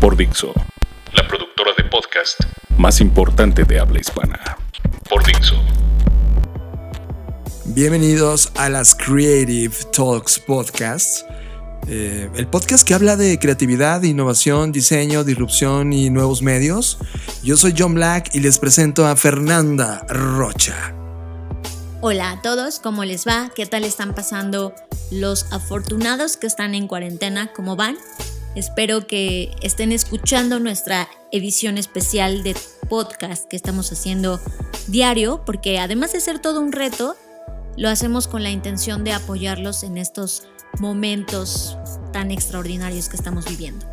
Por 0.00 0.16
Dixo, 0.16 0.52
La 1.14 1.26
productora 1.26 1.72
de 1.76 1.84
podcast 1.84 2.38
más 2.76 3.00
importante 3.00 3.64
de 3.64 3.78
habla 3.80 4.00
hispana. 4.00 4.38
por 5.08 5.24
Dixo. 5.24 5.54
Bienvenidos 7.66 8.52
a 8.56 8.68
las 8.68 8.94
Creative 8.94 9.74
Talks 9.92 10.38
Podcasts. 10.40 11.24
eh, 11.88 12.28
el 12.34 12.48
podcast 12.48 12.86
que 12.86 12.94
habla 12.94 13.16
de 13.16 13.38
creatividad, 13.38 14.02
innovación, 14.02 14.72
diseño, 14.72 15.22
disrupción 15.22 15.92
y 15.92 16.10
nuevos 16.10 16.42
medios. 16.42 16.98
Yo 17.44 17.56
soy 17.56 17.74
John 17.78 17.94
Black 17.94 18.34
y 18.34 18.40
les 18.40 18.58
presento 18.58 19.06
a 19.06 19.14
Fernanda 19.14 20.04
Rocha. 20.08 20.92
Hola 22.00 22.32
a 22.32 22.42
todos, 22.42 22.80
¿cómo 22.80 23.04
les 23.04 23.24
va? 23.26 23.50
¿Qué 23.54 23.66
tal 23.66 23.84
están 23.84 24.14
pasando 24.14 24.74
los 25.12 25.52
afortunados 25.52 26.36
que 26.36 26.46
están 26.48 26.74
en 26.74 26.88
cuarentena? 26.88 27.52
¿Cómo 27.54 27.76
van? 27.76 27.96
Espero 28.56 29.06
que 29.06 29.54
estén 29.60 29.92
escuchando 29.92 30.58
nuestra 30.58 31.10
edición 31.30 31.76
especial 31.76 32.42
de 32.42 32.56
podcast 32.88 33.44
que 33.44 33.54
estamos 33.54 33.92
haciendo 33.92 34.40
diario, 34.86 35.42
porque 35.44 35.78
además 35.78 36.14
de 36.14 36.22
ser 36.22 36.38
todo 36.38 36.62
un 36.62 36.72
reto, 36.72 37.16
lo 37.76 37.90
hacemos 37.90 38.26
con 38.28 38.42
la 38.42 38.48
intención 38.48 39.04
de 39.04 39.12
apoyarlos 39.12 39.82
en 39.82 39.98
estos 39.98 40.48
momentos 40.78 41.76
tan 42.14 42.30
extraordinarios 42.30 43.10
que 43.10 43.16
estamos 43.16 43.44
viviendo. 43.44 43.84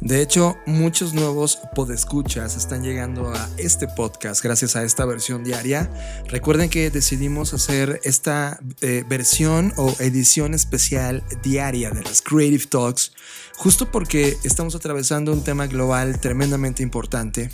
De 0.00 0.22
hecho, 0.22 0.56
muchos 0.64 1.12
nuevos 1.12 1.58
podescuchas 1.74 2.56
están 2.56 2.84
llegando 2.84 3.30
a 3.34 3.50
este 3.56 3.88
podcast 3.88 4.42
gracias 4.44 4.76
a 4.76 4.84
esta 4.84 5.04
versión 5.04 5.42
diaria. 5.42 5.90
Recuerden 6.28 6.70
que 6.70 6.88
decidimos 6.90 7.52
hacer 7.52 8.00
esta 8.04 8.60
eh, 8.80 9.04
versión 9.08 9.72
o 9.76 9.92
edición 9.98 10.54
especial 10.54 11.24
diaria 11.42 11.90
de 11.90 12.04
las 12.04 12.22
Creative 12.22 12.66
Talks 12.66 13.12
justo 13.58 13.90
porque 13.90 14.38
estamos 14.44 14.76
atravesando 14.76 15.32
un 15.32 15.42
tema 15.42 15.66
global 15.66 16.20
tremendamente 16.20 16.84
importante 16.84 17.50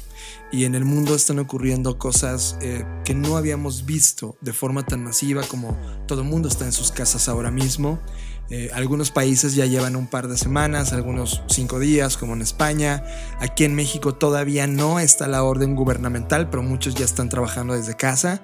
y 0.53 0.65
en 0.65 0.75
el 0.75 0.85
mundo 0.85 1.15
están 1.15 1.39
ocurriendo 1.39 1.99
cosas 1.99 2.59
eh, 2.61 2.85
que 3.07 3.15
no 3.15 3.39
habíamos 3.39 3.87
visto 3.87 4.37
de 4.43 4.53
forma 4.53 4.85
tan 4.85 5.03
masiva 5.03 5.43
como 5.45 5.77
todo 6.07 6.21
el 6.21 6.29
mundo 6.29 6.49
está 6.49 6.67
en 6.67 6.73
sus 6.73 6.93
casas 6.93 7.29
ahora 7.29 7.51
mismo. 7.51 8.01
Eh, 8.51 8.71
algunos 8.75 9.11
países 9.11 9.55
ya 9.55 9.65
llevan 9.65 9.97
un 9.97 10.07
par 10.07 10.29
de 10.29 10.37
semanas, 10.37 10.93
algunos 10.93 11.43
cinco 11.49 11.79
días, 11.79 12.19
como 12.19 12.35
en 12.35 12.43
España. 12.43 13.03
Aquí 13.41 13.65
en 13.65 13.75
México 13.75 14.15
todavía 14.15 14.67
no 14.67 15.01
está 15.01 15.27
la 15.27 15.43
orden 15.43 15.75
gubernamental, 15.75 16.51
pero 16.51 16.63
muchos 16.63 16.95
ya 16.95 17.07
están 17.07 17.31
trabajando 17.31 17.75
desde 17.75 17.97
casa. 17.97 18.43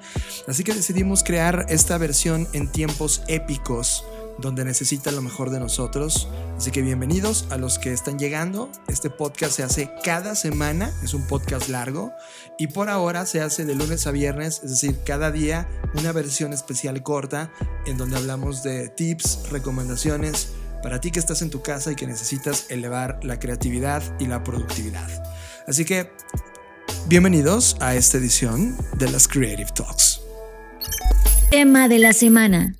Así 0.49 0.65
que 0.65 0.73
decidimos 0.73 1.23
crear 1.23 1.67
esta 1.69 1.99
versión 1.99 2.49
en 2.55 2.73
tiempos 2.73 3.23
épicos, 3.29 4.05
donde 4.41 4.65
necesita 4.65 5.11
lo 5.11 5.23
mejor 5.23 5.51
de 5.51 5.61
nosotros. 5.61 6.29
Así 6.57 6.71
que 6.71 6.83
bienvenidos 6.83 7.47
a 7.51 7.57
los 7.57 7.79
que 7.79 7.93
están 7.93 8.19
llegando. 8.19 8.71
Este 8.89 9.11
podcast 9.11 9.57
se 9.57 9.63
hace 9.63 9.91
cada 10.03 10.35
semana, 10.35 10.93
es 11.03 11.15
un 11.15 11.27
podcast 11.27 11.69
largo, 11.69 12.13
y 12.59 12.69
por 12.69 12.89
ahora 12.89 13.27
se 13.27 13.41
hace 13.41 13.65
de 13.65 13.75
lunes 13.75 14.07
a 14.07 14.11
viernes, 14.11 14.61
es 14.65 14.71
decir, 14.71 14.99
cada 15.05 15.31
día 15.31 15.69
una 15.95 16.13
versión 16.13 16.53
especial 16.53 17.03
corta 17.03 17.53
en 17.87 17.97
donde 17.97 18.17
hablamos 18.17 18.63
de 18.63 18.89
tips, 18.89 19.51
recomendaciones 19.51 20.53
para 20.83 21.01
ti 21.01 21.11
que 21.11 21.19
estás 21.19 21.43
en 21.43 21.51
tu 21.51 21.63
casa 21.63 21.93
y 21.93 21.97
que 21.97 22.07
necesitas 22.07 22.67
elevar 22.71 23.21
la 23.23 23.39
creatividad 23.39 24.03
y 24.19 24.27
la 24.27 24.43
productividad. 24.43 25.09
Así 25.67 25.85
que 25.85 26.11
bienvenidos 27.07 27.77
a 27.81 27.95
esta 27.95 28.19
edición 28.19 28.77
de 28.97 29.11
las 29.11 29.29
Creative 29.29 29.71
Talks. 29.75 30.21
Tema 31.51 31.89
de 31.89 31.99
la 31.99 32.13
semana. 32.13 32.75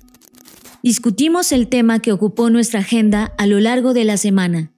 Discutimos 0.83 1.51
el 1.51 1.67
tema 1.67 1.99
que 1.99 2.11
ocupó 2.11 2.49
nuestra 2.49 2.79
agenda 2.79 3.35
a 3.37 3.45
lo 3.45 3.59
largo 3.59 3.93
de 3.93 4.03
la 4.03 4.17
semana. 4.17 4.71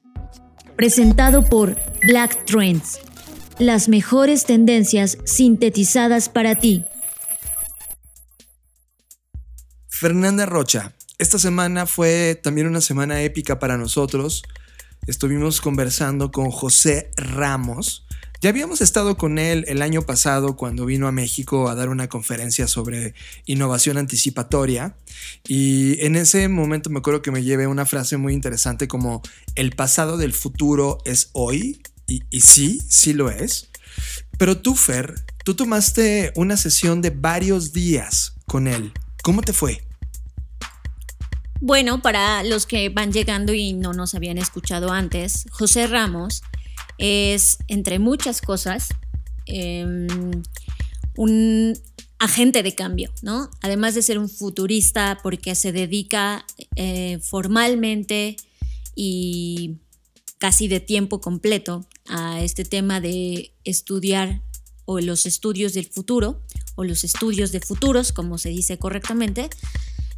Presentado 0.75 1.46
por 1.46 1.78
Black 2.06 2.44
Trends. 2.44 3.00
Las 3.58 3.88
mejores 3.88 4.46
tendencias 4.46 5.18
sintetizadas 5.24 6.28
para 6.28 6.56
ti. 6.56 6.84
Fernanda 9.88 10.46
Rocha, 10.46 10.94
esta 11.19 11.40
semana 11.40 11.86
fue 11.86 12.38
también 12.44 12.68
una 12.68 12.81
semana 12.81 13.22
épica 13.22 13.59
para 13.59 13.78
nosotros. 13.78 14.44
Estuvimos 15.08 15.62
conversando 15.62 16.34
con 16.34 16.52
José 16.52 17.12
Ramos. 17.16 18.06
Ya 18.44 18.50
habíamos 18.50 18.81
estado 18.81 19.16
con 19.16 19.40
él 19.40 19.64
el 19.70 19.81
año 19.81 20.02
pasado 20.02 20.58
cuando 20.58 20.86
vino 20.86 21.08
a 21.08 21.14
México 21.14 21.70
a 21.70 21.76
dar 21.76 21.88
una 21.88 22.09
conferencia 22.09 22.68
sobre 22.68 23.14
innovación 23.46 23.98
anticipatoria 23.98 24.98
y 25.48 26.06
en 26.06 26.18
ese 26.18 26.50
momento 26.50 26.90
me 26.90 27.00
acuerdo 27.00 27.22
que 27.22 27.31
me 27.31 27.42
llevé 27.42 27.68
una 27.68 27.86
frase 27.86 28.18
muy 28.18 28.34
interesante 28.34 28.90
como 28.90 29.22
el 29.56 29.72
pasado 29.72 30.18
del 30.18 30.34
futuro 30.34 30.98
es 31.06 31.30
hoy 31.31 31.81
y, 32.06 32.24
y 32.31 32.42
sí, 32.42 32.81
sí 32.90 33.14
lo 33.14 33.30
es. 33.30 33.70
Pero 34.38 34.58
tú, 34.58 34.75
Fer, 34.75 35.24
tú 35.46 35.54
tomaste 35.54 36.34
una 36.36 36.58
sesión 36.58 37.02
de 37.02 37.12
varios 37.12 37.72
días 37.72 38.34
con 38.46 38.68
él. 38.68 38.92
¿Cómo 39.24 39.42
te 39.42 39.54
fue? 39.54 39.88
Bueno, 41.62 42.02
para 42.02 42.44
los 42.44 42.66
que 42.66 42.90
van 42.90 43.14
llegando 43.14 43.54
y 43.54 43.72
no 43.72 43.94
nos 43.94 44.16
habían 44.16 44.38
escuchado 44.38 44.92
antes, 44.92 45.46
José 45.50 45.88
Ramos 45.88 46.44
es, 46.98 47.58
entre 47.68 48.00
muchas 48.00 48.42
cosas, 48.42 48.90
eh, 49.46 50.08
un 51.16 51.74
agente 52.20 52.64
de 52.64 52.74
cambio, 52.74 53.12
¿no? 53.22 53.50
Además 53.62 53.96
de 53.96 54.02
ser 54.02 54.18
un 54.18 54.30
futurista 54.30 55.20
porque 55.22 55.56
se 55.56 55.72
dedica 55.72 56.46
eh, 56.76 57.20
formalmente 57.22 58.38
y 58.96 59.78
casi 60.38 60.68
de 60.68 60.80
tiempo 60.80 61.20
completo 61.20 61.86
a 62.08 62.42
este 62.42 62.64
tema 62.64 63.02
de 63.02 63.54
estudiar 63.64 64.42
o 64.86 65.00
los 65.00 65.25
estudios 65.25 65.74
del 65.74 65.86
futuro 65.86 66.42
o 66.75 66.84
los 66.84 67.04
estudios 67.04 67.52
de 67.52 67.60
futuros, 67.60 68.12
como 68.12 68.38
se 68.38 68.50
dice 68.50 68.78
correctamente. 68.78 69.50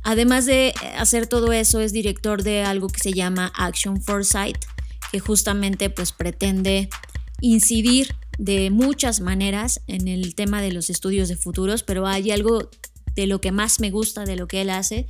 Además 0.03 0.45
de 0.45 0.73
hacer 0.97 1.27
todo 1.27 1.51
eso, 1.51 1.79
es 1.79 1.91
director 1.91 2.43
de 2.43 2.61
algo 2.61 2.87
que 2.87 2.99
se 2.99 3.13
llama 3.13 3.51
Action 3.55 4.01
Foresight, 4.01 4.57
que 5.11 5.19
justamente 5.19 5.89
pues 5.89 6.11
pretende 6.11 6.89
incidir 7.41 8.15
de 8.37 8.69
muchas 8.69 9.19
maneras 9.19 9.81
en 9.87 10.07
el 10.07 10.35
tema 10.35 10.61
de 10.61 10.71
los 10.71 10.89
estudios 10.89 11.29
de 11.29 11.37
futuros, 11.37 11.83
pero 11.83 12.07
hay 12.07 12.31
algo 12.31 12.69
de 13.15 13.27
lo 13.27 13.39
que 13.39 13.51
más 13.51 13.79
me 13.79 13.91
gusta 13.91 14.25
de 14.25 14.35
lo 14.35 14.47
que 14.47 14.61
él 14.61 14.69
hace, 14.69 15.07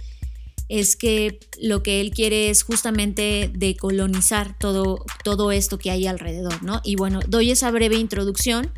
es 0.68 0.96
que 0.96 1.40
lo 1.62 1.84
que 1.84 2.02
él 2.02 2.12
quiere 2.12 2.50
es 2.50 2.64
justamente 2.64 3.52
decolonizar 3.54 4.58
todo, 4.58 5.04
todo 5.24 5.52
esto 5.52 5.78
que 5.78 5.92
hay 5.92 6.08
alrededor, 6.08 6.64
¿no? 6.64 6.82
Y 6.84 6.96
bueno, 6.96 7.20
doy 7.28 7.52
esa 7.52 7.70
breve 7.72 7.98
introducción 7.98 8.72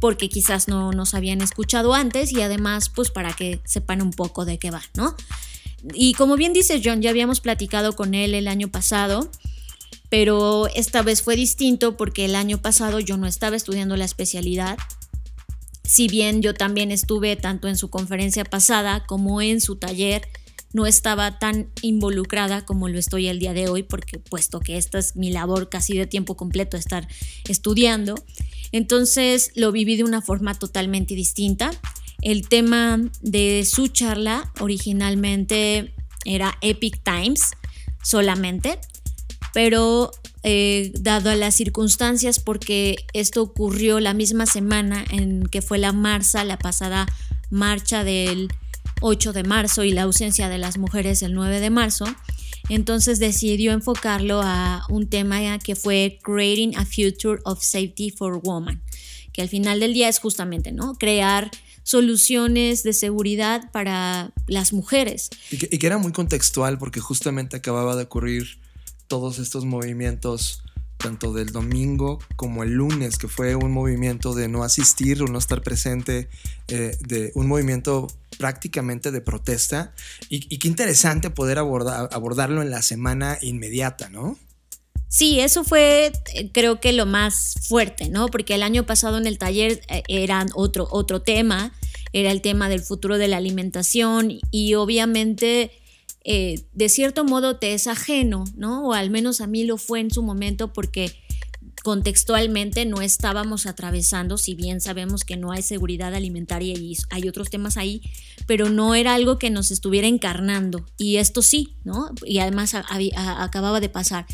porque 0.00 0.28
quizás 0.28 0.68
no 0.68 0.92
nos 0.92 1.14
habían 1.14 1.42
escuchado 1.42 1.92
antes 1.92 2.32
y 2.32 2.40
además 2.40 2.88
pues 2.88 3.10
para 3.10 3.32
que 3.34 3.60
sepan 3.64 4.00
un 4.00 4.12
poco 4.12 4.44
de 4.44 4.58
qué 4.58 4.70
va, 4.70 4.82
¿no? 4.94 5.14
Y 5.92 6.14
como 6.14 6.36
bien 6.36 6.52
dice 6.52 6.80
John, 6.82 7.02
ya 7.02 7.10
habíamos 7.10 7.40
platicado 7.40 7.94
con 7.94 8.14
él 8.14 8.34
el 8.34 8.48
año 8.48 8.68
pasado, 8.68 9.30
pero 10.10 10.68
esta 10.74 11.02
vez 11.02 11.22
fue 11.22 11.36
distinto 11.36 11.96
porque 11.96 12.24
el 12.24 12.34
año 12.34 12.58
pasado 12.58 13.00
yo 13.00 13.16
no 13.16 13.26
estaba 13.26 13.56
estudiando 13.56 13.96
la 13.96 14.04
especialidad. 14.04 14.78
Si 15.84 16.08
bien 16.08 16.42
yo 16.42 16.54
también 16.54 16.90
estuve 16.92 17.36
tanto 17.36 17.68
en 17.68 17.76
su 17.76 17.90
conferencia 17.90 18.44
pasada 18.44 19.04
como 19.06 19.40
en 19.40 19.60
su 19.60 19.76
taller, 19.76 20.28
no 20.72 20.86
estaba 20.86 21.38
tan 21.38 21.70
involucrada 21.82 22.64
como 22.64 22.88
lo 22.88 22.98
estoy 22.98 23.28
el 23.28 23.38
día 23.38 23.54
de 23.54 23.68
hoy, 23.68 23.82
porque 23.82 24.18
puesto 24.18 24.60
que 24.60 24.76
esta 24.76 24.98
es 24.98 25.16
mi 25.16 25.30
labor 25.30 25.68
casi 25.68 25.96
de 25.96 26.06
tiempo 26.06 26.36
completo, 26.36 26.76
estar 26.76 27.08
estudiando, 27.48 28.14
entonces 28.72 29.50
lo 29.54 29.72
viví 29.72 29.96
de 29.96 30.04
una 30.04 30.20
forma 30.20 30.54
totalmente 30.54 31.14
distinta. 31.14 31.70
El 32.20 32.48
tema 32.48 33.00
de 33.22 33.64
su 33.64 33.88
charla 33.88 34.52
originalmente 34.60 35.94
era 36.24 36.58
Epic 36.60 37.02
Times 37.02 37.52
solamente, 38.02 38.78
pero 39.58 40.12
eh, 40.44 40.92
dado 41.00 41.30
a 41.30 41.34
las 41.34 41.56
circunstancias, 41.56 42.38
porque 42.38 42.94
esto 43.12 43.42
ocurrió 43.42 43.98
la 43.98 44.14
misma 44.14 44.46
semana 44.46 45.04
en 45.10 45.48
que 45.48 45.62
fue 45.62 45.78
la 45.78 45.92
marcha, 45.92 46.44
la 46.44 46.60
pasada 46.60 47.08
marcha 47.50 48.04
del 48.04 48.52
8 49.00 49.32
de 49.32 49.42
marzo 49.42 49.82
y 49.82 49.90
la 49.90 50.02
ausencia 50.02 50.48
de 50.48 50.58
las 50.58 50.78
mujeres 50.78 51.24
el 51.24 51.34
9 51.34 51.58
de 51.58 51.70
marzo, 51.70 52.04
Entonces 52.68 53.18
decidió 53.18 53.72
enfocarlo 53.72 54.42
a 54.44 54.86
un 54.90 55.08
tema 55.08 55.58
que 55.58 55.74
fue 55.74 56.20
Creating 56.22 56.76
a 56.76 56.84
Future 56.84 57.40
of 57.44 57.60
Safety 57.60 58.12
for 58.12 58.40
Women, 58.40 58.80
que 59.32 59.42
al 59.42 59.48
final 59.48 59.80
del 59.80 59.92
día 59.92 60.08
es 60.08 60.20
justamente, 60.20 60.70
¿no? 60.70 60.94
Crear 60.94 61.50
soluciones 61.82 62.84
de 62.84 62.92
seguridad 62.92 63.72
para 63.72 64.32
las 64.46 64.72
mujeres. 64.72 65.30
Y 65.50 65.56
que, 65.56 65.68
y 65.72 65.78
que, 65.78 65.86
era 65.88 65.98
muy 65.98 66.12
contextual 66.12 66.78
porque 66.78 67.00
justamente 67.00 67.56
acababa 67.56 67.96
de 67.96 68.04
ocurrir 68.04 68.67
todos 69.08 69.38
estos 69.38 69.64
movimientos, 69.64 70.62
tanto 70.98 71.32
del 71.32 71.50
domingo 71.50 72.18
como 72.36 72.62
el 72.62 72.72
lunes, 72.72 73.18
que 73.18 73.28
fue 73.28 73.54
un 73.54 73.72
movimiento 73.72 74.34
de 74.34 74.48
no 74.48 74.62
asistir 74.62 75.22
o 75.22 75.26
no 75.26 75.38
estar 75.38 75.62
presente, 75.62 76.28
eh, 76.68 76.96
de 77.00 77.32
un 77.34 77.48
movimiento 77.48 78.06
prácticamente 78.38 79.10
de 79.10 79.20
protesta. 79.20 79.94
Y, 80.28 80.46
y 80.54 80.58
qué 80.58 80.68
interesante 80.68 81.30
poder 81.30 81.58
abordar, 81.58 82.08
abordarlo 82.12 82.62
en 82.62 82.70
la 82.70 82.82
semana 82.82 83.38
inmediata, 83.42 84.08
¿no? 84.08 84.38
Sí, 85.08 85.40
eso 85.40 85.64
fue 85.64 86.12
eh, 86.34 86.50
creo 86.52 86.80
que 86.80 86.92
lo 86.92 87.06
más 87.06 87.54
fuerte, 87.66 88.10
¿no? 88.10 88.28
Porque 88.28 88.54
el 88.54 88.62
año 88.62 88.84
pasado 88.84 89.16
en 89.16 89.26
el 89.26 89.38
taller 89.38 89.80
eh, 89.88 90.02
era 90.06 90.44
otro, 90.54 90.86
otro 90.90 91.22
tema, 91.22 91.72
era 92.12 92.30
el 92.30 92.42
tema 92.42 92.68
del 92.68 92.80
futuro 92.80 93.16
de 93.16 93.28
la 93.28 93.38
alimentación 93.38 94.38
y 94.50 94.74
obviamente 94.74 95.72
eh, 96.30 96.60
de 96.74 96.90
cierto 96.90 97.24
modo 97.24 97.56
te 97.56 97.72
es 97.72 97.86
ajeno, 97.86 98.44
¿no? 98.54 98.88
O 98.88 98.92
al 98.92 99.08
menos 99.08 99.40
a 99.40 99.46
mí 99.46 99.64
lo 99.64 99.78
fue 99.78 100.00
en 100.00 100.10
su 100.10 100.22
momento 100.22 100.74
porque 100.74 101.10
contextualmente 101.82 102.84
no 102.84 103.00
estábamos 103.00 103.64
atravesando, 103.64 104.36
si 104.36 104.54
bien 104.54 104.82
sabemos 104.82 105.24
que 105.24 105.38
no 105.38 105.52
hay 105.52 105.62
seguridad 105.62 106.14
alimentaria 106.14 106.74
y 106.74 106.94
hay 107.08 107.28
otros 107.30 107.48
temas 107.48 107.78
ahí, 107.78 108.02
pero 108.46 108.68
no 108.68 108.94
era 108.94 109.14
algo 109.14 109.38
que 109.38 109.48
nos 109.48 109.70
estuviera 109.70 110.06
encarnando. 110.06 110.84
Y 110.98 111.16
esto 111.16 111.40
sí, 111.40 111.76
¿no? 111.84 112.10
Y 112.26 112.40
además 112.40 112.74
acababa 112.74 113.80
de 113.80 113.88
pasar. 113.88 114.26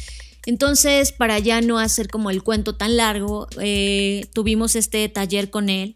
Entonces, 0.46 1.12
para 1.12 1.38
ya 1.38 1.60
no 1.60 1.78
hacer 1.78 2.08
como 2.08 2.30
el 2.30 2.42
cuento 2.42 2.74
tan 2.74 2.96
largo, 2.96 3.46
eh, 3.60 4.26
tuvimos 4.32 4.74
este 4.74 5.08
taller 5.08 5.48
con 5.48 5.68
él 5.68 5.94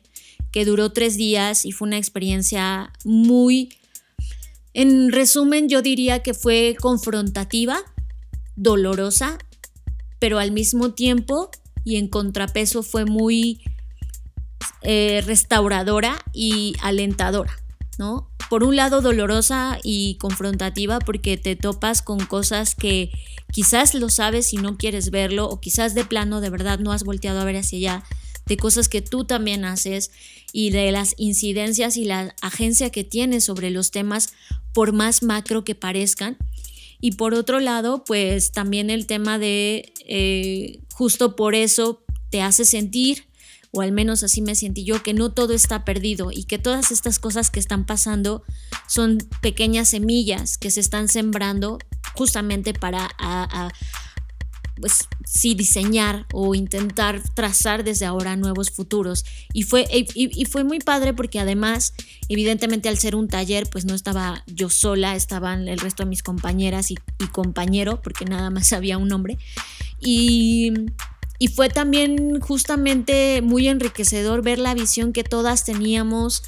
que 0.52 0.64
duró 0.64 0.92
tres 0.92 1.16
días 1.16 1.64
y 1.64 1.72
fue 1.72 1.88
una 1.88 1.98
experiencia 1.98 2.92
muy, 3.04 3.70
en 4.78 5.10
resumen, 5.10 5.68
yo 5.68 5.82
diría 5.82 6.22
que 6.22 6.34
fue 6.34 6.76
confrontativa, 6.80 7.80
dolorosa, 8.54 9.36
pero 10.20 10.38
al 10.38 10.52
mismo 10.52 10.94
tiempo 10.94 11.50
y 11.82 11.96
en 11.96 12.06
contrapeso 12.06 12.84
fue 12.84 13.04
muy 13.04 13.60
eh, 14.82 15.20
restauradora 15.26 16.16
y 16.32 16.76
alentadora, 16.80 17.58
¿no? 17.98 18.30
Por 18.48 18.62
un 18.62 18.76
lado 18.76 19.00
dolorosa 19.00 19.80
y 19.82 20.14
confrontativa 20.18 21.00
porque 21.00 21.36
te 21.36 21.56
topas 21.56 22.00
con 22.00 22.24
cosas 22.24 22.76
que 22.76 23.10
quizás 23.52 23.94
lo 23.94 24.08
sabes 24.10 24.52
y 24.52 24.58
no 24.58 24.76
quieres 24.76 25.10
verlo 25.10 25.48
o 25.48 25.58
quizás 25.58 25.96
de 25.96 26.04
plano 26.04 26.40
de 26.40 26.50
verdad 26.50 26.78
no 26.78 26.92
has 26.92 27.02
volteado 27.02 27.40
a 27.40 27.44
ver 27.44 27.56
hacia 27.56 27.78
allá, 27.78 28.04
de 28.48 28.56
cosas 28.56 28.88
que 28.88 29.02
tú 29.02 29.24
también 29.24 29.64
haces 29.64 30.10
y 30.52 30.70
de 30.70 30.90
las 30.90 31.14
incidencias 31.18 31.96
y 31.96 32.04
la 32.04 32.34
agencia 32.40 32.90
que 32.90 33.04
tienes 33.04 33.44
sobre 33.44 33.70
los 33.70 33.90
temas 33.90 34.30
por 34.72 34.92
más 34.92 35.22
macro 35.22 35.64
que 35.64 35.74
parezcan. 35.74 36.36
Y 37.00 37.12
por 37.12 37.34
otro 37.34 37.60
lado, 37.60 38.04
pues 38.04 38.50
también 38.50 38.90
el 38.90 39.06
tema 39.06 39.38
de 39.38 39.92
eh, 40.06 40.80
justo 40.92 41.36
por 41.36 41.54
eso 41.54 42.02
te 42.30 42.42
hace 42.42 42.64
sentir, 42.64 43.26
o 43.70 43.82
al 43.82 43.92
menos 43.92 44.22
así 44.24 44.40
me 44.40 44.54
sentí 44.54 44.82
yo, 44.84 45.02
que 45.02 45.14
no 45.14 45.30
todo 45.30 45.52
está 45.52 45.84
perdido 45.84 46.30
y 46.32 46.44
que 46.44 46.58
todas 46.58 46.90
estas 46.90 47.18
cosas 47.18 47.50
que 47.50 47.60
están 47.60 47.86
pasando 47.86 48.42
son 48.88 49.18
pequeñas 49.42 49.90
semillas 49.90 50.58
que 50.58 50.70
se 50.70 50.80
están 50.80 51.08
sembrando 51.08 51.78
justamente 52.14 52.74
para 52.74 53.10
pues 54.80 55.08
sí 55.24 55.54
diseñar 55.54 56.26
o 56.32 56.54
intentar 56.54 57.22
trazar 57.34 57.84
desde 57.84 58.06
ahora 58.06 58.36
nuevos 58.36 58.70
futuros. 58.70 59.24
Y 59.52 59.62
fue 59.62 59.86
y, 59.90 60.44
fue 60.46 60.64
muy 60.64 60.78
padre 60.78 61.12
porque 61.14 61.40
además 61.40 61.94
evidentemente 62.28 62.88
al 62.88 62.98
ser 62.98 63.14
un 63.14 63.28
taller 63.28 63.68
pues 63.70 63.84
no 63.84 63.94
estaba 63.94 64.44
yo 64.46 64.70
sola 64.70 65.16
estaban 65.16 65.68
el 65.68 65.78
resto 65.78 66.02
de 66.02 66.08
mis 66.08 66.22
compañeras 66.22 66.90
y, 66.90 66.96
compañero 67.32 68.00
porque 68.02 68.24
nada 68.24 68.50
más 68.50 68.72
había 68.72 68.98
un 68.98 69.12
hombre. 69.12 69.38
Y 70.00 70.72
y 71.40 71.46
fue 71.48 71.68
también 71.68 72.40
justamente 72.40 73.42
muy 73.42 73.68
enriquecedor 73.68 74.42
ver 74.42 74.58
la 74.58 74.74
visión 74.74 75.12
que 75.12 75.22
todas 75.22 75.64
teníamos 75.64 76.42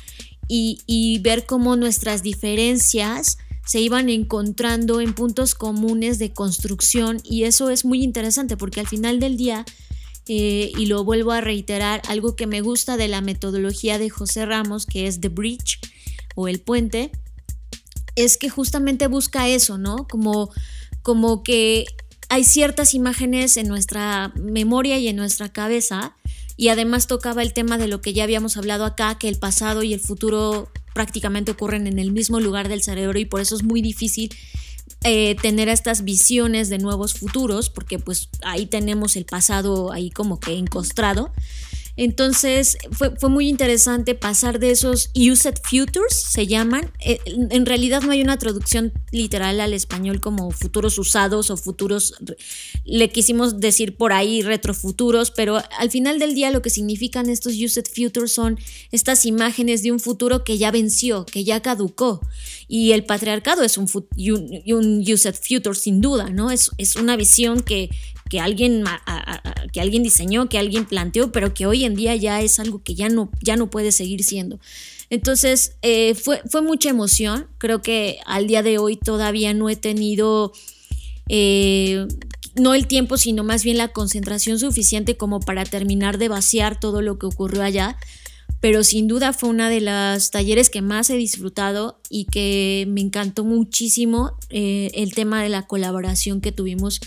y 0.48 1.20
ver 1.22 1.46
cómo 1.46 1.76
nuestras 1.76 2.24
diferencias 2.24 3.38
se 3.70 3.78
iban 3.78 4.08
encontrando 4.08 5.00
en 5.00 5.14
puntos 5.14 5.54
comunes 5.54 6.18
de 6.18 6.32
construcción 6.32 7.20
y 7.22 7.44
eso 7.44 7.70
es 7.70 7.84
muy 7.84 8.02
interesante 8.02 8.56
porque 8.56 8.80
al 8.80 8.88
final 8.88 9.20
del 9.20 9.36
día, 9.36 9.64
eh, 10.26 10.72
y 10.76 10.86
lo 10.86 11.04
vuelvo 11.04 11.30
a 11.30 11.40
reiterar, 11.40 12.02
algo 12.08 12.34
que 12.34 12.48
me 12.48 12.62
gusta 12.62 12.96
de 12.96 13.06
la 13.06 13.20
metodología 13.20 14.00
de 14.00 14.10
José 14.10 14.44
Ramos, 14.44 14.86
que 14.86 15.06
es 15.06 15.20
The 15.20 15.28
Bridge 15.28 15.78
o 16.34 16.48
el 16.48 16.58
puente, 16.58 17.12
es 18.16 18.38
que 18.38 18.50
justamente 18.50 19.06
busca 19.06 19.46
eso, 19.46 19.78
¿no? 19.78 20.08
Como, 20.08 20.50
como 21.02 21.44
que 21.44 21.84
hay 22.28 22.42
ciertas 22.42 22.92
imágenes 22.92 23.56
en 23.56 23.68
nuestra 23.68 24.32
memoria 24.34 24.98
y 24.98 25.06
en 25.06 25.14
nuestra 25.14 25.48
cabeza 25.48 26.16
y 26.56 26.70
además 26.70 27.06
tocaba 27.06 27.42
el 27.42 27.52
tema 27.52 27.78
de 27.78 27.86
lo 27.86 28.00
que 28.00 28.14
ya 28.14 28.24
habíamos 28.24 28.56
hablado 28.56 28.84
acá, 28.84 29.16
que 29.16 29.28
el 29.28 29.38
pasado 29.38 29.84
y 29.84 29.94
el 29.94 30.00
futuro 30.00 30.72
prácticamente 30.94 31.52
ocurren 31.52 31.86
en 31.86 31.98
el 31.98 32.12
mismo 32.12 32.40
lugar 32.40 32.68
del 32.68 32.82
cerebro 32.82 33.18
y 33.18 33.24
por 33.24 33.40
eso 33.40 33.56
es 33.56 33.62
muy 33.62 33.82
difícil 33.82 34.34
eh, 35.02 35.34
tener 35.40 35.68
estas 35.68 36.04
visiones 36.04 36.68
de 36.68 36.78
nuevos 36.78 37.14
futuros, 37.14 37.70
porque 37.70 37.98
pues 37.98 38.28
ahí 38.42 38.66
tenemos 38.66 39.16
el 39.16 39.24
pasado 39.24 39.92
ahí 39.92 40.10
como 40.10 40.38
que 40.40 40.58
encostrado. 40.58 41.32
Entonces 42.00 42.78
fue, 42.92 43.28
muy 43.28 43.46
interesante 43.46 44.14
pasar 44.14 44.58
de 44.58 44.70
esos 44.70 45.10
used 45.14 45.56
futures, 45.62 46.14
se 46.30 46.46
llaman. 46.46 46.90
Eh, 46.98 47.18
en 47.26 47.66
realidad 47.66 48.00
no 48.00 48.12
hay 48.12 48.22
una 48.22 48.38
traducción 48.38 48.94
literal 49.12 49.60
al 49.60 49.74
español 49.74 50.18
como 50.18 50.50
futuros 50.50 50.96
usados 50.96 51.50
o 51.50 51.58
futuros, 51.58 52.14
le 52.86 53.10
quisimos 53.10 53.60
decir 53.60 53.98
por 53.98 54.14
ahí 54.14 54.40
retrofuturos, 54.40 55.30
pero 55.30 55.60
al 55.78 55.90
final 55.90 56.18
del 56.18 56.34
día 56.34 56.50
lo 56.50 56.62
que 56.62 56.70
significan 56.70 57.28
estos 57.28 57.52
used 57.52 57.84
futures 57.94 58.32
son 58.32 58.58
estas 58.92 59.26
imágenes 59.26 59.82
de 59.82 59.92
un 59.92 60.00
futuro 60.00 60.42
que 60.42 60.56
ya 60.56 60.70
venció, 60.70 61.26
que 61.26 61.44
ya 61.44 61.60
caducó. 61.60 62.22
Y 62.66 62.92
el 62.92 63.04
patriarcado 63.04 63.62
es 63.62 63.76
un, 63.76 63.90
un, 63.92 64.62
un 64.74 65.00
used 65.00 65.34
future 65.34 65.74
sin 65.74 66.00
duda, 66.00 66.30
¿no? 66.30 66.50
Es, 66.50 66.70
es 66.78 66.96
una 66.96 67.16
visión 67.16 67.62
que, 67.62 67.90
que 68.30 68.40
alguien, 68.40 68.84
que 69.72 69.80
alguien 69.80 70.04
diseñó, 70.04 70.48
que 70.48 70.58
alguien 70.58 70.86
planteó, 70.86 71.32
pero 71.32 71.52
que 71.52 71.66
hoy 71.66 71.84
en 71.84 71.96
día 71.96 72.14
ya 72.14 72.40
es 72.40 72.60
algo 72.60 72.80
que 72.82 72.94
ya 72.94 73.08
no, 73.08 73.28
ya 73.42 73.56
no 73.56 73.68
puede 73.68 73.90
seguir 73.90 74.22
siendo. 74.22 74.60
Entonces, 75.10 75.74
eh, 75.82 76.14
fue, 76.14 76.40
fue 76.48 76.62
mucha 76.62 76.88
emoción. 76.88 77.48
Creo 77.58 77.82
que 77.82 78.18
al 78.26 78.46
día 78.46 78.62
de 78.62 78.78
hoy 78.78 78.96
todavía 78.96 79.52
no 79.52 79.68
he 79.68 79.74
tenido, 79.74 80.52
eh, 81.28 82.06
no 82.54 82.74
el 82.74 82.86
tiempo, 82.86 83.16
sino 83.16 83.42
más 83.42 83.64
bien 83.64 83.76
la 83.76 83.88
concentración 83.88 84.60
suficiente 84.60 85.16
como 85.16 85.40
para 85.40 85.64
terminar 85.64 86.16
de 86.16 86.28
vaciar 86.28 86.78
todo 86.78 87.02
lo 87.02 87.18
que 87.18 87.26
ocurrió 87.26 87.64
allá. 87.64 87.98
Pero 88.60 88.84
sin 88.84 89.08
duda 89.08 89.32
fue 89.32 89.48
una 89.48 89.70
de 89.70 89.80
las 89.80 90.30
talleres 90.30 90.70
que 90.70 90.82
más 90.82 91.10
he 91.10 91.16
disfrutado 91.16 91.98
y 92.08 92.26
que 92.26 92.84
me 92.88 93.00
encantó 93.00 93.42
muchísimo 93.42 94.36
eh, 94.50 94.90
el 94.94 95.14
tema 95.14 95.42
de 95.42 95.48
la 95.48 95.66
colaboración 95.66 96.40
que 96.40 96.52
tuvimos 96.52 97.00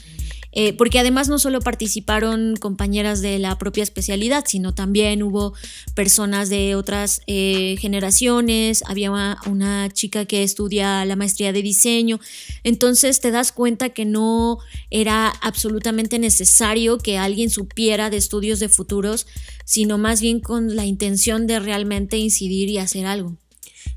eh, 0.56 0.74
porque 0.74 1.00
además 1.00 1.30
no 1.30 1.40
solo 1.40 1.60
participaron 1.62 2.56
compañeras 2.58 3.22
de 3.22 3.40
la 3.40 3.58
propia 3.58 3.84
especialidad, 3.84 4.46
sino 4.48 4.76
también 4.76 5.24
hubo 5.24 5.54
personas 5.96 6.50
de 6.50 6.76
otras 6.76 7.22
eh, 7.26 7.76
generaciones, 7.80 8.84
había 8.86 9.12
una, 9.12 9.90
chica 9.94 10.26
que 10.26 10.44
estudia 10.44 11.06
la 11.06 11.16
maestría 11.16 11.52
de 11.52 11.62
diseño, 11.62 12.20
entonces 12.64 13.20
te 13.20 13.32
das 13.32 13.52
cuenta 13.52 13.90
que 13.90 14.06
no 14.06 14.60
era 14.92 15.30
absolutamente 15.42 16.20
necesario 16.20 16.98
que 17.00 17.18
alguien 17.18 17.50
supiera 17.50 18.10
de 18.10 18.18
estudios 18.18 18.60
de 18.60 18.70
futuros, 18.70 19.26
sino 19.66 19.98
más 19.98 20.22
bien 20.22 20.40
con 20.40 20.76
la 20.76 20.86
intención 20.86 21.48
de 21.48 21.60
realmente 21.60 22.18
incidir 22.18 22.70
y 22.70 22.78
hacer 22.78 23.06
algo. 23.06 23.38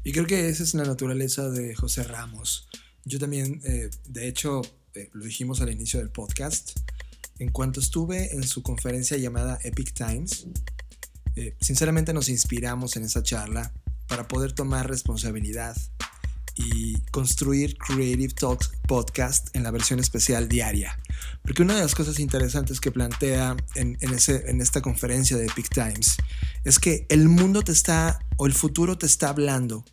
Y 0.05 0.13
creo 0.13 0.27
que 0.27 0.49
esa 0.49 0.63
es 0.63 0.75
la 0.75 0.85
naturaleza 0.85 1.51
de 1.51 1.75
José 1.75 2.03
Ramos. 2.05 2.69
Yo 3.05 3.19
también, 3.19 3.61
eh, 3.65 3.91
de 4.09 4.29
hecho, 4.29 4.63
lo 5.13 5.25
dijimos 5.25 5.61
al 5.61 5.71
inicio 5.71 5.99
del 5.99 6.11
podcast, 6.11 6.79
en 7.39 7.51
cuanto 7.51 7.81
estuve 7.81 8.35
en 8.35 8.45
su 8.45 8.63
conferencia 8.63 9.17
llamada 9.17 9.59
Epic 9.63 9.93
Times, 9.93 10.47
eh, 11.37 11.55
sinceramente 11.61 12.13
nos 12.13 12.29
inspiramos 12.29 12.97
en 12.97 13.05
esa 13.05 13.23
charla 13.23 13.73
para 14.09 14.27
poder 14.27 14.53
tomar 14.53 14.89
responsabilidad 14.89 15.77
y 16.55 16.99
construir 17.11 17.77
Creative 17.77 18.33
Talks 18.33 18.71
Podcast 18.89 19.55
en 19.55 19.63
la 19.63 19.71
versión 19.71 20.01
especial 20.01 20.49
diaria. 20.49 20.99
Porque 21.43 21.63
una 21.63 21.75
de 21.75 21.83
las 21.83 21.95
cosas 21.95 22.19
interesantes 22.19 22.81
que 22.81 22.91
plantea 22.91 23.57
en, 23.75 23.99
ese, 24.01 24.49
en 24.49 24.63
esta 24.63 24.81
conferencia 24.81 25.37
de 25.37 25.47
Epic 25.47 25.69
Times 25.69 26.17
es 26.65 26.79
que 26.79 27.05
el 27.11 27.29
mundo 27.29 27.63
te 27.63 27.73
está, 27.73 28.19
o 28.39 28.47
el 28.47 28.55
futuro 28.55 28.97
te 28.97 29.05
está 29.05 29.29
hablando, 29.29 29.85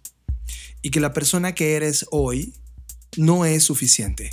y 0.82 0.92
que 0.92 1.02
la 1.02 1.12
persona 1.12 1.54
que 1.54 1.76
eres 1.76 2.06
hoy 2.12 2.54
no 3.18 3.46
es 3.46 3.64
suficiente 3.64 4.32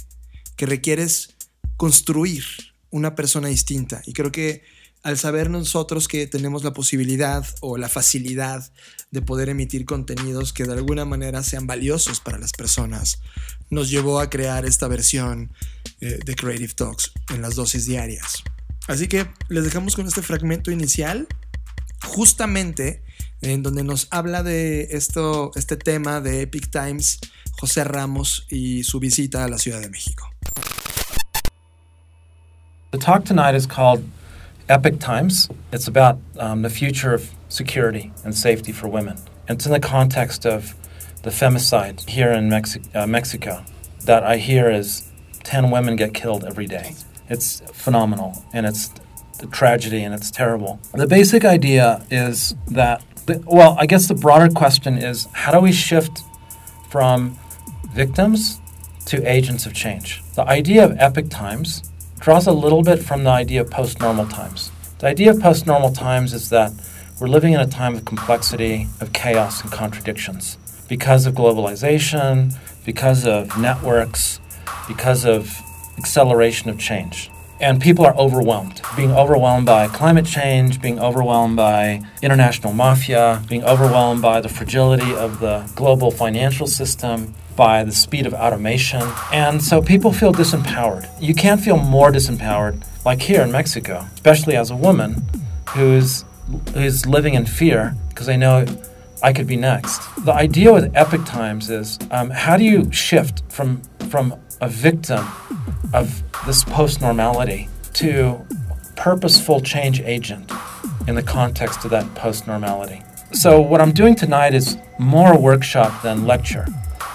que 0.61 0.67
requieres 0.67 1.31
construir 1.79 2.45
una 2.91 3.15
persona 3.15 3.49
distinta. 3.49 4.03
Y 4.05 4.13
creo 4.13 4.31
que 4.31 4.63
al 5.03 5.17
saber 5.17 5.49
nosotros 5.49 6.07
que 6.07 6.27
tenemos 6.27 6.65
la 6.65 6.75
posibilidad 6.75 7.47
o 7.63 7.79
la 7.79 7.89
facilidad 7.89 8.71
de 9.11 9.23
poder 9.23 9.49
emitir 9.49 9.87
contenidos 9.87 10.53
que 10.53 10.65
de 10.65 10.75
alguna 10.75 11.07
manera 11.07 11.43
sean 11.43 11.67
valiosos 11.67 12.21
para 12.21 12.37
las 12.37 12.53
personas, 12.53 13.23
nos 13.71 13.89
llevó 13.89 14.21
a 14.21 14.29
crear 14.29 14.67
esta 14.67 14.87
versión 14.87 15.51
eh, 16.03 16.19
de 16.23 16.35
Creative 16.35 16.75
Talks 16.75 17.13
en 17.33 17.41
las 17.41 17.55
dosis 17.55 17.87
diarias. 17.87 18.43
Así 18.87 19.09
que 19.09 19.31
les 19.49 19.65
dejamos 19.65 19.97
con 19.97 20.07
este 20.07 20.21
fragmento 20.21 20.71
inicial, 20.71 21.27
justamente 22.05 23.03
en 23.41 23.63
donde 23.63 23.83
nos 23.83 24.09
habla 24.11 24.43
de 24.43 24.89
esto, 24.91 25.53
este 25.55 25.79
tema 25.79 26.21
de 26.21 26.43
Epic 26.43 26.71
Times, 26.71 27.19
José 27.53 27.83
Ramos 27.85 28.47
y 28.51 28.85
su 28.85 29.01
visita 29.01 29.43
a 29.45 29.49
la 29.49 29.57
Ciudad 29.57 29.81
de 29.81 29.89
México. 29.89 30.30
The 32.91 32.99
talk 32.99 33.25
tonight 33.25 33.55
is 33.55 33.67
called 33.67 34.05
Epic 34.69 34.99
Times. 34.99 35.49
It's 35.73 35.87
about 35.87 36.19
um, 36.39 36.63
the 36.63 36.71
future 36.71 37.15
of 37.15 37.31
security 37.49 38.13
and 38.25 38.35
safety 38.35 38.73
for 38.73 38.89
women. 38.89 39.17
It's 39.49 39.65
in 39.65 39.71
the 39.71 39.79
context 39.79 40.45
of 40.45 40.75
the 41.23 41.31
femicide 41.31 42.09
here 42.09 42.33
in 42.33 42.49
Mexi- 42.49 42.85
uh, 42.97 43.07
Mexico 43.07 43.65
that 44.07 44.25
I 44.25 44.39
hear 44.39 44.71
is 44.71 45.09
10 45.45 45.71
women 45.71 45.95
get 45.95 46.15
killed 46.15 46.45
every 46.45 46.67
day. 46.67 46.95
It's 47.29 47.61
phenomenal 47.73 48.45
and 48.53 48.67
it's 48.67 48.91
a 49.41 49.47
tragedy 49.47 50.03
and 50.03 50.13
it's 50.13 50.31
terrible. 50.31 50.81
The 50.93 51.07
basic 51.07 51.45
idea 51.45 52.05
is 52.11 52.57
that, 52.69 53.03
the, 53.27 53.41
well, 53.47 53.77
I 53.79 53.87
guess 53.87 54.09
the 54.09 54.15
broader 54.15 54.53
question 54.53 54.99
is 54.99 55.29
how 55.33 55.53
do 55.53 55.61
we 55.61 55.71
shift 55.71 56.23
from 56.89 57.39
victims 57.93 58.61
to 59.07 59.25
agents 59.31 59.65
of 59.65 59.75
change? 59.75 60.23
The 60.41 60.49
idea 60.49 60.87
of 60.87 60.97
epic 60.97 61.29
times 61.29 61.83
draws 62.19 62.47
a 62.47 62.53
little 62.53 62.83
bit 62.83 63.03
from 63.03 63.25
the 63.25 63.31
idea 63.31 63.61
of 63.61 63.71
post 63.71 64.01
normal 64.01 64.27
times. 64.27 64.73
The 64.99 65.07
idea 65.07 65.33
of 65.33 65.39
post 65.39 65.67
normal 65.67 65.93
times 65.93 66.33
is 66.33 66.49
that 66.49 66.73
we're 67.21 67.29
living 67.29 67.53
in 67.53 67.61
a 67.61 67.67
time 67.67 67.95
of 67.95 68.07
complexity, 68.07 68.89
of 69.03 69.13
chaos, 69.13 69.61
and 69.61 69.71
contradictions 69.71 70.57
because 70.89 71.27
of 71.27 71.35
globalization, 71.35 72.55
because 72.87 73.27
of 73.27 73.59
networks, 73.59 74.41
because 74.89 75.27
of 75.27 75.55
acceleration 75.99 76.71
of 76.71 76.79
change. 76.79 77.31
And 77.61 77.79
people 77.79 78.07
are 78.07 78.17
overwhelmed, 78.17 78.81
being 78.97 79.13
overwhelmed 79.13 79.67
by 79.67 79.89
climate 79.89 80.25
change, 80.25 80.81
being 80.81 80.99
overwhelmed 80.99 81.57
by 81.57 82.01
international 82.23 82.73
mafia, 82.73 83.43
being 83.47 83.65
overwhelmed 83.65 84.23
by 84.23 84.41
the 84.41 84.49
fragility 84.49 85.15
of 85.15 85.41
the 85.41 85.71
global 85.75 86.11
financial 86.11 86.67
system, 86.67 87.35
by 87.61 87.85
the 87.85 87.93
speed 87.93 88.25
of 88.25 88.33
automation. 88.33 89.03
And 89.31 89.63
so 89.63 89.83
people 89.83 90.15
feel 90.15 90.33
disempowered. 90.33 91.07
You 91.21 91.35
can't 91.35 91.61
feel 91.61 91.77
more 91.77 92.11
disempowered 92.11 92.83
like 93.05 93.21
here 93.21 93.43
in 93.43 93.53
Mexico, 93.53 94.07
especially 94.15 94.57
as 94.57 94.71
a 94.71 94.77
woman 94.77 95.23
who's 95.69 96.25
who's 96.73 97.05
living 97.05 97.35
in 97.35 97.45
fear 97.45 97.95
because 98.09 98.25
they 98.25 98.39
know 98.39 98.65
I 99.23 99.35
could 99.35 99.47
be 99.47 99.57
next. 99.57 100.01
The 100.25 100.33
idea 100.33 100.73
with 100.73 100.91
Epic 100.97 101.27
Times 101.27 101.69
is 101.69 101.99
um, 102.11 102.31
how 102.31 102.57
do 102.57 102.65
you 102.65 102.91
shift 102.93 103.43
from 103.51 103.83
from 104.09 104.35
a 104.63 104.69
victim 104.69 105.23
of 105.93 106.23
this 106.47 106.65
post 106.65 107.03
normality 107.03 107.69
to 108.01 108.41
purposeful 108.97 109.61
change 109.61 110.01
agent 110.01 110.51
in 111.07 111.15
the 111.15 111.23
context 111.23 111.85
of 111.85 111.91
that 111.91 112.07
post 112.15 112.47
normality. 112.47 113.03
So 113.33 113.61
what 113.61 113.83
I'm 113.83 113.93
doing 113.93 114.15
tonight 114.15 114.55
is 114.55 114.79
more 114.99 115.39
workshop 115.39 116.03
than 116.03 116.27
lecture 116.27 116.65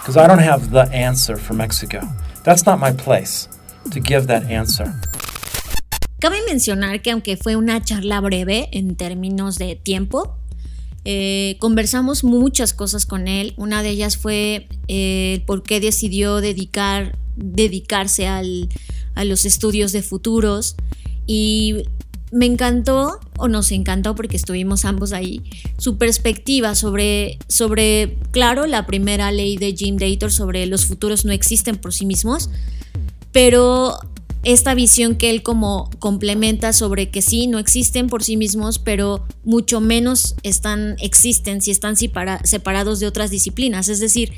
because 0.06 0.24
I 0.24 0.28
don't 0.28 0.44
have 0.44 0.70
the 0.70 0.88
answer 0.94 1.36
for 1.36 1.56
Mexico. 1.56 2.00
That's 2.44 2.64
not 2.66 2.80
my 2.80 2.92
place 2.92 3.50
to 3.90 4.00
give 4.00 4.28
that 4.28 4.44
answer. 4.52 4.94
Cabe 6.20 6.38
mencionar 6.48 7.02
que 7.02 7.12
aunque 7.12 7.38
fue 7.38 7.56
una 7.56 7.84
charla 7.84 8.22
breve 8.22 8.70
en 8.72 8.96
términos 8.96 9.58
de 9.58 9.76
tiempo, 9.76 10.38
eh, 11.06 11.58
conversamos 11.60 12.24
muchas 12.24 12.74
cosas 12.74 13.08
con 13.08 13.28
él. 13.28 13.56
Una 13.58 13.82
de 13.82 13.90
ellas 13.90 14.18
fue 14.18 14.68
eh, 14.88 15.44
por 15.48 15.64
qué 15.64 15.80
decidió 15.80 16.40
dedicar, 16.40 17.18
dedicarse 17.36 18.28
al, 18.28 18.70
a 19.16 19.24
los 19.24 19.46
estudios 19.46 19.92
de 19.92 20.04
futuros. 20.04 20.76
Y 21.26 21.86
me 22.36 22.46
encantó, 22.46 23.18
o 23.38 23.48
nos 23.48 23.72
encantó 23.72 24.14
porque 24.14 24.36
estuvimos 24.36 24.84
ambos 24.84 25.14
ahí, 25.14 25.42
su 25.78 25.98
perspectiva 25.98 26.76
sobre, 26.76 27.40
sobre, 27.48 28.18
claro, 28.32 28.68
la 28.68 28.86
primera 28.86 29.32
ley 29.32 29.56
de 29.56 29.74
Jim 29.74 29.96
Dator 29.96 30.34
sobre 30.34 30.66
los 30.66 30.86
futuros 30.86 31.24
no 31.24 31.32
existen 31.32 31.78
por 31.78 31.94
sí 31.94 32.06
mismos, 32.06 32.50
pero 33.32 33.98
esta 34.44 34.76
visión 34.76 35.16
que 35.16 35.30
él 35.30 35.44
como 35.44 35.90
complementa 36.00 36.74
sobre 36.74 37.10
que 37.10 37.22
sí, 37.22 37.48
no 37.48 37.58
existen 37.58 38.08
por 38.08 38.22
sí 38.22 38.36
mismos, 38.36 38.80
pero 38.80 39.26
mucho 39.46 39.80
menos 39.80 40.36
están, 40.44 40.98
existen 41.00 41.62
si 41.62 41.72
están 41.72 41.96
separados 41.96 43.00
de 43.00 43.08
otras 43.08 43.32
disciplinas. 43.32 43.88
Es 43.88 44.02
decir, 44.02 44.34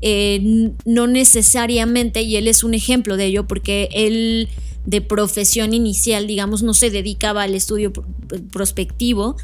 eh, 0.00 0.72
no 0.86 1.06
necesariamente, 1.06 2.22
y 2.22 2.36
él 2.36 2.48
es 2.48 2.64
un 2.64 2.72
ejemplo 2.72 3.18
de 3.18 3.26
ello, 3.26 3.46
porque 3.46 3.90
él 3.92 4.48
de 4.86 5.00
profesión 5.00 5.74
inicial, 5.74 6.26
digamos, 6.26 6.62
no 6.62 6.72
se 6.72 6.90
dedicaba 6.90 7.42
al 7.42 7.54
estudio 7.54 7.92
prospectivo 8.52 9.36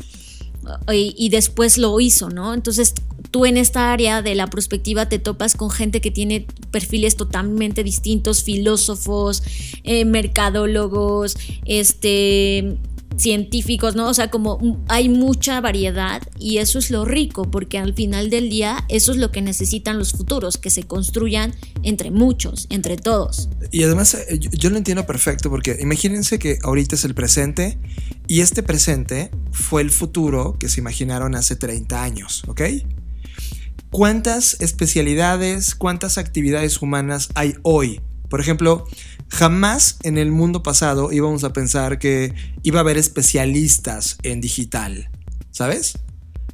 y, 0.92 1.14
y 1.18 1.28
después 1.28 1.76
lo 1.76 1.98
hizo, 2.00 2.30
¿no? 2.30 2.54
Entonces 2.54 2.94
tú 3.32 3.46
en 3.46 3.56
esta 3.56 3.92
área 3.92 4.22
de 4.22 4.34
la 4.34 4.48
perspectiva 4.48 5.08
te 5.08 5.18
topas 5.18 5.56
con 5.56 5.70
gente 5.70 6.00
que 6.00 6.10
tiene 6.10 6.46
perfiles 6.70 7.16
totalmente 7.16 7.82
distintos, 7.82 8.44
filósofos, 8.44 9.42
eh, 9.84 10.04
mercadólogos, 10.04 11.36
este, 11.64 12.76
científicos, 13.16 13.94
¿no? 13.96 14.08
O 14.08 14.14
sea, 14.14 14.30
como 14.30 14.82
hay 14.88 15.08
mucha 15.08 15.60
variedad 15.60 16.22
y 16.38 16.58
eso 16.58 16.78
es 16.78 16.90
lo 16.90 17.04
rico, 17.04 17.50
porque 17.50 17.78
al 17.78 17.94
final 17.94 18.30
del 18.30 18.50
día 18.50 18.84
eso 18.88 19.12
es 19.12 19.18
lo 19.18 19.30
que 19.30 19.42
necesitan 19.42 19.98
los 19.98 20.12
futuros, 20.12 20.58
que 20.58 20.70
se 20.70 20.84
construyan 20.84 21.54
entre 21.82 22.10
muchos, 22.10 22.66
entre 22.70 22.96
todos. 22.96 23.48
Y 23.70 23.82
además 23.82 24.14
eh, 24.14 24.38
yo, 24.38 24.70
lo 24.70 24.76
entiendo 24.76 25.06
perfecto, 25.06 25.50
porque 25.50 25.78
imagínense 25.80 26.38
que 26.38 26.58
ahorita 26.62 26.94
es 26.94 27.04
el 27.04 27.14
presente 27.14 27.78
y 28.26 28.40
este 28.40 28.62
presente 28.62 29.30
fue 29.50 29.82
el 29.82 29.90
futuro 29.90 30.56
que 30.58 30.68
se 30.68 30.80
imaginaron 30.80 31.34
hace 31.34 31.56
30 31.56 32.02
años, 32.02 32.42
¿ok? 32.46 32.62
¿Cuántas 33.90 34.58
especialidades, 34.60 35.74
cuántas 35.74 36.16
actividades 36.16 36.80
humanas 36.80 37.28
hay 37.34 37.54
hoy? 37.62 38.00
Por 38.30 38.40
ejemplo, 38.40 38.86
jamás 39.32 39.96
en 40.02 40.18
el 40.18 40.30
mundo 40.30 40.62
pasado 40.62 41.10
íbamos 41.10 41.42
a 41.42 41.54
pensar 41.54 41.98
que 41.98 42.34
iba 42.62 42.80
a 42.80 42.82
haber 42.82 42.98
especialistas 42.98 44.18
en 44.22 44.42
digital, 44.42 45.10
¿sabes? 45.50 45.94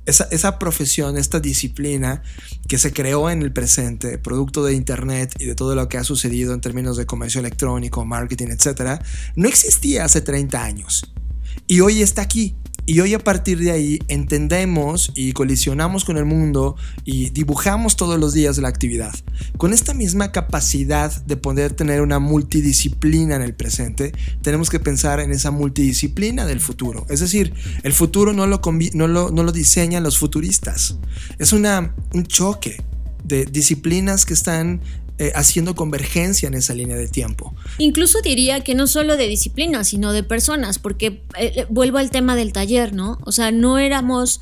Esa, 0.06 0.58
profesión, 0.58 1.18
esta 1.18 1.38
disciplina 1.38 2.22
que 2.66 2.78
se 2.78 2.94
creó 2.94 3.28
en 3.28 3.42
el 3.42 3.52
presente, 3.52 4.16
producto 4.16 4.64
de 4.64 4.72
Internet 4.72 5.34
y 5.38 5.44
de 5.44 5.54
todo 5.54 5.74
lo 5.74 5.86
que 5.90 5.98
ha 5.98 6.04
sucedido 6.04 6.54
en 6.54 6.62
términos 6.62 6.96
de 6.96 7.04
comercio 7.04 7.40
electrónico, 7.40 8.06
marketing, 8.06 8.46
etc., 8.46 9.02
no 9.36 9.48
existía 9.48 10.06
hace 10.06 10.22
30 10.22 10.64
años. 10.64 11.12
Y 11.66 11.80
hoy 11.80 12.00
está 12.00 12.22
aquí. 12.22 12.56
Y 12.88 13.00
hoy 13.00 13.12
a 13.12 13.18
partir 13.18 13.58
de 13.58 13.70
ahí 13.70 13.98
entendemos 14.08 15.12
y 15.14 15.34
colisionamos 15.34 16.06
con 16.06 16.16
el 16.16 16.24
mundo 16.24 16.74
y 17.04 17.28
dibujamos 17.28 17.96
todos 17.96 18.18
los 18.18 18.32
días 18.32 18.56
la 18.56 18.68
actividad. 18.68 19.14
Con 19.58 19.74
esta 19.74 19.92
misma 19.92 20.32
capacidad 20.32 21.12
de 21.26 21.36
poder 21.36 21.74
tener 21.74 22.00
una 22.00 22.18
multidisciplina 22.18 23.36
en 23.36 23.42
el 23.42 23.52
presente, 23.52 24.12
tenemos 24.40 24.70
que 24.70 24.80
pensar 24.80 25.20
en 25.20 25.32
esa 25.32 25.50
multidisciplina 25.50 26.46
del 26.46 26.60
futuro. 26.60 27.04
Es 27.10 27.20
decir, 27.20 27.52
el 27.82 27.92
futuro 27.92 28.32
no 28.32 28.46
lo, 28.46 28.62
no 28.94 29.06
lo, 29.06 29.30
no 29.30 29.42
lo 29.42 29.52
diseñan 29.52 30.02
los 30.02 30.16
futuristas. 30.16 30.96
Es 31.38 31.52
una, 31.52 31.94
un 32.14 32.26
choque 32.26 32.82
de 33.22 33.44
disciplinas 33.44 34.24
que 34.24 34.32
están 34.32 34.80
eh, 35.18 35.32
haciendo 35.34 35.74
convergencia 35.74 36.46
en 36.46 36.54
esa 36.54 36.74
línea 36.74 36.96
de 36.96 37.08
tiempo. 37.08 37.54
Incluso 37.78 38.20
diría 38.22 38.60
que 38.60 38.74
no 38.74 38.86
solo 38.86 39.16
de 39.16 39.26
disciplina, 39.26 39.82
sino 39.82 40.12
de 40.12 40.22
personas, 40.22 40.78
porque 40.78 41.22
eh, 41.36 41.66
vuelvo 41.68 41.98
al 41.98 42.10
tema 42.10 42.36
del 42.36 42.52
taller, 42.52 42.92
¿no? 42.92 43.18
O 43.24 43.32
sea, 43.32 43.50
no 43.50 43.78
éramos 43.78 44.40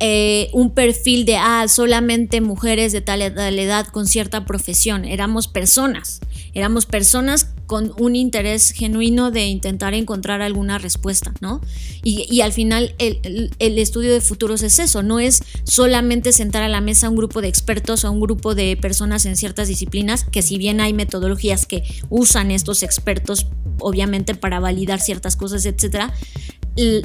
eh, 0.00 0.48
un 0.54 0.72
perfil 0.72 1.26
de, 1.26 1.36
ah, 1.36 1.66
solamente 1.68 2.40
mujeres 2.40 2.90
de 2.92 3.02
tal, 3.02 3.20
edad 3.20 3.86
con 3.86 4.06
cierta 4.06 4.46
profesión, 4.46 5.04
éramos 5.04 5.46
personas, 5.46 6.20
éramos 6.54 6.86
personas 6.86 7.50
con 7.70 7.92
un 8.00 8.16
interés 8.16 8.72
genuino 8.72 9.30
de 9.30 9.46
intentar 9.46 9.94
encontrar 9.94 10.42
alguna 10.42 10.78
respuesta, 10.78 11.32
¿no? 11.40 11.60
Y, 12.02 12.40
al 12.40 12.52
final 12.52 12.96
el, 12.98 13.78
estudio 13.78 14.12
de 14.12 14.20
futuros 14.20 14.62
es 14.62 14.80
eso, 14.80 15.04
no 15.04 15.20
es 15.20 15.44
solamente 15.62 16.32
sentar 16.32 16.64
a 16.64 16.68
la 16.68 16.80
mesa 16.80 17.06
a 17.06 17.10
un 17.10 17.14
grupo 17.14 17.40
de 17.40 17.46
expertos 17.46 18.02
o 18.02 18.08
a 18.08 18.10
un 18.10 18.18
grupo 18.18 18.56
de 18.56 18.76
personas 18.76 19.24
en 19.24 19.36
ciertas 19.36 19.68
disciplinas, 19.68 20.24
que 20.24 20.42
si 20.42 20.58
bien 20.58 20.80
hay 20.80 20.92
metodologías 20.92 21.64
que 21.64 21.84
usan 22.08 22.50
estos 22.50 22.82
expertos, 22.82 23.46
obviamente 23.78 24.34
para 24.34 24.58
validar 24.58 24.98
ciertas 24.98 25.36
cosas, 25.36 25.64
etcétera, 25.64 26.12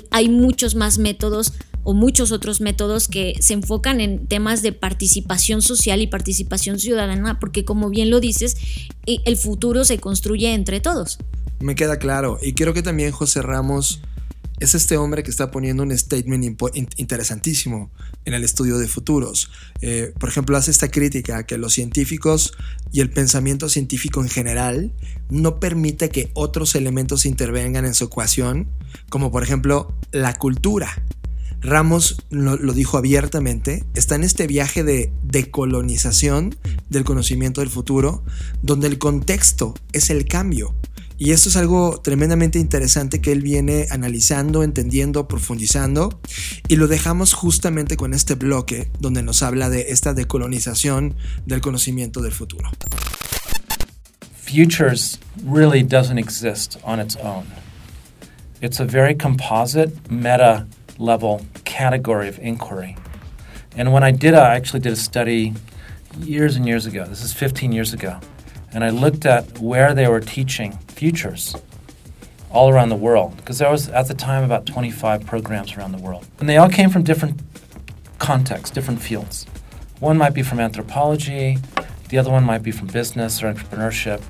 hay 0.10 0.29
muchos 0.29 0.74
más 0.74 0.98
métodos 0.98 1.53
o 1.86 1.94
muchos 1.94 2.34
otros 2.34 2.60
métodos 2.60 3.08
que 3.08 3.36
se 3.39 3.54
enfocan 3.54 4.01
en 4.01 4.27
temas 4.27 4.62
de 4.62 4.74
participación 4.74 5.62
social 5.62 6.01
y 6.01 6.08
participación 6.08 6.80
ciudadana, 6.80 7.39
porque 7.39 7.63
como 7.63 7.89
bien 7.89 8.10
lo 8.10 8.20
dices, 8.20 8.58
el 9.06 9.38
futuro 9.38 9.86
se 9.86 10.00
construye 10.00 10.54
entre 10.54 10.82
todos. 10.82 11.20
Me 11.62 11.75
queda 11.75 11.98
claro, 11.98 12.38
y 12.42 12.54
creo 12.54 12.74
que 12.74 12.82
también 12.82 13.12
José 13.12 13.42
Ramos 13.42 14.01
es 14.60 14.74
este 14.74 14.98
hombre 14.98 15.24
que 15.24 15.30
está 15.30 15.51
poniendo 15.51 15.84
un 15.84 15.96
statement 15.96 16.62
interesantísimo 16.98 17.92
en 18.24 18.34
el 18.34 18.44
estudio 18.44 18.77
de 18.77 18.88
futuros. 18.88 19.51
Eh, 19.82 20.13
por 20.18 20.30
ejemplo, 20.30 20.58
hace 20.58 20.72
esta 20.72 20.89
crítica 20.89 21.46
que 21.46 21.58
los 21.58 21.74
científicos 21.74 22.54
y 22.92 23.01
el 23.01 23.10
pensamiento 23.10 23.68
científico 23.68 24.22
en 24.22 24.30
general 24.30 24.94
no 25.30 25.60
permite 25.60 26.10
que 26.10 26.32
otros 26.34 26.75
elementos 26.75 27.25
intervengan 27.25 27.86
en 27.86 27.94
su 27.94 28.06
ecuación, 28.06 28.70
como 29.10 29.32
por 29.32 29.44
ejemplo 29.44 29.94
la 30.12 30.34
cultura. 30.36 31.04
Ramos 31.65 32.17
lo, 32.29 32.57
dijo 32.74 33.00
abiertamente, 33.00 33.84
está 33.95 34.13
en 34.13 34.24
este 34.24 34.45
viaje 34.45 34.84
de 34.84 35.12
decolonización 35.24 36.55
del 36.89 37.03
conocimiento 37.03 37.62
del 37.62 37.72
futuro, 37.72 38.24
donde 38.62 38.88
el 38.88 39.00
contexto 39.00 39.74
es 39.91 40.12
el 40.12 40.25
cambio. 40.25 40.75
Y 41.17 41.31
esto 41.31 41.50
es 41.50 41.55
algo 41.55 42.01
tremendamente 42.03 42.60
interesante 42.60 43.19
que 43.19 43.31
él 43.31 43.41
viene 43.41 43.88
analizando, 43.89 44.62
entendiendo, 44.62 45.27
profundizando. 45.27 46.19
Y 46.67 46.75
lo 46.75 46.88
dejamos 46.88 47.34
justamente 47.34 47.98
con 47.98 48.13
este 48.13 48.36
bloque 48.36 48.91
donde 49.00 49.24
nos 49.24 49.41
habla 49.41 49.69
de 49.72 49.88
esta 49.89 50.13
decolonización 50.13 51.15
del 51.48 51.62
conocimiento 51.62 52.22
del 52.22 52.34
futuro. 52.34 52.69
Futures 54.43 55.19
really 55.43 55.81
doesn't 55.81 56.19
exist 56.19 56.77
on 56.84 57.00
its 57.00 57.15
own. 57.15 57.45
It's 58.62 58.79
a 58.79 58.86
very 58.86 59.15
composite, 59.15 59.91
meta 60.12 60.67
level 60.97 61.45
category 61.63 62.27
of 62.27 62.39
inquiry. 62.39 62.97
And 63.75 63.91
when 63.91 64.03
I 64.03 64.11
did, 64.11 64.33
I 64.33 64.55
actually 64.55 64.79
did 64.79 64.93
a 64.93 64.97
study 64.97 65.53
years 66.19 66.55
and 66.55 66.67
years 66.67 66.85
ago. 66.85 67.05
This 67.05 67.23
is 67.23 67.33
15 67.33 67.71
years 67.71 67.93
ago. 67.93 68.19
And 68.71 68.83
I 68.83 68.89
looked 68.89 69.25
at 69.25 69.59
where 69.59 69.93
they 69.93 70.07
were 70.07 70.19
teaching 70.19 70.77
futures 70.87 71.55
all 72.55 72.69
around 72.69 72.89
the 72.89 72.95
world 72.95 73.35
because 73.35 73.59
there 73.59 73.69
was 73.69 73.89
at 73.89 74.07
the 74.07 74.13
time 74.13 74.43
about 74.43 74.65
25 74.65 75.25
programs 75.25 75.75
around 75.75 75.91
the 75.91 75.97
world 75.97 76.25
and 76.39 76.47
they 76.47 76.55
all 76.55 76.69
came 76.69 76.89
from 76.89 77.03
different 77.03 77.41
contexts 78.17 78.73
different 78.73 79.01
fields 79.01 79.45
one 79.99 80.17
might 80.17 80.33
be 80.33 80.41
from 80.41 80.59
anthropology 80.61 81.57
the 82.07 82.17
other 82.17 82.31
one 82.31 82.45
might 82.45 82.63
be 82.63 82.71
from 82.71 82.87
business 82.87 83.43
or 83.43 83.51
entrepreneurship 83.51 84.21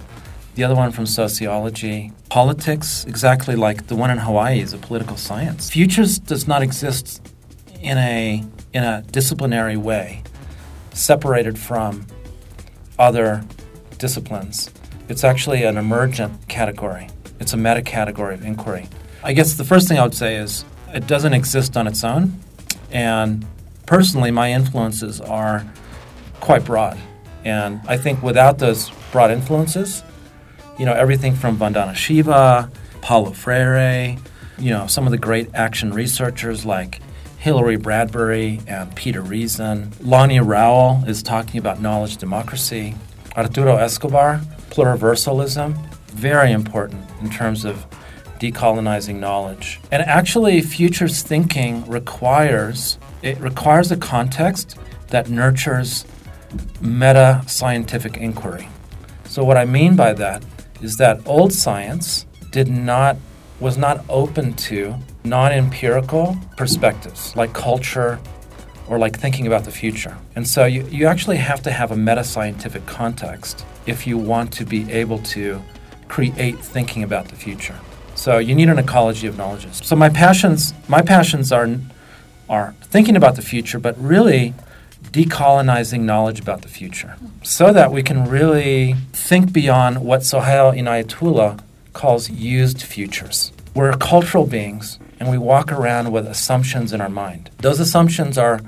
the 0.56 0.64
other 0.64 0.76
one 0.76 0.92
from 0.92 1.06
sociology 1.06 2.12
politics 2.30 3.06
exactly 3.06 3.56
like 3.56 3.88
the 3.88 3.96
one 3.96 4.10
in 4.10 4.18
hawaii 4.18 4.60
is 4.60 4.74
a 4.74 4.78
political 4.78 5.18
science 5.18 5.70
futures 5.70 6.18
does 6.20 6.48
not 6.48 6.62
exist 6.62 7.22
in 7.82 7.98
a 7.98 8.44
in 8.74 8.84
a 8.84 9.02
disciplinary 9.12 9.78
way 9.78 10.24
separated 10.94 11.58
from 11.60 12.06
other 12.98 13.44
disciplines 13.98 14.72
it's 15.08 15.24
actually 15.24 15.64
an 15.64 15.78
emergent 15.78 16.48
category. 16.48 17.10
It's 17.40 17.54
a 17.54 17.58
meta 17.58 17.84
category 17.84 18.34
of 18.34 18.44
inquiry. 18.44 18.88
I 19.24 19.34
guess 19.34 19.54
the 19.54 19.64
first 19.64 19.88
thing 19.88 20.00
I 20.00 20.04
would 20.04 20.16
say 20.16 20.36
is 20.36 20.66
it 20.94 21.06
doesn't 21.06 21.34
exist 21.34 21.78
on 21.78 21.86
its 21.86 22.04
own. 22.04 22.40
And 22.92 23.46
personally, 23.86 24.32
my 24.32 24.52
influences 24.52 25.22
are 25.22 25.64
quite 26.40 26.66
broad. 26.66 26.98
And 27.44 27.80
I 27.88 27.98
think 27.98 28.24
without 28.24 28.58
those 28.58 28.90
broad 29.12 29.30
influences, 29.30 30.04
you 30.77 30.86
know, 30.86 30.94
everything 30.94 31.36
from 31.36 31.58
Vandana 31.58 31.96
Shiva, 31.96 32.70
Paulo 33.01 33.32
Freire, 33.32 34.17
you 34.58 34.72
know, 34.72 34.88
some 34.88 35.05
of 35.05 35.12
the 35.12 35.17
great 35.17 35.50
action 35.53 35.94
researchers 35.94 36.65
like 36.65 37.01
Hilary 37.38 37.77
Bradbury 37.77 38.62
and 38.67 38.94
Peter 38.96 39.22
Reason. 39.22 39.91
Lonnie 40.01 40.39
Rowell 40.39 41.03
is 41.08 41.22
talking 41.22 41.60
about 41.60 41.82
knowledge 41.82 42.17
democracy. 42.17 42.96
Arturo 43.38 43.75
Escobar 43.75 44.41
pluriversalism, 44.75 45.77
very 46.08 46.51
important 46.51 47.01
in 47.22 47.29
terms 47.29 47.63
of 47.63 47.86
decolonizing 48.39 49.19
knowledge. 49.19 49.80
And 49.91 50.02
actually, 50.04 50.62
futures 50.62 51.21
thinking 51.21 51.88
requires 51.88 52.97
it 53.21 53.39
requires 53.39 53.91
a 53.91 53.97
context 53.97 54.78
that 55.08 55.30
nurtures 55.30 56.06
meta 56.82 57.41
scientific 57.47 58.17
inquiry. 58.17 58.67
So 59.26 59.43
what 59.43 59.58
I 59.58 59.65
mean 59.65 59.95
by 59.95 60.13
that 60.13 60.43
is 60.86 60.98
that 60.98 61.19
old 61.26 61.52
science 61.52 62.28
did 62.52 62.69
not 62.69 63.17
was 63.60 63.76
not 63.76 64.06
open 64.08 64.54
to 64.54 64.95
non-empirical 65.24 66.38
perspectives 66.58 67.36
like 67.36 67.52
culture 67.54 68.19
or 68.88 69.00
like 69.00 69.17
thinking 69.17 69.48
about 69.48 69.63
the 69.63 69.71
future. 69.71 70.15
And 70.36 70.48
so 70.48 70.65
you, 70.65 70.86
you 70.98 71.08
actually 71.08 71.38
have 71.38 71.62
to 71.63 71.71
have 71.71 71.91
a 71.91 71.95
meta 71.95 72.24
scientific 72.24 72.86
context 72.86 73.65
if 73.88 74.06
you 74.06 74.17
want 74.17 74.52
to 74.54 74.65
be 74.65 74.91
able 74.91 75.19
to 75.36 75.62
create 76.08 76.60
thinking 76.60 77.02
about 77.02 77.30
the 77.30 77.36
future. 77.36 77.80
So 78.13 78.38
you 78.38 78.54
need 78.54 78.69
an 78.69 78.78
ecology 78.78 79.26
of 79.26 79.38
knowledges. 79.38 79.82
So 79.84 79.95
my 79.95 80.10
passions, 80.10 80.74
my 80.88 81.02
passions 81.02 81.52
are, 81.52 81.67
are 82.48 82.76
thinking 82.82 83.15
about 83.15 83.36
the 83.36 83.41
future, 83.41 83.80
but 83.80 83.98
really 83.98 84.54
decolonizing 85.12 86.02
knowledge 86.02 86.39
about 86.39 86.62
the 86.62 86.68
future, 86.68 87.15
so 87.44 87.74
that 87.74 87.91
we 87.91 88.04
can 88.04 88.30
really 88.30 88.94
think 89.13 89.54
beyond 89.54 90.04
what 90.04 90.24
Sohail 90.24 90.72
Inayatullah 90.72 91.60
calls 91.94 92.30
used 92.30 92.82
futures. 92.82 93.52
We're 93.74 93.94
cultural 93.98 94.46
beings, 94.46 95.00
and 95.20 95.30
we 95.30 95.38
walk 95.38 95.72
around 95.72 96.12
with 96.12 96.28
assumptions 96.28 96.94
in 96.94 97.02
our 97.02 97.10
mind. 97.10 97.50
Those 97.60 97.80
assumptions 97.80 98.38
are 98.38 98.62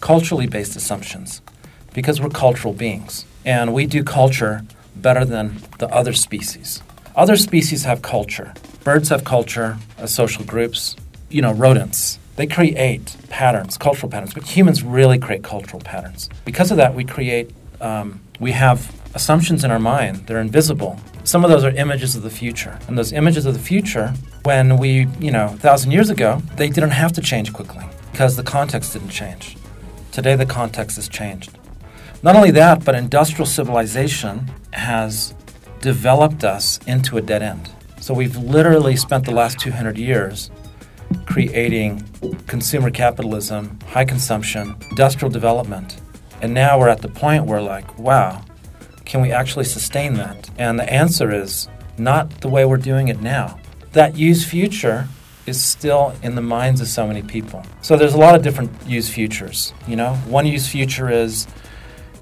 culturally 0.00 0.46
based 0.46 0.76
assumptions 0.76 1.40
because 1.94 2.20
we're 2.20 2.28
cultural 2.28 2.74
beings 2.74 3.24
and 3.44 3.72
we 3.72 3.86
do 3.86 4.02
culture 4.02 4.62
better 4.96 5.24
than 5.24 5.60
the 5.78 5.88
other 5.88 6.12
species. 6.12 6.82
Other 7.16 7.36
species 7.36 7.84
have 7.84 8.02
culture. 8.02 8.52
Birds 8.82 9.08
have 9.08 9.24
culture 9.24 9.78
as 9.98 10.14
social 10.14 10.44
groups. 10.44 10.96
You 11.30 11.42
know, 11.42 11.52
rodents. 11.52 12.18
They 12.36 12.46
create 12.46 13.16
patterns, 13.28 13.76
cultural 13.76 14.10
patterns, 14.10 14.34
but 14.34 14.44
humans 14.44 14.82
really 14.82 15.18
create 15.18 15.44
cultural 15.44 15.80
patterns. 15.80 16.28
Because 16.44 16.70
of 16.70 16.76
that, 16.78 16.94
we 16.94 17.04
create, 17.04 17.50
um, 17.80 18.20
we 18.40 18.52
have 18.52 18.92
assumptions 19.14 19.62
in 19.62 19.70
our 19.70 19.78
mind. 19.78 20.26
They're 20.26 20.40
invisible. 20.40 20.98
Some 21.22 21.44
of 21.44 21.50
those 21.50 21.64
are 21.64 21.70
images 21.70 22.16
of 22.16 22.22
the 22.22 22.30
future. 22.30 22.78
And 22.88 22.98
those 22.98 23.12
images 23.12 23.46
of 23.46 23.54
the 23.54 23.60
future, 23.60 24.12
when 24.42 24.78
we, 24.78 25.06
you 25.20 25.30
know, 25.30 25.46
a 25.46 25.58
thousand 25.58 25.92
years 25.92 26.10
ago, 26.10 26.42
they 26.56 26.68
didn't 26.68 26.90
have 26.90 27.12
to 27.12 27.20
change 27.20 27.52
quickly 27.52 27.84
because 28.10 28.36
the 28.36 28.42
context 28.42 28.92
didn't 28.92 29.10
change. 29.10 29.56
Today, 30.12 30.36
the 30.36 30.46
context 30.46 30.96
has 30.96 31.08
changed. 31.08 31.56
Not 32.22 32.36
only 32.36 32.50
that, 32.52 32.84
but 32.84 32.94
industrial 32.94 33.46
civilization 33.46 34.50
has 34.72 35.34
developed 35.80 36.42
us 36.44 36.78
into 36.86 37.16
a 37.16 37.22
dead 37.22 37.42
end. 37.42 37.70
So 38.00 38.12
we've 38.12 38.36
literally 38.36 38.96
spent 38.96 39.24
the 39.24 39.30
last 39.30 39.58
200 39.58 39.98
years 39.98 40.50
creating 41.26 42.04
consumer 42.46 42.90
capitalism, 42.90 43.78
high 43.88 44.04
consumption, 44.04 44.76
industrial 44.90 45.30
development. 45.30 46.00
And 46.42 46.52
now 46.52 46.78
we're 46.78 46.88
at 46.88 47.02
the 47.02 47.08
point 47.08 47.46
where, 47.46 47.62
like, 47.62 47.98
wow, 47.98 48.44
can 49.04 49.20
we 49.20 49.32
actually 49.32 49.64
sustain 49.64 50.14
that? 50.14 50.50
And 50.58 50.78
the 50.78 50.92
answer 50.92 51.32
is 51.32 51.68
not 51.98 52.40
the 52.40 52.48
way 52.48 52.64
we're 52.64 52.76
doing 52.76 53.08
it 53.08 53.20
now. 53.20 53.58
That 53.92 54.16
used 54.16 54.48
future 54.48 55.08
is 55.46 55.62
still 55.62 56.14
in 56.22 56.34
the 56.34 56.42
minds 56.42 56.80
of 56.80 56.88
so 56.88 57.06
many 57.06 57.22
people. 57.22 57.62
So 57.82 57.96
there's 57.96 58.14
a 58.14 58.18
lot 58.18 58.34
of 58.34 58.42
different 58.42 58.70
used 58.86 59.12
futures. 59.12 59.72
You 59.86 59.96
know, 59.96 60.14
one 60.26 60.46
used 60.46 60.70
future 60.70 61.10
is 61.10 61.46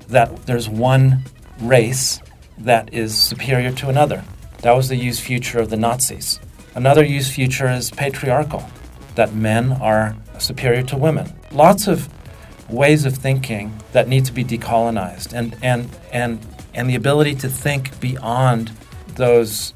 that 0.08 0.44
there's 0.46 0.68
one 0.68 1.22
race 1.60 2.20
that 2.58 2.92
is 2.92 3.16
superior 3.16 3.72
to 3.72 3.88
another. 3.88 4.24
That 4.58 4.72
was 4.72 4.88
the 4.88 4.96
used 4.96 5.22
future 5.22 5.58
of 5.58 5.70
the 5.70 5.76
Nazis. 5.76 6.40
Another 6.74 7.04
used 7.04 7.32
future 7.32 7.68
is 7.68 7.90
patriarchal, 7.90 8.64
that 9.14 9.34
men 9.34 9.72
are 9.72 10.16
superior 10.38 10.82
to 10.84 10.96
women. 10.96 11.32
Lots 11.50 11.86
of 11.86 12.08
ways 12.68 13.04
of 13.04 13.14
thinking 13.14 13.72
that 13.92 14.08
need 14.08 14.24
to 14.24 14.32
be 14.32 14.44
decolonized, 14.44 15.32
and 15.32 15.56
and 15.62 15.88
and 16.12 16.44
and 16.74 16.88
the 16.88 16.94
ability 16.94 17.34
to 17.36 17.48
think 17.48 18.00
beyond 18.00 18.72
those 19.14 19.74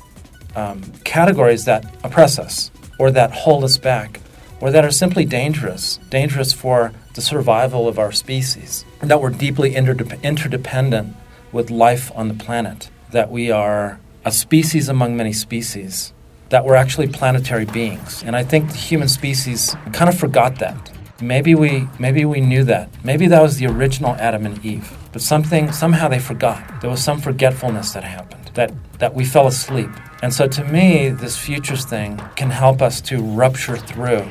um, 0.54 0.82
categories 1.04 1.66
that 1.66 1.84
oppress 2.02 2.38
us 2.38 2.70
or 2.98 3.10
that 3.10 3.30
hold 3.32 3.62
us 3.62 3.76
back, 3.76 4.20
or 4.60 4.70
that 4.70 4.84
are 4.84 4.90
simply 4.90 5.24
dangerous, 5.24 5.98
dangerous 6.08 6.52
for 6.52 6.92
the 7.14 7.20
survival 7.20 7.86
of 7.86 7.98
our 7.98 8.12
species, 8.12 8.84
that 9.00 9.20
we're 9.20 9.30
deeply 9.30 9.72
interdep- 9.72 10.22
interdependent 10.22 11.14
with 11.52 11.70
life 11.70 12.10
on 12.14 12.28
the 12.28 12.34
planet, 12.34 12.90
that 13.10 13.30
we 13.30 13.50
are 13.50 14.00
a 14.24 14.32
species 14.32 14.88
among 14.88 15.16
many 15.16 15.32
species, 15.32 16.12
that 16.48 16.64
we're 16.64 16.76
actually 16.76 17.08
planetary 17.08 17.64
beings. 17.64 18.22
And 18.24 18.36
I 18.36 18.44
think 18.44 18.70
the 18.70 18.76
human 18.76 19.08
species 19.08 19.74
kind 19.92 20.08
of 20.08 20.18
forgot 20.18 20.58
that. 20.58 20.92
Maybe 21.20 21.54
we, 21.54 21.88
maybe 21.98 22.24
we 22.24 22.40
knew 22.40 22.62
that. 22.64 22.88
Maybe 23.02 23.26
that 23.28 23.42
was 23.42 23.56
the 23.56 23.66
original 23.66 24.14
Adam 24.16 24.44
and 24.46 24.64
Eve. 24.64 24.90
But 25.12 25.22
something, 25.22 25.72
somehow 25.72 26.08
they 26.08 26.18
forgot. 26.18 26.80
There 26.80 26.90
was 26.90 27.02
some 27.02 27.20
forgetfulness 27.20 27.92
that 27.92 28.04
happened, 28.04 28.50
that, 28.54 28.72
that 28.98 29.14
we 29.14 29.24
fell 29.24 29.46
asleep. 29.46 29.88
And 30.22 30.32
so 30.32 30.46
to 30.46 30.64
me, 30.64 31.08
this 31.08 31.36
futures 31.36 31.84
thing 31.84 32.20
can 32.36 32.50
help 32.50 32.82
us 32.82 33.00
to 33.02 33.22
rupture 33.22 33.76
through 33.76 34.26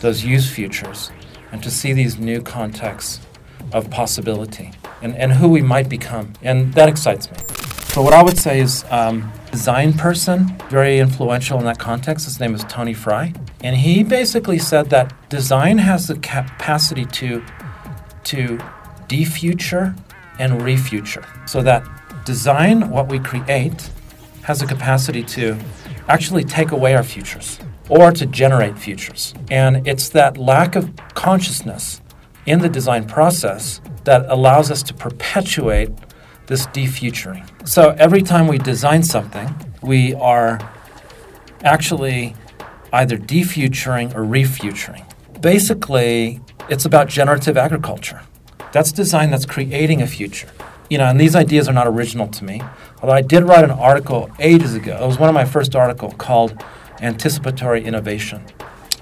those 0.00 0.24
used 0.24 0.52
futures 0.52 1.10
and 1.52 1.62
to 1.62 1.70
see 1.70 1.92
these 1.92 2.18
new 2.18 2.40
contexts 2.40 3.20
of 3.72 3.90
possibility 3.90 4.72
and, 5.02 5.16
and 5.16 5.32
who 5.32 5.48
we 5.48 5.62
might 5.62 5.88
become. 5.88 6.32
And 6.42 6.72
that 6.74 6.88
excites 6.88 7.30
me. 7.30 7.36
So, 7.92 8.00
what 8.00 8.14
I 8.14 8.22
would 8.22 8.38
say 8.38 8.60
is, 8.60 8.86
um, 8.88 9.30
design 9.50 9.92
person, 9.92 10.56
very 10.70 10.98
influential 10.98 11.58
in 11.58 11.66
that 11.66 11.78
context. 11.78 12.24
His 12.24 12.40
name 12.40 12.54
is 12.54 12.64
Tony 12.64 12.94
Fry. 12.94 13.34
And 13.62 13.76
he 13.76 14.02
basically 14.02 14.58
said 14.58 14.88
that 14.88 15.12
design 15.28 15.76
has 15.76 16.06
the 16.06 16.14
capacity 16.14 17.04
to, 17.04 17.44
to 18.24 18.56
defuture 19.08 19.94
and 20.38 20.62
refuture. 20.62 21.26
So, 21.46 21.60
that 21.64 21.86
design, 22.24 22.88
what 22.88 23.08
we 23.08 23.18
create, 23.18 23.90
has 24.44 24.60
the 24.60 24.66
capacity 24.66 25.22
to 25.24 25.58
actually 26.08 26.44
take 26.44 26.70
away 26.70 26.94
our 26.94 27.02
futures 27.02 27.58
or 27.90 28.10
to 28.12 28.24
generate 28.24 28.78
futures. 28.78 29.34
And 29.50 29.86
it's 29.86 30.08
that 30.08 30.38
lack 30.38 30.76
of 30.76 30.90
consciousness 31.12 32.00
in 32.46 32.60
the 32.60 32.70
design 32.70 33.06
process 33.06 33.82
that 34.04 34.24
allows 34.30 34.70
us 34.70 34.82
to 34.84 34.94
perpetuate 34.94 35.90
this 36.46 36.66
defuturing. 36.68 37.46
So 37.68 37.90
every 37.98 38.22
time 38.22 38.46
we 38.46 38.58
design 38.58 39.02
something, 39.02 39.54
we 39.82 40.14
are 40.14 40.58
actually 41.64 42.34
either 42.92 43.16
defuturing 43.16 44.14
or 44.14 44.22
refuturing. 44.22 45.04
Basically, 45.40 46.40
it's 46.68 46.84
about 46.84 47.08
generative 47.08 47.56
agriculture. 47.56 48.20
That's 48.72 48.92
design 48.92 49.30
that's 49.30 49.46
creating 49.46 50.02
a 50.02 50.06
future. 50.06 50.48
You 50.90 50.98
know, 50.98 51.06
and 51.06 51.18
these 51.18 51.34
ideas 51.34 51.68
are 51.68 51.72
not 51.72 51.86
original 51.86 52.28
to 52.28 52.44
me. 52.44 52.60
Although 53.00 53.14
I 53.14 53.22
did 53.22 53.44
write 53.44 53.64
an 53.64 53.70
article 53.70 54.30
ages 54.38 54.74
ago. 54.74 54.98
It 55.02 55.06
was 55.06 55.18
one 55.18 55.28
of 55.28 55.34
my 55.34 55.44
first 55.44 55.74
articles 55.74 56.14
called 56.18 56.62
anticipatory 57.00 57.84
innovation. 57.84 58.44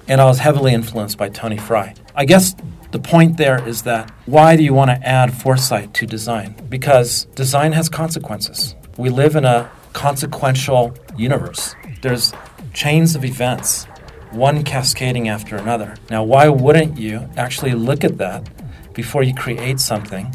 And 0.09 0.21
I 0.21 0.25
was 0.25 0.39
heavily 0.39 0.73
influenced 0.73 1.19
by 1.19 1.29
Tony 1.29 1.59
Fry. 1.59 1.95
I 2.15 2.25
guess 2.25 2.55
the 2.93 2.99
point 2.99 3.37
there 3.37 3.67
is 3.67 3.83
that 3.83 4.11
why 4.27 4.57
do 4.57 4.63
you 4.63 4.75
want 4.75 4.91
to 4.91 5.09
add 5.09 5.33
foresight 5.33 5.95
to 5.95 6.07
design? 6.07 6.55
Because 6.69 7.27
design 7.37 7.73
has 7.73 7.89
consequences. 7.89 8.75
We 8.97 9.11
live 9.11 9.37
in 9.37 9.45
a 9.45 9.71
consequential 9.93 10.95
universe. 11.17 11.75
There's 12.03 12.33
chains 12.73 13.15
of 13.15 13.25
events, 13.25 13.85
one 14.31 14.63
cascading 14.65 15.29
after 15.29 15.57
another. 15.57 15.95
Now, 16.11 16.25
why 16.25 16.49
wouldn't 16.49 16.99
you 16.99 17.29
actually 17.37 17.73
look 17.73 18.05
at 18.05 18.19
that 18.19 18.49
before 18.95 19.23
you 19.23 19.35
create 19.35 19.81
something 19.81 20.35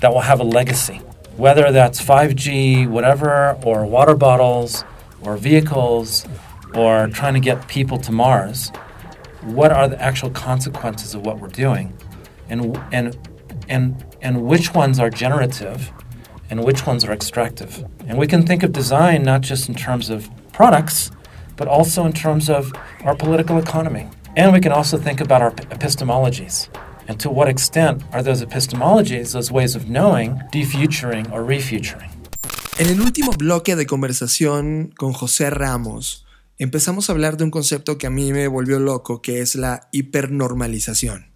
that 0.00 0.12
will 0.12 0.20
have 0.20 0.40
a 0.40 0.44
legacy? 0.44 1.00
Whether 1.36 1.70
that's 1.72 2.00
5G, 2.00 2.88
whatever, 2.88 3.58
or 3.64 3.84
water 3.84 4.14
bottles, 4.14 4.84
or 5.20 5.36
vehicles, 5.36 6.26
or 6.74 7.08
trying 7.08 7.34
to 7.34 7.40
get 7.40 7.68
people 7.68 7.98
to 7.98 8.12
Mars, 8.12 8.72
what 9.54 9.72
are 9.72 9.88
the 9.88 10.00
actual 10.00 10.30
consequences 10.30 11.14
of 11.14 11.24
what 11.24 11.38
we're 11.38 11.48
doing? 11.48 11.96
And, 12.48 12.76
and, 12.92 13.16
and, 13.68 14.04
and 14.20 14.42
which 14.42 14.74
ones 14.74 14.98
are 14.98 15.10
generative 15.10 15.92
and 16.50 16.64
which 16.64 16.86
ones 16.86 17.04
are 17.04 17.12
extractive? 17.12 17.84
And 18.06 18.18
we 18.18 18.26
can 18.26 18.46
think 18.46 18.62
of 18.62 18.72
design 18.72 19.22
not 19.22 19.40
just 19.40 19.68
in 19.68 19.74
terms 19.74 20.10
of 20.10 20.28
products, 20.52 21.10
but 21.56 21.68
also 21.68 22.04
in 22.04 22.12
terms 22.12 22.50
of 22.50 22.72
our 23.04 23.14
political 23.14 23.58
economy. 23.58 24.08
And 24.36 24.52
we 24.52 24.60
can 24.60 24.72
also 24.72 24.98
think 24.98 25.20
about 25.20 25.42
our 25.42 25.52
epistemologies. 25.52 26.68
And 27.08 27.18
to 27.20 27.30
what 27.30 27.48
extent 27.48 28.02
are 28.12 28.22
those 28.22 28.44
epistemologies, 28.44 29.32
those 29.32 29.52
ways 29.52 29.76
of 29.76 29.88
knowing, 29.88 30.42
defuturing 30.52 31.30
or 31.32 31.42
refuturing? 31.44 32.10
En 32.78 32.88
el 32.88 33.00
último 33.00 33.32
bloque 33.32 33.74
de 33.74 33.86
conversación 33.86 34.92
con 34.98 35.14
José 35.14 35.50
Ramos, 35.50 36.25
empezamos 36.58 37.08
a 37.08 37.12
hablar 37.12 37.36
de 37.36 37.44
un 37.44 37.50
concepto 37.50 37.98
que 37.98 38.06
a 38.06 38.10
mí 38.10 38.32
me 38.32 38.48
volvió 38.48 38.78
loco, 38.78 39.22
que 39.22 39.40
es 39.40 39.54
la 39.54 39.88
hipernormalización, 39.92 41.32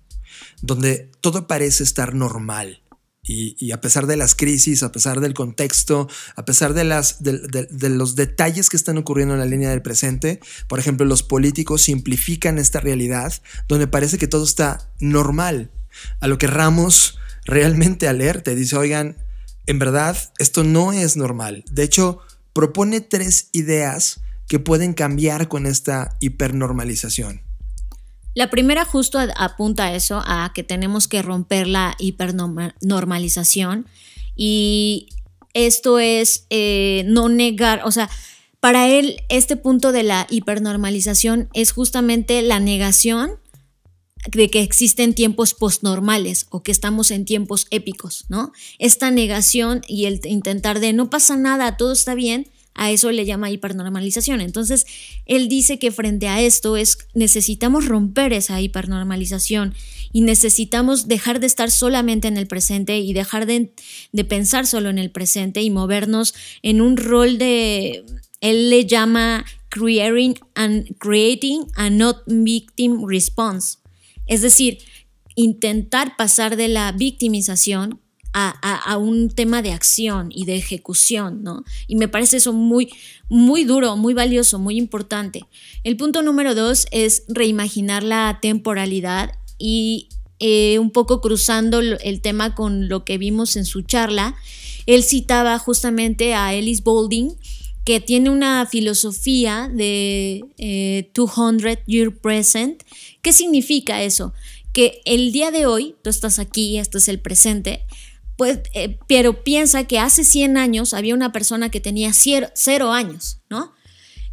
donde 0.63 1.11
todo 1.21 1.47
parece 1.47 1.83
estar 1.83 2.15
normal. 2.15 2.83
Y, 3.23 3.71
a 3.71 3.81
pesar 3.81 4.09
de 4.09 4.17
las 4.17 4.35
crisis, 4.35 4.83
a 4.83 4.91
pesar 4.91 5.21
del 5.21 5.35
contexto, 5.35 6.09
a 6.35 6.45
pesar 6.45 6.75
de, 6.75 6.83
las, 6.83 7.23
de, 7.23 7.89
los 7.91 8.17
detalles 8.17 8.69
que 8.69 8.77
están 8.77 8.99
ocurriendo 8.99 9.35
en 9.35 9.41
la 9.41 9.47
línea 9.47 9.71
del 9.71 9.83
presente, 9.83 10.41
por 10.67 10.81
ejemplo, 10.81 11.07
los 11.07 11.23
políticos 11.23 11.83
simplifican 11.83 12.59
esta 12.59 12.81
realidad 12.81 13.33
donde 13.69 13.87
parece 13.87 14.19
que 14.19 14.27
todo 14.27 14.43
está 14.43 14.91
normal. 14.99 15.71
A 16.19 16.27
lo 16.27 16.39
que 16.39 16.49
Ramos 16.49 17.19
realmente 17.45 18.09
alerta, 18.09 18.51
dice, 18.53 18.77
oigan, 18.77 19.17
en 19.67 19.79
verdad, 19.79 20.17
esto 20.39 20.65
no 20.65 20.93
es 20.93 21.17
normal. 21.17 21.63
De 21.71 21.85
hecho, 21.85 22.19
propone 22.53 23.01
tres 23.01 23.51
ideas 23.53 24.21
que 24.51 24.59
pueden 24.59 24.95
cambiar 24.95 25.47
con 25.47 25.65
esta 25.65 26.17
hipernormalización. 26.19 27.41
La 28.35 28.51
primera 28.51 28.85
justo 28.85 29.21
apunta 29.37 29.85
a 29.85 29.95
eso, 29.95 30.25
a 30.27 30.51
que 30.53 30.65
tenemos 30.65 31.07
que 31.07 31.23
romper 31.23 31.69
la 31.69 31.95
hipernormalización 32.01 33.87
y 34.35 35.11
esto 35.55 36.01
es 36.01 36.47
eh, 36.51 37.05
no 37.07 37.29
negar, 37.29 37.83
o 37.85 37.93
sea, 37.93 38.11
para 38.59 38.89
él 38.89 39.23
este 39.29 39.55
punto 39.55 39.93
de 39.93 40.03
la 40.03 40.27
hipernormalización 40.29 41.49
es 41.55 41.71
justamente 41.71 42.43
la 42.43 42.59
negación 42.59 43.39
de 44.33 44.51
que 44.51 44.63
existen 44.63 45.15
tiempos 45.15 45.55
postnormales 45.55 46.49
o 46.51 46.65
que 46.65 46.73
estamos 46.73 47.13
en 47.13 47.25
tiempos 47.25 47.69
épicos, 47.71 48.25
¿no? 48.29 48.51
Esta 48.81 49.13
negación 49.13 49.83
y 49.87 50.07
el 50.07 50.21
intentar 50.25 50.81
de 50.81 50.93
no 50.93 51.09
pasa 51.09 51.37
nada, 51.37 51.77
todo 51.77 51.93
está 51.93 52.15
bien, 52.15 52.51
a 52.75 52.91
eso 52.91 53.11
le 53.13 53.27
llama 53.27 53.51
hipernormalización. 53.51 54.41
Entonces, 54.41 54.87
él 55.27 55.49
dice 55.49 55.79
que 55.79 55.91
frente 55.91 56.29
a 56.29 56.41
esto 56.41 56.77
es 56.77 56.99
necesitamos 57.15 57.87
romper 57.87 58.33
esa 58.33 58.61
hipernormalización 58.61 59.75
y 60.13 60.23
necesitamos 60.23 61.09
dejar 61.09 61.41
de 61.41 61.47
estar 61.47 61.71
solamente 61.71 62.29
en 62.29 62.37
el 62.37 62.47
presente 62.47 62.99
y 62.99 63.13
dejar 63.13 63.47
de, 63.47 63.73
de 64.13 64.25
pensar 64.25 64.67
solo 64.67 64.89
en 64.89 64.99
el 64.99 65.11
presente 65.11 65.63
y 65.63 65.71
movernos 65.71 66.35
en 66.63 66.81
un 66.81 66.97
rol 66.97 67.39
de, 67.39 68.05
él 68.41 68.71
le 68.71 68.87
llama 68.87 69.45
creating 69.69 70.39
and 70.55 70.97
creating 70.99 71.67
a 71.77 71.91
not 71.91 72.23
victim 72.27 73.07
response. 73.07 73.79
Es 74.27 74.43
decir, 74.43 74.79
intentar 75.35 76.17
pasar 76.17 76.57
de 76.57 76.69
la 76.69 76.93
victimización 76.93 78.01
a, 78.33 78.97
un 78.97 79.31
tema 79.31 79.63
de 79.63 79.73
acción 79.73 80.31
y 80.33 80.45
de 80.45 80.57
ejecución, 80.57 81.43
¿no? 81.43 81.65
Y 81.87 81.97
me 81.97 82.09
parece 82.09 82.37
eso 82.37 82.53
muy, 82.53 82.93
muy 83.29 83.65
duro, 83.65 83.97
muy 83.97 84.15
valioso, 84.15 84.59
muy 84.59 84.77
importante. 84.77 85.47
El 85.85 85.97
punto 85.97 86.23
número 86.23 86.55
dos 86.55 86.87
es 86.91 87.25
reimaginar 87.29 88.03
la 88.03 88.39
temporalidad 88.41 89.33
y 89.59 90.09
eh, 90.39 90.79
un 90.79 90.91
poco 90.91 91.21
cruzando 91.21 91.81
el 91.81 92.21
tema 92.21 92.55
con 92.55 92.89
lo 92.89 93.05
que 93.05 93.19
vimos 93.19 93.57
en 93.57 93.65
su 93.65 93.83
charla, 93.83 94.37
él 94.87 95.05
citaba 95.05 95.59
justamente 95.59 96.35
a 96.35 96.55
Ellis 96.55 96.83
Boulding, 96.83 97.37
que 97.85 98.01
tiene 98.01 98.31
una 98.31 98.67
filosofía 98.67 99.71
de 99.73 100.45
200 101.15 101.65
eh, 101.65 101.83
Year 101.87 102.17
Present. 102.17 102.83
¿Qué 103.23 103.33
significa 103.33 104.03
eso? 104.03 104.33
Que 104.73 105.01
el 105.05 105.33
día 105.33 105.51
de 105.51 105.67
hoy, 105.67 105.97
tú 106.03 106.11
estás 106.11 106.39
aquí, 106.39 106.79
esto 106.79 106.99
es 106.99 107.09
el 107.09 107.21
presente, 107.21 107.85
pues, 108.41 108.61
eh, 108.73 108.97
pero 109.07 109.45
piensa 109.45 109.85
que 109.85 109.99
hace 109.99 110.25
100 110.25 110.57
años 110.57 110.95
había 110.95 111.15
una 111.15 111.31
persona 111.31 111.69
que 111.69 111.79
tenía 111.79 112.13
cero, 112.15 112.91
años, 112.91 113.43
¿no? 113.51 113.75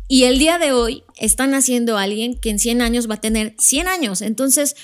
Y 0.07 0.23
el 0.23 0.39
día 0.39 0.57
de 0.59 0.71
hoy 0.71 1.03
están 1.17 1.53
haciendo 1.53 1.97
alguien 1.97 2.39
que 2.39 2.49
en 2.49 2.57
100 2.57 2.81
años 2.81 3.09
va 3.09 3.15
a 3.15 3.19
tener 3.19 3.53
100 3.59 3.89
años. 3.89 4.21
Entonces, 4.21 4.77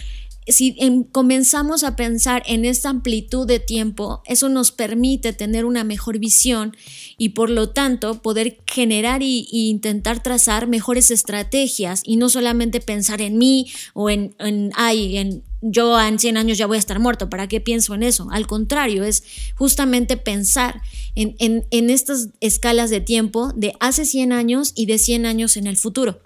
si 0.46 0.76
comenzamos 1.14 1.86
a 1.86 1.96
pensar 1.96 2.44
en 2.48 2.66
esta 2.66 2.90
amplitud 2.90 3.48
de 3.48 3.62
tiempo, 3.62 4.24
eso 4.26 4.50
nos 4.50 4.74
permite 4.74 5.32
tener 5.32 5.64
una 5.64 5.86
mejor 5.86 6.20
visión 6.20 6.76
y 7.18 7.30
por 7.30 7.50
lo 7.50 7.70
tanto 7.70 8.22
poder 8.22 8.58
generar 8.68 9.24
y, 9.24 9.48
intentar 9.54 10.22
trazar 10.22 10.68
mejores 10.68 11.12
estrategias 11.12 12.02
y 12.04 12.18
no 12.18 12.28
solamente 12.28 12.82
pensar 12.82 13.22
en 13.22 13.38
mí 13.38 13.72
o 13.94 14.10
en, 14.10 14.36
en, 14.40 14.72
ay, 14.76 15.16
en 15.16 15.44
yo 15.65 15.99
en 15.99 16.19
100 16.19 16.38
años 16.38 16.58
ya 16.58 16.67
voy 16.67 16.76
a 16.76 16.80
estar 16.80 16.99
muerto, 16.99 17.30
¿para 17.30 17.47
qué 17.47 17.62
pienso 17.62 17.93
en 17.95 18.04
eso? 18.04 18.28
Al 18.32 18.47
contrario, 18.47 19.04
es 19.06 19.23
justamente 19.56 20.17
pensar 20.17 20.82
en, 21.15 21.36
en, 21.39 21.89
estas 21.89 22.30
escalas 22.41 22.89
de 22.89 22.99
tiempo 22.99 23.54
de 23.56 23.73
hace 23.80 24.06
100 24.06 24.34
años 24.34 24.73
y 24.76 24.86
de 24.86 24.97
100 24.97 25.26
años 25.26 25.56
en 25.56 25.67
el 25.67 25.78
futuro. 25.78 26.21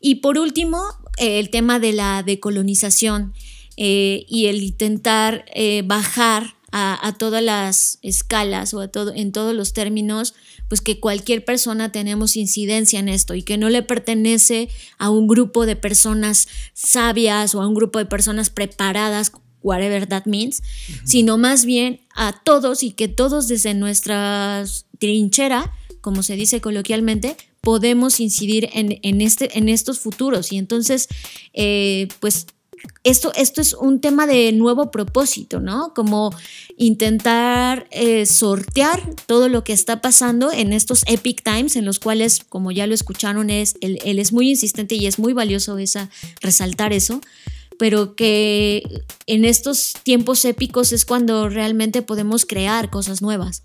Y 0.00 0.16
por 0.16 0.38
último, 0.38 0.82
eh, 1.18 1.38
el 1.38 1.50
tema 1.50 1.78
de 1.78 1.92
la 1.92 2.22
decolonización 2.22 3.34
eh, 3.76 4.24
y 4.28 4.46
el 4.46 4.62
intentar 4.62 5.44
eh, 5.54 5.82
bajar 5.84 6.54
a, 6.72 7.14
todas 7.18 7.42
las 7.42 7.98
escalas 8.00 8.72
o 8.72 8.80
a 8.80 8.88
todo, 8.88 9.12
en 9.14 9.30
todos 9.30 9.54
los 9.54 9.74
términos, 9.74 10.34
pues 10.68 10.80
que 10.80 11.00
cualquier 11.00 11.44
persona 11.44 11.92
tenemos 11.92 12.34
incidencia 12.36 12.98
en 12.98 13.10
esto 13.10 13.34
y 13.34 13.42
que 13.42 13.58
no 13.58 13.68
le 13.68 13.82
pertenece 13.82 14.70
a 14.98 15.10
un 15.10 15.28
grupo 15.28 15.66
de 15.66 15.76
personas 15.76 16.48
sabias 16.72 17.54
o 17.54 17.60
a 17.60 17.68
un 17.68 17.74
grupo 17.74 17.98
de 17.98 18.06
personas 18.06 18.48
preparadas, 18.48 19.32
whatever 19.62 20.06
that 20.06 20.24
means, 20.24 20.62
sino 21.04 21.36
más 21.36 21.66
bien 21.66 22.00
a 22.14 22.32
todos 22.42 22.82
y 22.82 22.92
que 22.92 23.06
todos 23.06 23.48
desde 23.48 23.74
nuestra 23.74 24.64
trinchera, 24.98 25.72
como 26.00 26.22
se 26.22 26.36
dice 26.36 26.62
coloquialmente, 26.62 27.36
podemos 27.60 28.18
incidir 28.18 28.70
en, 28.72 29.20
este, 29.20 29.58
en 29.58 29.68
estos 29.68 30.00
futuros. 30.00 30.52
Y 30.52 30.56
entonces, 30.56 31.08
eh, 31.52 32.08
pues 32.18 32.46
esto, 33.04 33.32
esto 33.34 33.60
es 33.60 33.74
un 33.74 34.00
tema 34.00 34.26
de 34.26 34.52
nuevo 34.52 34.90
propósito, 34.90 35.60
¿no? 35.60 35.92
Como 35.94 36.34
intentar 36.76 37.88
eh, 37.90 38.26
sortear 38.26 39.14
todo 39.26 39.48
lo 39.48 39.64
que 39.64 39.72
está 39.72 40.00
pasando 40.00 40.52
en 40.52 40.72
estos 40.72 41.02
epic 41.06 41.42
times 41.42 41.76
en 41.76 41.84
los 41.84 41.98
cuales, 41.98 42.44
como 42.48 42.70
ya 42.70 42.86
lo 42.86 42.94
escucharon, 42.94 43.50
es, 43.50 43.74
él, 43.80 43.98
es 44.04 44.32
muy 44.32 44.50
insistente 44.50 44.94
y 44.94 45.06
es 45.06 45.18
muy 45.18 45.32
valioso 45.32 45.78
esa, 45.78 46.10
resaltar 46.40 46.92
eso 46.92 47.20
pero 47.78 48.14
que 48.14 48.84
en 49.26 49.44
estos 49.44 49.94
tiempos 50.04 50.44
épicos 50.44 50.92
es 50.92 51.04
cuando 51.04 51.48
realmente 51.48 52.02
podemos 52.02 52.46
crear 52.46 52.90
cosas 52.90 53.22
nuevas. 53.22 53.64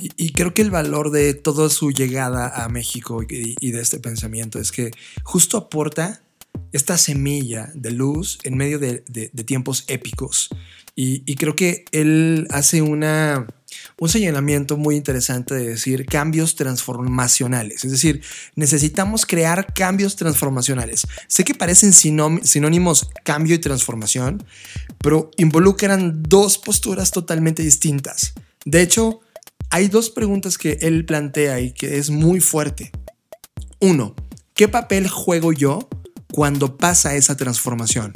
Y, 0.00 0.32
creo 0.32 0.52
que 0.52 0.62
el 0.62 0.72
valor 0.72 1.12
de 1.12 1.34
toda 1.34 1.68
su 1.68 1.92
llegada 1.92 2.64
a 2.64 2.68
México 2.68 3.22
y 3.28 3.70
de 3.70 3.80
este 3.80 4.00
pensamiento 4.00 4.58
es 4.58 4.72
que 4.72 4.90
justo 5.22 5.58
aporta 5.58 6.21
esta 6.72 6.96
semilla 6.98 7.70
de 7.74 7.90
luz 7.90 8.38
en 8.44 8.56
medio 8.56 8.78
de, 8.78 8.98
tiempos 9.44 9.84
épicos. 9.88 10.48
Y, 10.94 11.22
y, 11.24 11.36
creo 11.36 11.56
que 11.56 11.84
él 11.92 12.46
hace 12.50 12.82
una, 12.82 13.46
un 13.98 14.08
señalamiento 14.08 14.76
muy 14.76 14.96
interesante 14.96 15.54
de 15.54 15.68
decir 15.70 16.06
cambios 16.06 16.54
transformacionales. 16.56 17.84
Es 17.84 17.90
decir, 17.90 18.22
necesitamos 18.56 19.26
crear 19.26 19.72
cambios 19.74 20.16
transformacionales. 20.16 21.06
Sé 21.28 21.44
que 21.44 21.54
parecen 21.54 21.92
sinónimos 21.92 23.08
cambio 23.24 23.54
y 23.54 23.58
transformación, 23.58 24.44
pero 24.98 25.30
involucran 25.36 26.22
dos 26.22 26.58
posturas 26.58 27.10
totalmente 27.10 27.62
distintas. 27.62 28.34
De 28.64 28.82
hecho, 28.82 29.20
hay 29.70 29.88
dos 29.88 30.10
preguntas 30.10 30.58
que 30.58 30.78
él 30.82 31.04
plantea 31.04 31.60
y 31.60 31.72
que 31.72 31.98
es 31.98 32.10
muy 32.10 32.40
fuerte. 32.40 32.90
Uno, 33.80 34.14
¿qué 34.54 34.68
papel 34.68 35.08
juego 35.08 35.52
yo 35.52 35.88
cuando 36.32 36.76
pasa 36.76 37.14
esa 37.14 37.36
transformación? 37.36 38.12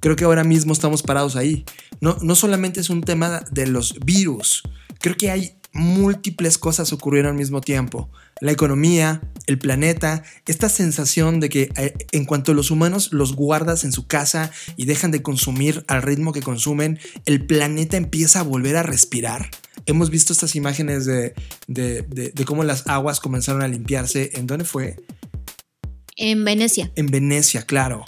Creo 0.00 0.14
que 0.14 0.24
ahora 0.24 0.44
mismo 0.44 0.72
estamos 0.72 1.02
parados 1.02 1.34
ahí. 1.34 1.64
No, 2.00 2.16
no 2.22 2.36
solamente 2.36 2.80
es 2.80 2.90
un 2.90 3.00
tema 3.00 3.42
de 3.50 3.66
los 3.66 3.98
virus, 4.04 4.62
creo 5.00 5.16
que 5.16 5.30
hay 5.30 5.58
múltiples 5.72 6.58
cosas 6.58 6.92
ocurrieron 6.92 7.32
al 7.32 7.36
mismo 7.36 7.60
tiempo. 7.60 8.10
La 8.40 8.52
economía, 8.52 9.20
el 9.46 9.58
planeta, 9.58 10.22
esta 10.46 10.68
sensación 10.68 11.40
de 11.40 11.48
que 11.48 11.70
eh, 11.76 11.94
en 12.12 12.24
cuanto 12.24 12.54
los 12.54 12.70
humanos 12.70 13.12
los 13.12 13.34
guardas 13.34 13.84
en 13.84 13.92
su 13.92 14.06
casa 14.06 14.50
y 14.76 14.86
dejan 14.86 15.10
de 15.10 15.22
consumir 15.22 15.84
al 15.88 16.02
ritmo 16.02 16.32
que 16.32 16.42
consumen, 16.42 16.98
el 17.26 17.46
planeta 17.46 17.96
empieza 17.96 18.40
a 18.40 18.44
volver 18.44 18.76
a 18.76 18.82
respirar. 18.82 19.50
Hemos 19.86 20.10
visto 20.10 20.32
estas 20.32 20.54
imágenes 20.54 21.06
de, 21.06 21.34
de 21.66 22.44
cómo 22.44 22.62
las 22.62 22.86
aguas 22.86 23.20
comenzaron 23.20 23.62
a 23.62 23.68
limpiarse. 23.68 24.30
¿En 24.34 24.46
dónde 24.46 24.64
fue? 24.64 24.96
En 26.18 26.44
Venecia. 26.44 26.90
En 26.96 27.06
Venecia, 27.06 27.62
claro. 27.62 28.04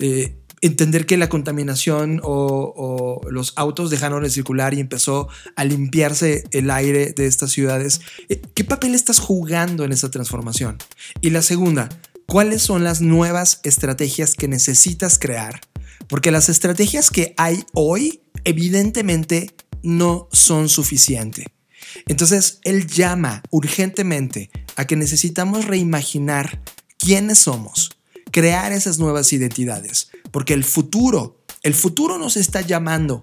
Eh, 0.00 0.34
entender 0.60 1.06
que 1.06 1.16
la 1.16 1.28
contaminación 1.28 2.20
o, 2.22 3.20
los 3.30 3.52
autos 3.56 3.88
dejaron 3.88 4.22
de 4.22 4.30
circular 4.30 4.74
y 4.74 4.80
empezó 4.80 5.28
a 5.56 5.64
limpiarse 5.64 6.44
el 6.50 6.70
aire 6.70 7.12
de 7.12 7.26
estas 7.26 7.52
ciudades. 7.52 8.00
Eh, 8.28 8.42
¿Qué 8.54 8.64
papel 8.64 8.94
estás 8.94 9.20
jugando 9.20 9.84
en 9.84 9.92
esa 9.92 10.10
transformación? 10.10 10.78
Y 11.20 11.30
la 11.30 11.42
segunda, 11.42 11.88
¿cuáles 12.26 12.62
son 12.62 12.84
las 12.84 13.00
nuevas 13.00 13.60
estrategias 13.62 14.34
que 14.34 14.48
necesitas 14.48 15.18
crear? 15.18 15.60
Porque 16.08 16.32
las 16.32 16.48
estrategias 16.48 17.10
que 17.10 17.32
hay 17.36 17.64
hoy 17.74 18.22
evidentemente 18.44 19.54
no 19.82 20.28
son 20.32 20.68
suficientes. 20.68 21.46
Entonces, 22.06 22.58
él 22.64 22.86
llama 22.86 23.42
urgentemente 23.50 24.50
a 24.76 24.86
que 24.86 24.96
necesitamos 24.96 25.66
reimaginar 25.66 26.60
quiénes 27.02 27.40
somos, 27.40 27.90
crear 28.30 28.70
esas 28.70 28.98
nuevas 29.00 29.32
identidades, 29.32 30.10
porque 30.30 30.54
el 30.54 30.62
futuro, 30.62 31.36
el 31.64 31.74
futuro 31.74 32.16
nos 32.16 32.36
está 32.36 32.60
llamando 32.60 33.20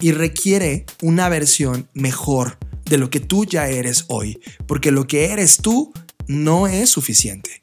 y 0.00 0.10
requiere 0.10 0.84
una 1.00 1.28
versión 1.28 1.88
mejor 1.94 2.58
de 2.86 2.98
lo 2.98 3.08
que 3.08 3.20
tú 3.20 3.44
ya 3.44 3.68
eres 3.68 4.04
hoy, 4.08 4.40
porque 4.66 4.90
lo 4.90 5.06
que 5.06 5.26
eres 5.26 5.58
tú 5.58 5.92
no 6.26 6.66
es 6.66 6.90
suficiente. 6.90 7.59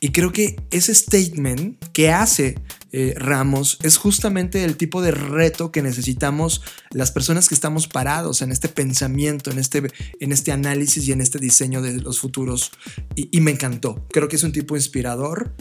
Y 0.00 0.10
creo 0.12 0.32
que 0.32 0.56
ese 0.70 0.94
statement 0.94 1.82
que 1.92 2.10
hace 2.10 2.56
eh, 2.92 3.14
Ramos 3.16 3.78
es 3.82 3.98
justamente 3.98 4.64
el 4.64 4.76
tipo 4.76 5.00
de 5.00 5.12
reto 5.12 5.70
que 5.70 5.80
necesitamos 5.80 6.62
las 6.90 7.12
personas 7.12 7.48
que 7.48 7.54
estamos 7.54 7.86
parados 7.86 8.42
en 8.42 8.50
este 8.50 8.68
pensamiento, 8.68 9.50
en 9.50 9.58
este, 9.58 9.82
en 10.18 10.32
este 10.32 10.50
análisis 10.50 11.06
y 11.06 11.12
en 11.12 11.20
este 11.20 11.38
diseño 11.38 11.82
de 11.82 12.00
los 12.00 12.18
futuros. 12.18 12.72
Y, 13.14 13.28
y 13.30 13.40
me 13.40 13.52
encantó. 13.52 14.06
Creo 14.10 14.28
que 14.28 14.36
es 14.36 14.42
un 14.42 14.52
tipo 14.52 14.74
inspirador, 14.76 15.54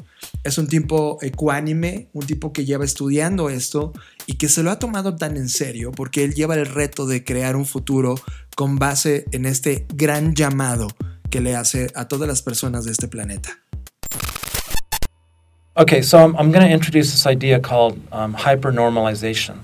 es 0.43 0.57
un 0.57 0.67
tipo 0.67 1.19
ecuánime, 1.21 2.09
un 2.13 2.25
tipo 2.25 2.51
que 2.51 2.65
lleva 2.65 2.85
estudiando 2.85 3.49
esto 3.49 3.93
y 4.25 4.35
que 4.37 4.49
se 4.49 4.63
lo 4.63 4.71
ha 4.71 4.79
tomado 4.79 5.15
tan 5.15 5.37
en 5.37 5.49
serio 5.49 5.91
porque 5.91 6.23
él 6.23 6.33
lleva 6.33 6.55
el 6.55 6.65
reto 6.65 7.05
de 7.05 7.23
crear 7.23 7.55
un 7.55 7.65
futuro 7.65 8.15
con 8.55 8.77
base 8.77 9.25
en 9.31 9.45
este 9.45 9.85
gran 9.93 10.33
llamado 10.33 10.87
que 11.29 11.41
le 11.41 11.55
hace 11.55 11.91
a 11.95 12.07
todas 12.07 12.27
las 12.27 12.41
personas 12.41 12.85
de 12.85 12.91
este 12.91 13.07
planeta. 13.07 13.59
Okay, 15.77 16.01
so 16.01 16.17
I'm, 16.17 16.35
I'm 16.35 16.51
going 16.51 16.65
to 16.65 16.71
introduce 16.71 17.11
this 17.11 17.27
idea 17.27 17.59
called 17.59 18.01
um, 18.11 18.33
hypernormalization, 18.33 19.59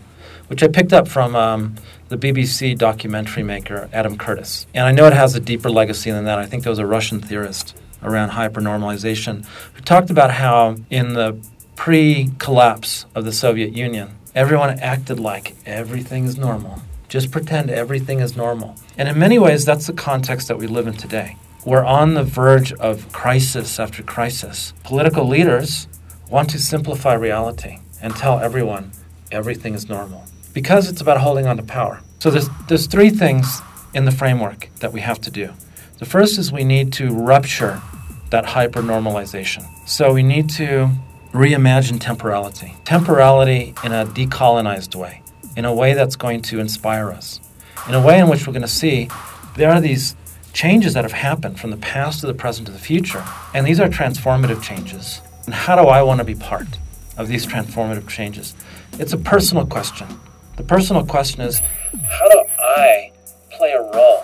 which 0.48 0.62
I 0.62 0.68
picked 0.68 0.94
up 0.94 1.08
from 1.08 1.36
um, 1.36 1.76
the 2.10 2.18
BBC 2.18 2.78
documentary 2.78 3.42
maker 3.42 3.90
Adam 3.92 4.16
Curtis. 4.18 4.68
And 4.74 4.86
I 4.86 4.92
know 4.92 5.08
it 5.08 5.14
has 5.14 5.36
a 5.36 5.40
deeper 5.40 5.70
legacy 5.70 6.12
than 6.12 6.24
that. 6.26 6.38
I 6.38 6.46
think 6.46 6.64
there 6.64 6.70
was 6.70 6.80
a 6.80 6.86
Russian 6.86 7.20
theorist 7.20 7.76
around 8.04 8.30
hypernormalization 8.30 9.46
who 9.74 9.82
talked 9.82 10.12
about 10.12 10.32
how, 10.32 10.76
in 10.92 11.14
the 11.14 11.38
pre 11.76 12.30
collapse 12.38 13.08
of 13.16 13.26
the 13.26 13.34
Soviet 13.34 13.74
Union, 13.74 14.16
everyone 14.36 14.80
acted 14.80 15.20
like 15.20 15.56
everything 15.66 16.26
is 16.26 16.38
normal. 16.38 16.82
Just 17.10 17.32
pretend 17.32 17.72
everything 17.72 18.20
is 18.20 18.38
normal. 18.38 18.76
And 18.96 19.10
in 19.10 19.18
many 19.18 19.40
ways, 19.40 19.66
that's 19.66 19.88
the 19.88 19.94
context 19.94 20.48
that 20.50 20.58
we 20.58 20.68
live 20.68 20.86
in 20.86 20.94
today. 20.94 21.36
We're 21.66 21.84
on 21.84 22.14
the 22.14 22.24
verge 22.24 22.72
of 22.74 23.12
crisis 23.12 23.80
after 23.80 24.04
crisis. 24.04 24.72
Political 24.84 25.28
leaders 25.28 25.88
want 26.36 26.50
to 26.50 26.60
simplify 26.60 27.14
reality 27.14 27.80
and 28.02 28.14
tell 28.14 28.40
everyone 28.40 28.92
everything 29.32 29.74
is 29.74 29.88
normal 29.88 30.22
because 30.54 30.90
it's 30.90 31.00
about 31.00 31.18
holding 31.18 31.48
on 31.48 31.56
to 31.56 31.64
power. 31.64 32.02
So 32.20 32.30
there's, 32.30 32.50
there's 32.68 32.88
three 32.88 33.10
things 33.10 33.62
in 33.94 34.04
the 34.04 34.12
framework 34.12 34.68
that 34.82 34.92
we 34.92 35.00
have 35.00 35.22
to 35.22 35.32
do. 35.32 35.54
The 36.00 36.06
first 36.06 36.38
is 36.38 36.52
we 36.52 36.66
need 36.66 36.92
to 36.94 37.10
rupture 37.14 37.82
that 38.32 38.44
hypernormalization. 38.44 39.64
So 39.88 40.12
we 40.12 40.24
need 40.24 40.50
to 40.62 40.90
reimagine 41.32 42.02
temporality. 42.02 42.76
Temporality 42.84 43.74
in 43.86 43.94
a 43.94 44.06
decolonized 44.06 44.94
way, 44.94 45.22
in 45.56 45.64
a 45.64 45.74
way 45.74 45.94
that's 45.94 46.18
going 46.18 46.42
to 46.42 46.60
inspire 46.60 47.12
us, 47.12 47.40
in 47.88 47.96
a 47.96 48.06
way 48.06 48.20
in 48.20 48.28
which 48.28 48.46
we're 48.46 48.52
going 48.52 48.62
to 48.62 48.68
see 48.68 49.08
there 49.56 49.72
are 49.72 49.80
these 49.80 50.18
changes 50.52 50.96
that 50.96 51.06
have 51.06 51.14
happened 51.14 51.62
from 51.62 51.72
the 51.72 51.78
past 51.78 52.20
to 52.20 52.28
the 52.28 52.34
present 52.34 52.68
to 52.68 52.74
the 52.74 52.80
future, 52.80 53.24
and 53.54 53.66
these 53.66 53.80
are 53.80 53.88
transformative 53.88 54.62
changes. 54.62 55.22
And 55.46 55.54
how 55.54 55.76
do 55.76 55.88
I 55.88 56.02
want 56.02 56.20
to 56.20 56.24
be 56.24 56.36
part 56.36 56.68
of 57.18 57.28
these 57.28 57.46
transformative 57.46 58.08
changes? 58.08 58.56
It's 58.94 59.14
a 59.14 59.18
personal 59.18 59.66
question. 59.66 60.08
The 60.58 60.64
personal 60.64 61.06
question 61.06 61.42
is 61.42 61.60
how 61.60 62.30
do 62.30 62.44
I 62.60 63.12
play 63.52 63.72
a 63.72 63.82
role 63.82 64.24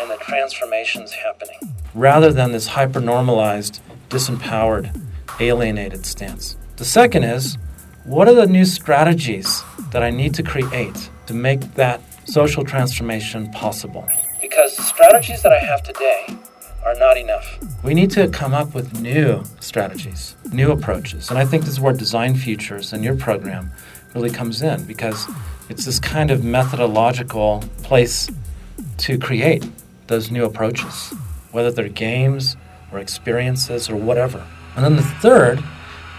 in 0.00 0.08
the 0.08 0.16
transformations 0.20 1.12
happening? 1.12 1.74
Rather 1.94 2.32
than 2.32 2.52
this 2.52 2.68
hyper 2.68 3.00
normalized, 3.00 3.80
disempowered, 4.08 5.00
alienated 5.40 6.06
stance. 6.06 6.56
The 6.76 6.84
second 6.84 7.24
is 7.24 7.56
what 8.04 8.28
are 8.28 8.34
the 8.34 8.46
new 8.46 8.64
strategies 8.64 9.62
that 9.90 10.02
I 10.02 10.10
need 10.10 10.34
to 10.34 10.42
create 10.42 11.10
to 11.26 11.34
make 11.34 11.74
that 11.74 12.00
social 12.28 12.64
transformation 12.64 13.50
possible? 13.50 14.08
Because 14.40 14.76
the 14.76 14.82
strategies 14.82 15.42
that 15.42 15.52
I 15.52 15.58
have 15.58 15.82
today 15.82 16.38
are 16.84 16.94
not 16.94 17.16
enough. 17.16 17.58
We 17.82 17.94
need 17.94 18.10
to 18.12 18.28
come 18.28 18.54
up 18.54 18.74
with 18.74 19.00
new 19.00 19.44
strategies, 19.60 20.34
new 20.52 20.70
approaches. 20.70 21.30
And 21.30 21.38
I 21.38 21.44
think 21.44 21.64
this 21.64 21.74
is 21.74 21.80
where 21.80 21.92
Design 21.92 22.34
Futures 22.34 22.92
and 22.92 23.04
your 23.04 23.16
program 23.16 23.70
really 24.14 24.30
comes 24.30 24.62
in 24.62 24.84
because 24.84 25.26
it's 25.68 25.84
this 25.84 26.00
kind 26.00 26.30
of 26.30 26.42
methodological 26.42 27.62
place 27.82 28.30
to 28.98 29.18
create 29.18 29.68
those 30.06 30.30
new 30.30 30.44
approaches, 30.44 31.14
whether 31.52 31.70
they're 31.70 31.88
games 31.88 32.56
or 32.92 32.98
experiences 32.98 33.88
or 33.88 33.96
whatever. 33.96 34.44
And 34.76 34.84
then 34.84 34.96
the 34.96 35.02
third 35.02 35.62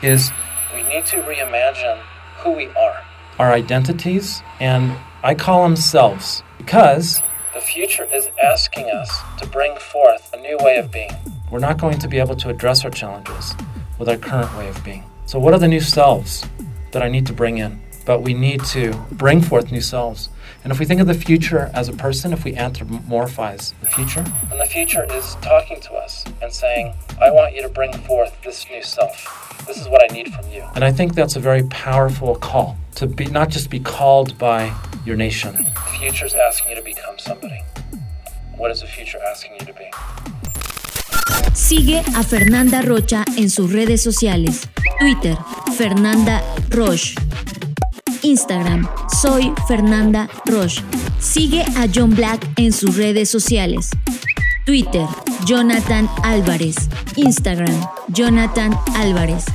is 0.01 0.31
we 0.73 0.83
need 0.83 1.05
to 1.07 1.17
reimagine 1.23 2.01
who 2.39 2.51
we 2.51 2.67
are, 2.67 3.03
our 3.39 3.51
identities, 3.51 4.41
and 4.59 4.95
I 5.23 5.35
call 5.35 5.63
them 5.63 5.75
selves 5.75 6.43
because 6.57 7.21
the 7.53 7.61
future 7.61 8.07
is 8.11 8.29
asking 8.43 8.89
us 8.89 9.21
to 9.39 9.47
bring 9.47 9.75
forth 9.77 10.33
a 10.33 10.37
new 10.41 10.57
way 10.61 10.77
of 10.77 10.91
being. 10.91 11.11
We're 11.49 11.59
not 11.59 11.79
going 11.79 11.99
to 11.99 12.07
be 12.07 12.19
able 12.19 12.35
to 12.37 12.49
address 12.49 12.85
our 12.85 12.91
challenges 12.91 13.55
with 13.99 14.09
our 14.09 14.17
current 14.17 14.55
way 14.57 14.69
of 14.69 14.83
being. 14.83 15.03
So, 15.25 15.39
what 15.39 15.53
are 15.53 15.59
the 15.59 15.67
new 15.67 15.81
selves 15.81 16.45
that 16.91 17.01
I 17.01 17.09
need 17.09 17.25
to 17.27 17.33
bring 17.33 17.57
in? 17.57 17.81
but 18.05 18.21
we 18.21 18.33
need 18.33 18.63
to 18.65 18.93
bring 19.11 19.41
forth 19.41 19.71
new 19.71 19.81
selves. 19.81 20.29
And 20.63 20.71
if 20.71 20.79
we 20.79 20.85
think 20.85 21.01
of 21.01 21.07
the 21.07 21.15
future 21.15 21.71
as 21.73 21.89
a 21.89 21.93
person, 21.93 22.33
if 22.33 22.43
we 22.43 22.53
anthropomorphize 22.53 23.73
the 23.79 23.87
future, 23.87 24.23
then 24.49 24.59
the 24.59 24.65
future 24.65 25.05
is 25.11 25.35
talking 25.41 25.81
to 25.81 25.93
us 25.93 26.23
and 26.41 26.53
saying, 26.53 26.93
I 27.19 27.31
want 27.31 27.55
you 27.55 27.63
to 27.63 27.69
bring 27.69 27.91
forth 28.03 28.31
this 28.43 28.65
new 28.69 28.83
self. 28.83 29.65
This 29.65 29.77
is 29.77 29.87
what 29.87 30.03
I 30.09 30.13
need 30.13 30.31
from 30.33 30.47
you. 30.51 30.63
And 30.75 30.83
I 30.83 30.91
think 30.91 31.15
that's 31.15 31.35
a 31.35 31.39
very 31.39 31.63
powerful 31.63 32.35
call 32.35 32.77
to 32.95 33.07
be 33.07 33.25
not 33.25 33.49
just 33.49 33.69
be 33.69 33.79
called 33.79 34.37
by 34.37 34.71
your 35.05 35.15
nation. 35.15 35.55
The 35.55 35.97
future's 35.99 36.35
asking 36.35 36.71
you 36.71 36.75
to 36.77 36.83
become 36.83 37.17
somebody. 37.17 37.63
What 38.55 38.69
is 38.69 38.81
the 38.81 38.87
future 38.87 39.19
asking 39.31 39.53
you 39.59 39.65
to 39.65 39.73
be? 39.73 39.89
Sigue 41.53 42.03
a 42.15 42.23
Fernanda 42.23 42.81
Rocha 42.83 43.25
en 43.37 43.49
sus 43.49 43.71
redes 43.71 44.03
sociales. 44.03 44.67
Twitter, 44.99 45.35
Fernanda 45.75 46.41
Roche. 46.69 47.15
Instagram, 48.23 48.87
soy 49.21 49.53
Fernanda 49.67 50.29
Roche. 50.45 50.81
Sigue 51.19 51.61
a 51.75 51.87
John 51.93 52.15
Black 52.15 52.47
en 52.57 52.71
sus 52.71 52.97
redes 52.97 53.29
sociales. 53.29 53.89
Twitter, 54.65 55.05
Jonathan 55.45 56.09
Álvarez. 56.23 56.75
Instagram, 57.15 57.73
Jonathan 58.09 58.77
Álvarez. 58.95 59.45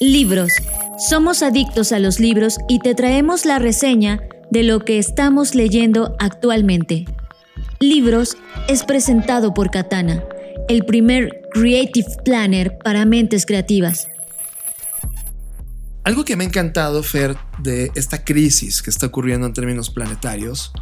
Libros. 0.00 0.52
Somos 1.08 1.42
adictos 1.42 1.92
a 1.92 1.98
los 1.98 2.20
libros 2.20 2.58
y 2.68 2.78
te 2.78 2.94
traemos 2.94 3.44
la 3.44 3.58
reseña 3.58 4.22
de 4.50 4.62
lo 4.62 4.84
que 4.84 4.98
estamos 4.98 5.54
leyendo 5.54 6.16
actualmente. 6.18 7.06
Libros 7.80 8.36
es 8.68 8.84
presentado 8.84 9.54
por 9.54 9.70
Katana, 9.70 10.22
el 10.68 10.84
primer 10.84 11.42
Creative 11.52 12.08
Planner 12.24 12.78
para 12.78 13.04
mentes 13.04 13.46
creativas. 13.46 14.08
Algo 16.04 16.24
que 16.24 16.36
me 16.36 16.44
ha 16.44 16.46
encantado, 16.46 17.02
Fer, 17.02 17.36
de 17.58 17.90
esta 17.94 18.24
crisis 18.24 18.82
que 18.82 18.90
está 18.90 19.06
ocurriendo 19.06 19.46
en 19.46 19.54
términos 19.54 19.88
planetarios, 19.88 20.72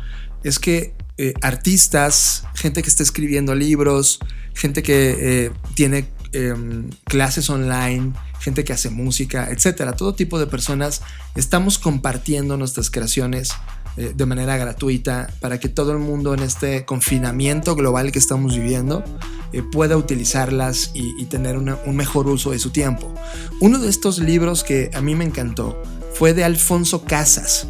es 0.42 0.58
que 0.58 0.94
eh, 1.16 1.34
artistas, 1.42 2.44
gente 2.54 2.82
que 2.82 2.88
está 2.88 3.04
escribiendo 3.04 3.54
libros, 3.54 4.18
gente 4.54 4.82
que 4.82 5.16
eh, 5.18 5.50
tiene 5.74 6.08
em, 6.32 6.90
clases 7.04 7.48
online, 7.50 8.12
gente 8.40 8.64
que 8.64 8.72
hace 8.72 8.90
música, 8.90 9.48
etcétera, 9.50 9.94
todo 9.94 10.14
tipo 10.14 10.40
de 10.40 10.48
personas 10.48 11.02
estamos 11.36 11.78
compartiendo 11.78 12.56
nuestras 12.56 12.90
creaciones 12.90 13.52
eh, 13.98 14.12
de 14.14 14.24
manera 14.24 14.56
gratuita 14.56 15.28
para 15.40 15.60
que 15.60 15.68
todo 15.68 15.92
el 15.92 15.98
mundo 15.98 16.32
en 16.32 16.40
este 16.40 16.86
confinamiento 16.86 17.74
global 17.74 18.10
que 18.10 18.18
estamos 18.18 18.56
viviendo 18.56 19.04
eh, 19.52 19.62
pueda 19.62 19.98
utilizarlas 19.98 20.92
y, 20.94 21.26
tener 21.26 21.58
un 21.58 21.96
mejor 21.96 22.26
uso 22.26 22.52
de 22.52 22.58
su 22.58 22.70
tiempo. 22.70 23.12
Uno 23.60 23.78
de 23.78 23.88
estos 23.88 24.18
libros 24.18 24.64
que 24.64 24.90
a 24.94 25.02
mí 25.02 25.14
me 25.14 25.24
encantó 25.24 25.82
fue 26.14 26.32
de 26.32 26.42
Alfonso 26.42 27.04
Casas. 27.04 27.66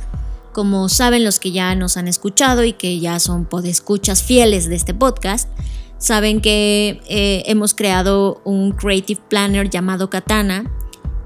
Como 0.53 0.87
saben 0.87 1.23
los 1.23 1.39
que 1.39 1.51
ya 1.51 1.73
nos 1.73 1.97
han 1.97 2.07
escuchado 2.07 2.63
y 2.63 2.73
que 2.73 2.99
ya 2.99 3.19
son 3.19 3.45
podescuchas 3.45 4.21
fieles 4.21 4.69
de 4.69 4.75
este 4.75 4.93
podcast, 4.93 5.49
saben 5.97 6.39
que 6.39 7.01
eh, 7.07 7.41
hemos 7.47 7.73
creado 7.73 8.41
un 8.45 8.71
Creative 8.71 9.21
Planner 9.27 9.69
llamado 9.69 10.11
Katana 10.11 10.71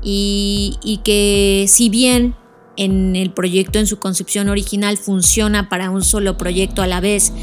y, 0.02 0.78
y 0.82 0.98
que 1.00 1.66
si 1.68 1.90
bien 1.90 2.34
en 2.78 3.18
el 3.18 3.32
proyecto 3.32 3.78
en 3.78 3.88
su 3.88 4.00
concepción 4.00 4.48
original 4.48 4.98
funciona 4.98 5.68
para 5.68 5.90
un 5.90 6.02
solo 6.02 6.38
proyecto 6.38 6.82
a 6.82 6.88
la 6.88 7.02
vez, 7.02 7.34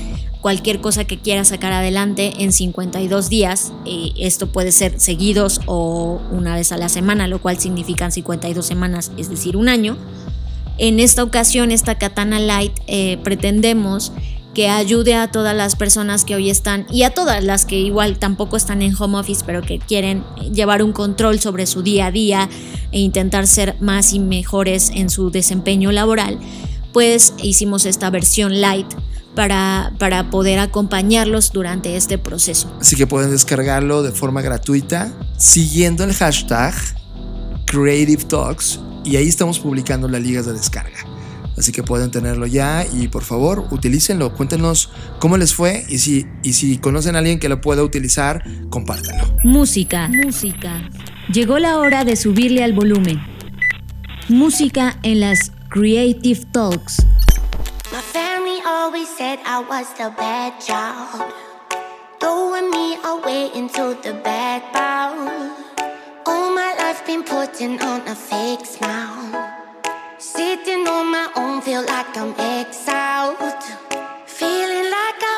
cualquier 0.46 0.80
cosa 0.80 1.04
que 1.04 1.18
quiera 1.18 1.44
sacar 1.44 1.72
adelante 1.72 2.35
en 2.38 2.52
52 2.52 3.28
días. 3.28 3.72
Eh, 3.85 4.12
esto 4.16 4.46
puede 4.46 4.70
ser 4.70 5.00
seguidos 5.00 5.61
o 5.66 6.20
una 6.30 6.54
vez 6.54 6.70
a 6.70 6.76
la 6.76 6.88
semana, 6.88 7.26
lo 7.26 7.42
cual 7.42 7.59
significan 7.59 8.12
52 8.12 8.64
semanas, 8.64 9.11
es 9.16 9.28
decir, 9.28 9.56
un 9.56 9.68
año. 9.68 9.96
En 10.78 11.00
esta 11.00 11.24
ocasión, 11.24 11.72
esta 11.72 11.96
Katana 11.96 12.38
Light 12.38 12.78
eh, 12.87 13.18
pretendemos 13.24 14.12
que 14.54 14.68
ayude 14.68 15.16
a 15.16 15.32
todas 15.32 15.56
las 15.56 15.74
personas 15.74 16.24
que 16.24 16.37
hoy 16.37 16.48
están 16.48 16.87
y 16.92 17.02
a 17.02 17.11
todas 17.11 17.42
las 17.42 17.66
que 17.66 17.80
igual 17.80 18.20
tampoco 18.20 18.56
están 18.56 18.82
en 18.82 18.94
home 18.96 19.18
office, 19.18 19.42
pero 19.44 19.62
que 19.62 19.80
quieren 19.80 20.22
llevar 20.54 20.85
un 20.85 20.92
control 20.92 21.40
sobre 21.40 21.66
su 21.66 21.82
día 21.82 22.06
a 22.06 22.12
día 22.12 22.48
e 22.92 23.00
intentar 23.00 23.48
ser 23.48 23.74
más 23.80 24.12
y 24.12 24.20
mejores 24.20 24.92
en 24.94 25.11
su 25.11 25.32
desempeño 25.32 25.90
laboral, 25.90 26.38
pues 26.92 27.35
hicimos 27.42 27.85
esta 27.85 28.11
versión 28.11 28.61
light 28.61 28.87
para, 29.37 29.92
para 30.01 30.31
poder 30.31 30.59
acompañarlos 30.59 31.53
durante 31.53 31.94
este 31.94 32.18
proceso. 32.18 32.77
Así 32.81 32.96
que 32.96 33.07
pueden 33.07 33.31
descargarlo 33.31 34.03
de 34.03 34.11
forma 34.11 34.42
gratuita 34.42 35.12
siguiendo 35.38 36.03
el 36.03 36.12
hashtag 36.12 36.75
Creative 37.66 38.25
Talks 38.25 38.81
y 39.05 39.14
ahí 39.14 39.29
estamos 39.29 39.61
publicando 39.61 40.09
las 40.09 40.20
ligas 40.20 40.46
de 40.46 40.55
descarga. 40.55 40.99
Así 41.57 41.72
que 41.72 41.83
pueden 41.83 42.11
tenerlo 42.11 42.46
ya 42.46 42.85
y 42.92 43.09
por 43.09 43.22
favor 43.22 43.66
utilícenlo, 43.70 44.35
cuéntenos 44.35 44.90
cómo 45.20 45.37
les 45.37 45.55
fue 45.55 45.87
y 45.88 45.99
si, 45.99 46.27
y 46.42 46.53
si 46.53 46.79
conocen 46.79 47.14
a 47.14 47.20
alguien 47.20 47.38
que 47.38 47.49
lo 47.49 47.61
pueda 47.61 47.83
utilizar, 47.83 48.42
compártanlo. 48.68 49.25
Música, 49.44 50.11
música. 50.25 50.88
Llegó 51.33 51.59
la 51.59 51.79
hora 51.79 52.05
de 52.05 52.16
subirle 52.16 52.62
al 52.62 52.72
volumen. 52.72 53.22
Música 54.29 54.99
en 55.03 55.20
las 55.20 55.53
Creative 55.70 56.40
Talks. 56.53 57.07
Always 58.76 59.08
said 59.16 59.38
I 59.44 59.58
was 59.60 59.88
the 59.94 60.10
bad 60.22 60.60
child. 60.60 61.32
Throwing 62.20 62.68
me 62.70 62.86
away 63.12 63.50
into 63.54 63.84
the 64.04 64.12
bad 64.22 64.60
background. 64.76 65.52
All 66.26 66.50
my 66.54 66.74
life 66.80 67.00
been 67.06 67.22
putting 67.22 67.80
on 67.80 68.00
a 68.06 68.14
fake 68.14 68.66
smile. 68.66 69.26
Sitting 70.18 70.86
on 70.86 71.06
my 71.10 71.28
own, 71.36 71.62
feel 71.62 71.84
like 71.94 72.16
I'm 72.16 72.34
exiled. 72.38 73.62
Feeling 74.26 74.88
like 74.98 75.20
I 75.32 75.36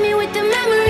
me 0.00 0.14
with 0.14 0.32
the 0.32 0.42
memories 0.42 0.89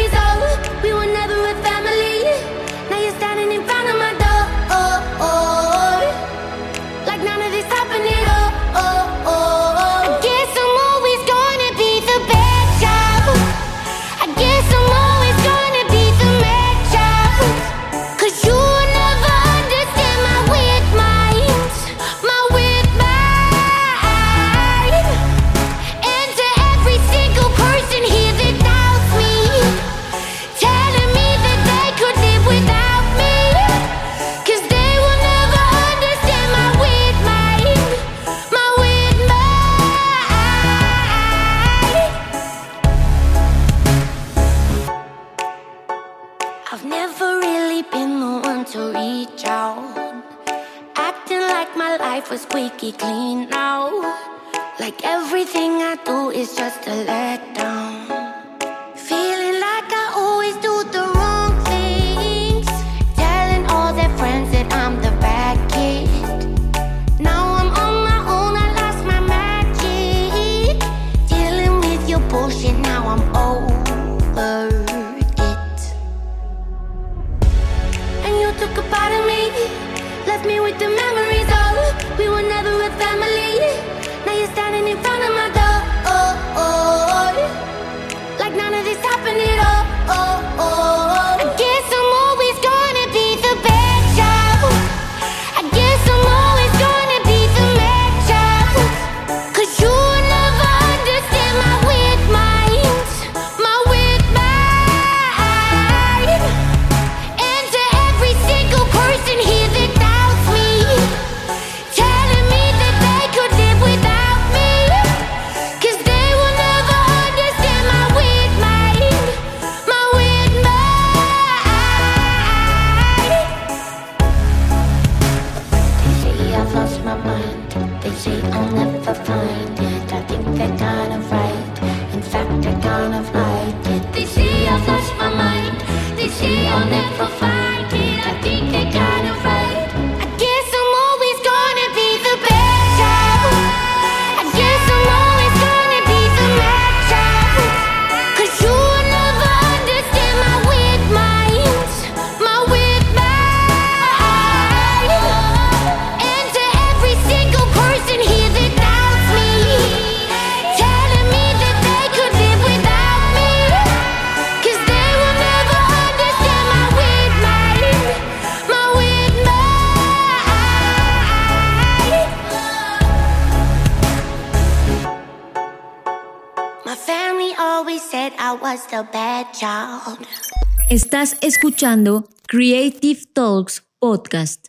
escuchando 181.80 182.28
Creative 182.46 183.22
Talks 183.32 183.84
Podcast. 183.98 184.66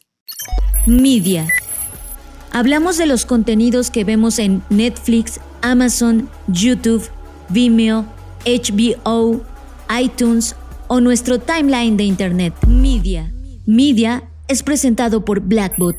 Media. 0.86 1.46
Hablamos 2.54 2.98
de 2.98 3.06
los 3.06 3.26
contenidos 3.26 3.92
que 3.92 4.06
vemos 4.06 4.40
en 4.40 4.64
Netflix, 4.70 5.42
Amazon, 5.62 6.30
YouTube, 6.48 7.04
Vimeo, 7.50 8.06
HBO, 8.46 9.42
iTunes 10.02 10.56
o 10.88 11.02
nuestro 11.02 11.38
timeline 11.38 11.98
de 11.98 12.06
Internet. 12.06 12.54
Media. 12.66 13.30
Media 13.66 14.24
es 14.48 14.64
presentado 14.64 15.26
por 15.26 15.42
Blackbot, 15.42 15.98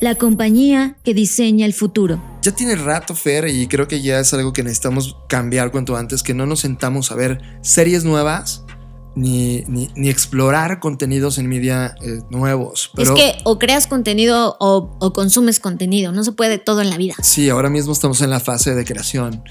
la 0.00 0.16
compañía 0.16 0.96
que 1.04 1.14
diseña 1.14 1.66
el 1.66 1.72
futuro. 1.72 2.20
Ya 2.42 2.50
tiene 2.50 2.74
rato, 2.74 3.14
Fer, 3.14 3.46
y 3.46 3.68
creo 3.68 3.86
que 3.86 4.02
ya 4.02 4.18
es 4.18 4.34
algo 4.34 4.52
que 4.52 4.64
necesitamos 4.64 5.16
cambiar 5.28 5.70
cuanto 5.70 5.96
antes, 5.96 6.24
que 6.24 6.34
no 6.34 6.46
nos 6.46 6.58
sentamos 6.58 7.12
a 7.12 7.14
ver 7.14 7.40
series 7.62 8.02
nuevas 8.02 8.64
ni, 9.18 9.64
ni, 9.66 9.90
ni 9.96 10.08
explorar 10.08 10.78
contenidos 10.78 11.38
en 11.38 11.48
media 11.48 11.94
eh, 12.02 12.20
nuevos. 12.30 12.90
Pero 12.94 13.16
es 13.16 13.20
que 13.20 13.38
o 13.44 13.58
creas 13.58 13.86
contenido 13.86 14.56
o, 14.60 14.96
o 15.00 15.12
consumes 15.12 15.58
contenido, 15.58 16.12
no 16.12 16.22
se 16.22 16.32
puede 16.32 16.58
todo 16.58 16.80
en 16.80 16.90
la 16.90 16.96
vida. 16.96 17.14
sí, 17.22 17.48
ahora 17.50 17.68
mismo 17.68 17.92
estamos 17.92 18.20
en 18.20 18.30
la 18.30 18.40
fase 18.40 18.74
de 18.74 18.84
creación. 18.84 19.42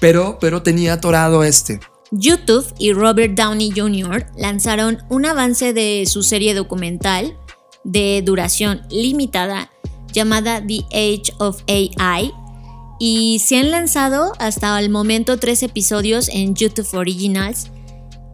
Pero, 0.00 0.38
pero 0.40 0.62
tenía 0.62 0.94
atorado 0.94 1.42
este. 1.42 1.80
YouTube 2.10 2.66
y 2.78 2.92
Robert 2.92 3.34
Downey 3.34 3.72
Jr. 3.74 4.26
lanzaron 4.36 4.98
un 5.08 5.26
avance 5.26 5.72
de 5.72 6.04
su 6.06 6.22
serie 6.22 6.54
documental 6.54 7.36
de 7.84 8.22
duración 8.24 8.82
limitada 8.90 9.70
llamada 10.12 10.64
The 10.64 10.84
Age 10.92 11.32
of 11.38 11.62
AI 11.68 12.32
y 12.98 13.40
se 13.40 13.58
han 13.58 13.70
lanzado 13.70 14.32
hasta 14.38 14.78
el 14.78 14.90
momento 14.90 15.38
tres 15.38 15.62
episodios 15.62 16.28
en 16.28 16.54
YouTube 16.54 16.88
Originals 16.94 17.70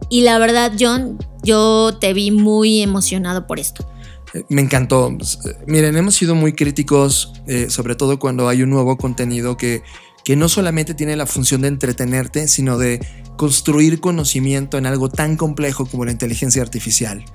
y 0.09 0.21
la 0.21 0.37
verdad 0.37 0.73
John, 0.79 1.17
yo 1.43 1.97
te 1.99 2.13
vi 2.13 2.31
muy 2.31 2.81
emocionado 2.81 3.47
por 3.47 3.59
esto. 3.59 3.87
Eh, 4.33 4.43
Me 4.49 4.61
encantó. 4.61 5.09
Eh, 5.09 5.53
Miren, 5.67 5.95
hemos 5.95 6.15
sido 6.15 6.35
muy 6.35 6.53
críticos, 6.53 7.33
eh, 7.47 7.69
sobre 7.69 7.95
todo 7.95 8.19
cuando 8.19 8.47
hay 8.47 8.63
un 8.63 8.69
nuevo 8.69 8.97
contenido 8.97 9.57
que, 9.57 9.81
que 10.23 10.35
no 10.35 10.49
solamente 10.49 10.93
tiene 10.93 11.15
la 11.15 11.25
función 11.25 11.61
de 11.61 11.69
entretenerte, 11.69 12.47
sino 12.47 12.77
de 12.77 13.05
construir 13.37 13.99
conocimiento 13.99 14.77
en 14.77 14.85
algo 14.85 15.09
tan 15.09 15.35
complejo 15.35 15.85
como 15.85 16.05
la 16.05 16.11
inteligencia 16.11 16.61
artificial. 16.61 17.25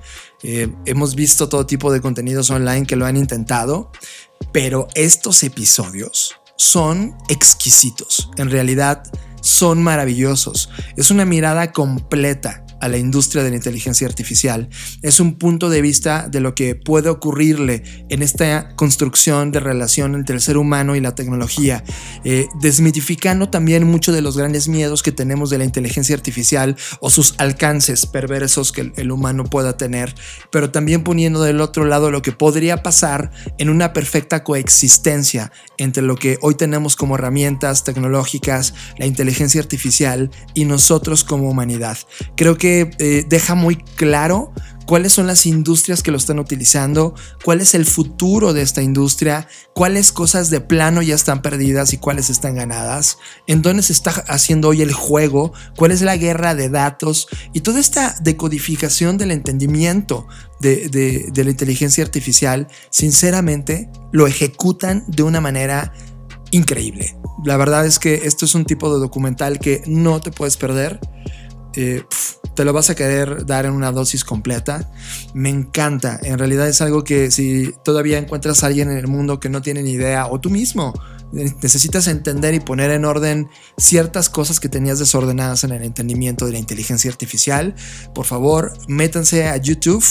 Hemos 0.41 1.13
visto 1.13 1.47
todo 1.47 1.67
tipo 1.67 1.93
de 1.93 2.01
contenidos 2.01 2.49
online 2.49 2.87
que 2.87 2.95
lo 2.95 3.05
han 3.05 3.17
intentado, 3.17 3.91
pero 4.51 4.87
estos 4.95 5.43
episodios 5.43 6.41
son 6.55 7.15
exquisitos. 7.29 8.31
En 8.37 8.49
realidad 8.49 9.03
son 9.41 9.83
maravillosos. 9.83 10.69
Es 10.95 11.11
una 11.11 11.25
mirada 11.25 11.71
completa 11.71 12.63
a 12.81 12.89
la 12.89 12.97
industria 12.97 13.43
de 13.43 13.51
la 13.51 13.55
inteligencia 13.55 14.07
artificial. 14.07 14.67
Es 15.01 15.19
un 15.19 15.35
punto 15.35 15.69
de 15.69 15.81
vista 15.81 16.27
de 16.29 16.39
lo 16.39 16.55
que 16.55 16.75
puede 16.75 17.09
ocurrirle 17.09 17.83
en 18.09 18.21
esta 18.21 18.75
construcción 18.75 19.51
de 19.51 19.59
relación 19.59 20.15
entre 20.15 20.35
el 20.35 20.41
ser 20.41 20.57
humano 20.57 20.95
y 20.95 20.99
la 20.99 21.15
tecnología, 21.15 21.83
eh, 22.23 22.47
desmitificando 22.59 23.49
también 23.49 23.85
muchos 23.85 24.15
de 24.15 24.21
los 24.21 24.37
grandes 24.37 24.67
miedos 24.67 25.03
que 25.03 25.11
tenemos 25.11 25.49
de 25.49 25.59
la 25.59 25.63
inteligencia 25.63 26.15
artificial 26.15 26.75
o 26.99 27.09
sus 27.09 27.35
alcances 27.37 28.05
perversos 28.05 28.71
que 28.71 28.81
el, 28.81 28.93
el 28.97 29.11
humano 29.11 29.45
pueda 29.45 29.77
tener, 29.77 30.13
pero 30.51 30.71
también 30.71 31.03
poniendo 31.03 31.43
del 31.43 31.61
otro 31.61 31.85
lado 31.85 32.11
lo 32.11 32.21
que 32.21 32.31
podría 32.31 32.83
pasar 32.83 33.31
en 33.57 33.69
una 33.69 33.93
perfecta 33.93 34.43
coexistencia 34.43 35.51
entre 35.77 36.03
lo 36.03 36.15
que 36.15 36.37
hoy 36.41 36.55
tenemos 36.55 36.95
como 36.95 37.15
herramientas 37.15 37.83
tecnológicas, 37.83 38.73
la 38.97 39.05
inteligencia 39.05 39.61
artificial 39.61 40.31
y 40.53 40.65
nosotros 40.65 41.23
como 41.23 41.49
humanidad. 41.49 41.97
Creo 42.35 42.57
que 42.57 42.70
eh, 42.79 43.25
deja 43.27 43.55
muy 43.55 43.77
claro 43.95 44.53
cuáles 44.85 45.13
son 45.13 45.25
las 45.25 45.45
industrias 45.45 46.03
que 46.03 46.11
lo 46.11 46.17
están 46.17 46.37
utilizando, 46.37 47.15
cuál 47.45 47.61
es 47.61 47.75
el 47.75 47.85
futuro 47.85 48.51
de 48.51 48.61
esta 48.61 48.81
industria, 48.81 49.47
cuáles 49.73 50.11
cosas 50.11 50.49
de 50.49 50.59
plano 50.59 51.01
ya 51.01 51.15
están 51.15 51.41
perdidas 51.41 51.93
y 51.93 51.97
cuáles 51.97 52.29
están 52.29 52.55
ganadas, 52.55 53.17
en 53.47 53.61
dónde 53.61 53.83
se 53.83 53.93
está 53.93 54.11
haciendo 54.27 54.67
hoy 54.67 54.81
el 54.81 54.91
juego, 54.91 55.53
cuál 55.77 55.91
es 55.91 56.01
la 56.01 56.17
guerra 56.17 56.55
de 56.55 56.67
datos 56.67 57.29
y 57.53 57.61
toda 57.61 57.79
esta 57.79 58.17
decodificación 58.21 59.17
del 59.17 59.31
entendimiento 59.31 60.27
de, 60.59 60.89
de, 60.89 61.43
la 61.43 61.51
inteligencia 61.51 62.03
artificial, 62.03 62.67
sinceramente, 62.89 63.89
lo 64.11 64.27
ejecutan 64.27 65.05
de 65.07 65.23
una 65.23 65.39
manera 65.39 65.93
increíble. 66.51 67.15
La 67.45 67.55
verdad 67.55 67.85
es 67.85 67.97
que 67.97 68.21
esto 68.25 68.43
es 68.43 68.55
un 68.55 68.65
tipo 68.65 68.93
de 68.93 68.99
documental 68.99 69.57
que 69.59 69.81
no 69.87 70.19
te 70.19 70.31
puedes 70.31 70.57
perder. 70.57 70.99
Eh, 71.75 72.03
te 72.55 72.65
lo 72.65 72.73
vas 72.73 72.89
a 72.89 72.95
querer 72.95 73.45
dar 73.45 73.65
en 73.65 73.73
una 73.73 73.91
dosis 73.91 74.23
completa. 74.23 74.91
Me 75.33 75.49
encanta. 75.49 76.19
En 76.23 76.37
realidad 76.37 76.67
es 76.67 76.81
algo 76.81 77.03
que 77.03 77.31
si 77.31 77.73
todavía 77.83 78.17
encuentras 78.17 78.63
a 78.63 78.67
alguien 78.67 78.89
en 78.89 78.97
el 78.97 79.07
mundo 79.07 79.39
que 79.39 79.49
no 79.49 79.61
tiene 79.61 79.83
ni 79.83 79.91
idea, 79.91 80.27
o 80.27 80.39
tú 80.39 80.49
mismo 80.49 80.93
necesitas 81.31 82.07
entender 82.07 82.53
y 82.53 82.59
poner 82.59 82.91
en 82.91 83.05
orden 83.05 83.49
ciertas 83.77 84.29
cosas 84.29 84.59
que 84.59 84.67
tenías 84.67 84.99
desordenadas 84.99 85.63
en 85.63 85.71
el 85.71 85.83
entendimiento 85.83 86.45
de 86.45 86.51
la 86.51 86.59
inteligencia 86.59 87.09
artificial, 87.09 87.73
por 88.13 88.25
favor, 88.25 88.73
métanse 88.89 89.47
a 89.47 89.55
YouTube 89.55 90.03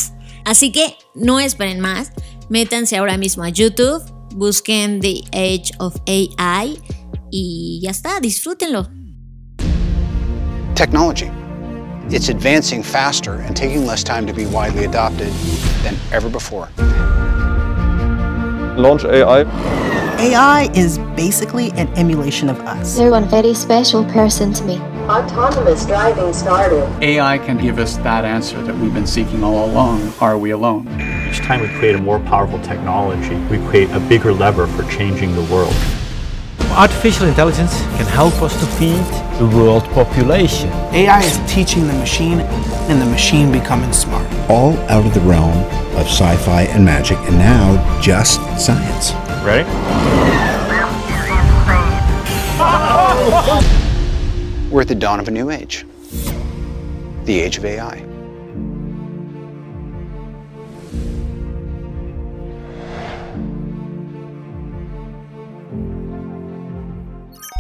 Así 0.45 0.73
que 0.73 0.97
no 1.15 1.41
esperen 1.41 1.81
más, 1.81 2.13
métanse 2.49 2.97
ahora 2.97 3.17
mismo 3.17 3.43
a 3.43 3.49
YouTube, 3.51 4.03
busquen 4.35 5.01
The 5.01 5.23
Age 5.33 5.73
of 5.79 5.97
AI 6.07 6.81
y 7.31 7.81
ya 7.83 7.91
está, 7.91 8.21
disfrútenlo. 8.21 8.89
Technology. 10.75 11.40
It's 12.13 12.29
advancing 12.29 12.83
faster 12.83 13.35
and 13.35 13.57
taking 13.57 13.87
less 13.87 14.03
time 14.03 14.27
to 14.27 14.33
be 14.33 14.45
widely 14.45 14.85
adopted 14.85 15.29
than 15.85 15.97
ever 16.11 16.29
before. 16.29 16.69
Launch 18.77 19.05
AI. 19.05 19.43
AI 20.19 20.69
is 20.75 20.99
basically 21.15 21.71
an 21.73 21.87
emulation 21.97 22.49
of 22.49 22.59
us. 22.63 22.97
They're 22.97 23.13
one 23.13 23.29
very 23.29 23.55
special 23.55 24.05
person 24.07 24.53
to 24.55 24.65
me. 24.65 24.81
Autonomous 25.09 25.87
driving 25.87 26.33
started. 26.33 26.83
AI 27.01 27.39
can 27.39 27.59
give 27.59 27.79
us 27.79 27.97
that 27.99 28.25
answer 28.25 28.61
that 28.61 28.77
we've 28.77 28.93
been 28.93 29.07
seeking 29.07 29.45
all 29.45 29.71
along. 29.71 30.13
Are 30.21 30.37
we 30.37 30.51
alone? 30.51 30.89
Each 31.31 31.39
time 31.39 31.61
we 31.61 31.69
create 31.79 31.95
a 31.95 32.03
more 32.03 32.19
powerful 32.19 32.61
technology, 32.61 33.37
we 33.45 33.65
create 33.69 33.89
a 33.91 34.01
bigger 34.01 34.33
lever 34.33 34.67
for 34.67 34.83
changing 34.91 35.37
the 35.37 35.43
world. 35.43 35.75
Artificial 36.73 37.27
intelligence 37.27 37.81
can 37.97 38.07
help 38.07 38.35
us 38.43 38.59
to 38.61 38.67
feed 38.79 39.05
the 39.39 39.57
world 39.57 39.85
population. 39.91 40.69
AI 40.93 41.21
is 41.21 41.39
teaching 41.53 41.87
the 41.87 41.93
machine 41.95 42.41
and 42.41 43.01
the 43.01 43.07
machine 43.07 43.53
becoming 43.53 43.93
smart. 43.93 44.27
All 44.49 44.77
out 44.89 45.05
of 45.05 45.13
the 45.15 45.21
realm 45.21 45.57
of 45.97 46.07
sci 46.07 46.37
fi 46.37 46.63
and 46.63 46.85
magic, 46.85 47.19
and 47.19 47.39
now 47.39 48.01
just 48.01 48.41
science. 48.59 49.13
Ready? 49.45 49.69
We're 54.71 54.83
at 54.83 54.89
the 54.89 54.95
dawn 54.95 55.21
of 55.21 55.29
a 55.29 55.31
new 55.31 55.51
age 55.51 55.85
the 57.25 57.39
age 57.39 57.59
of 57.59 57.65
AI. 57.65 58.10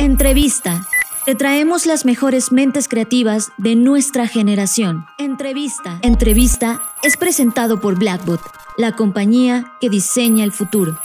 Entrevista. 0.00 0.88
Te 1.26 1.34
traemos 1.34 1.84
las 1.84 2.06
mejores 2.06 2.52
mentes 2.52 2.88
creativas 2.88 3.48
de 3.58 3.76
nuestra 3.76 4.26
generación. 4.26 5.04
Entrevista. 5.18 5.98
Entrevista 6.00 6.80
es 7.02 7.18
presentado 7.18 7.82
por 7.82 7.98
Blackbot, 7.98 8.40
la 8.78 8.96
compañía 8.96 9.74
que 9.78 9.90
diseña 9.90 10.42
el 10.44 10.52
futuro. 10.52 10.98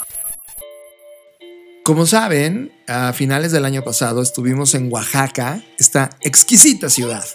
Como 1.83 2.05
saben, 2.05 2.71
a 2.87 3.11
finales 3.11 3.51
del 3.51 3.65
año 3.65 3.83
pasado 3.83 4.21
estuvimos 4.21 4.73
en 4.75 4.89
Oaxaca, 4.89 5.61
esta 5.77 6.09
exquisita 6.21 6.89
ciudad 6.89 7.25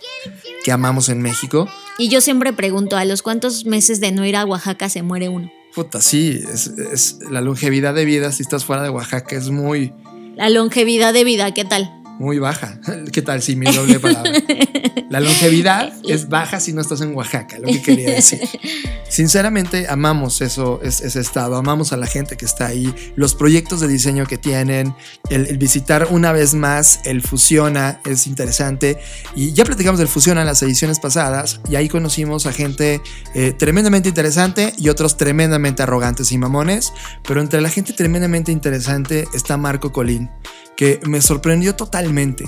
que 0.65 0.73
amamos 0.73 1.11
en 1.11 1.21
México. 1.21 1.69
Y 1.99 2.09
yo 2.09 2.23
siempre 2.23 2.55
pregunto, 2.55 2.97
¿a 2.97 3.05
los 3.05 3.21
cuántos 3.21 3.67
meses 3.67 4.01
de 4.01 4.13
no 4.13 4.25
ir 4.25 4.37
a 4.37 4.47
Oaxaca 4.47 4.89
se 4.89 5.03
muere 5.03 5.29
uno? 5.29 5.53
Puta, 5.75 6.01
sí, 6.01 6.43
es, 6.51 6.69
es 6.69 7.19
la 7.31 7.43
longevidad 7.43 7.93
de 7.93 8.07
vida 8.07 8.33
si 8.33 8.43
estás 8.43 8.65
fuera 8.65 8.83
de 8.83 8.89
Oaxaca 8.89 9.37
es 9.37 9.51
muy, 9.51 9.93
La 10.41 10.49
longevidad 10.49 11.13
de 11.13 11.23
vida, 11.23 11.53
¿qué 11.53 11.67
tal? 11.67 12.01
muy 12.19 12.39
baja. 12.39 12.79
¿Qué 13.13 13.23
tal 13.23 13.43
si 13.43 13.57
mi 13.57 13.67
doble 13.67 13.99
palabra? 13.99 14.31
La 15.11 15.21
longevidad 15.21 15.93
es 16.09 16.29
baja 16.29 16.59
si 16.61 16.73
no 16.73 16.81
estás 16.81 17.01
en 17.03 17.15
Oaxaca, 17.15 17.59
lo 17.59 17.67
que 17.67 17.83
quería 17.83 18.11
decir. 18.15 18.41
Sinceramente, 19.09 19.87
amamos 19.89 20.41
eso, 20.41 20.81
es- 20.85 21.01
ese 21.01 21.19
estado, 21.21 21.57
amamos 21.57 21.93
a 21.93 21.97
la 21.97 22.07
gente 22.07 22.37
que 22.37 22.45
está 22.45 22.67
ahí, 22.67 22.95
los 23.17 23.35
proyectos 23.35 23.81
de 23.81 23.89
diseño 23.89 24.25
que 24.27 24.39
tienen, 24.39 24.95
el, 25.29 25.47
el 25.47 25.59
visitar 25.59 26.07
una 26.11 26.31
vez 26.33 26.55
más 26.55 27.01
el 27.05 27.21
Fusiona 27.23 28.01
es 28.07 28.29
interesante. 28.29 28.99
Y 29.35 29.53
ya 29.53 29.65
platicamos 29.65 29.99
del 29.99 30.07
Fusiona 30.09 30.43
en 30.43 30.47
las 30.47 30.63
ediciones 30.63 31.01
pasadas, 31.01 31.61
y 31.69 31.75
ahí 31.75 31.89
conocimos 31.89 32.47
a 32.47 32.53
gente 32.53 33.01
eh, 33.35 33.53
tremendamente 33.53 34.09
interesante 34.09 34.73
y 34.79 34.89
otros 34.91 35.17
tremendamente 35.17 35.83
arrogantes 35.83 36.31
y 36.31 36.39
mamones. 36.39 36.93
Pero 37.27 37.41
entre 37.41 37.61
la 37.61 37.69
gente 37.69 37.93
tremendamente 37.93 38.53
interesante 38.53 39.27
está 39.35 39.57
Marco 39.57 39.93
Colín, 39.93 40.31
que 40.77 41.01
me 41.05 41.21
sorprendió 41.21 41.75
totalmente. 41.75 42.45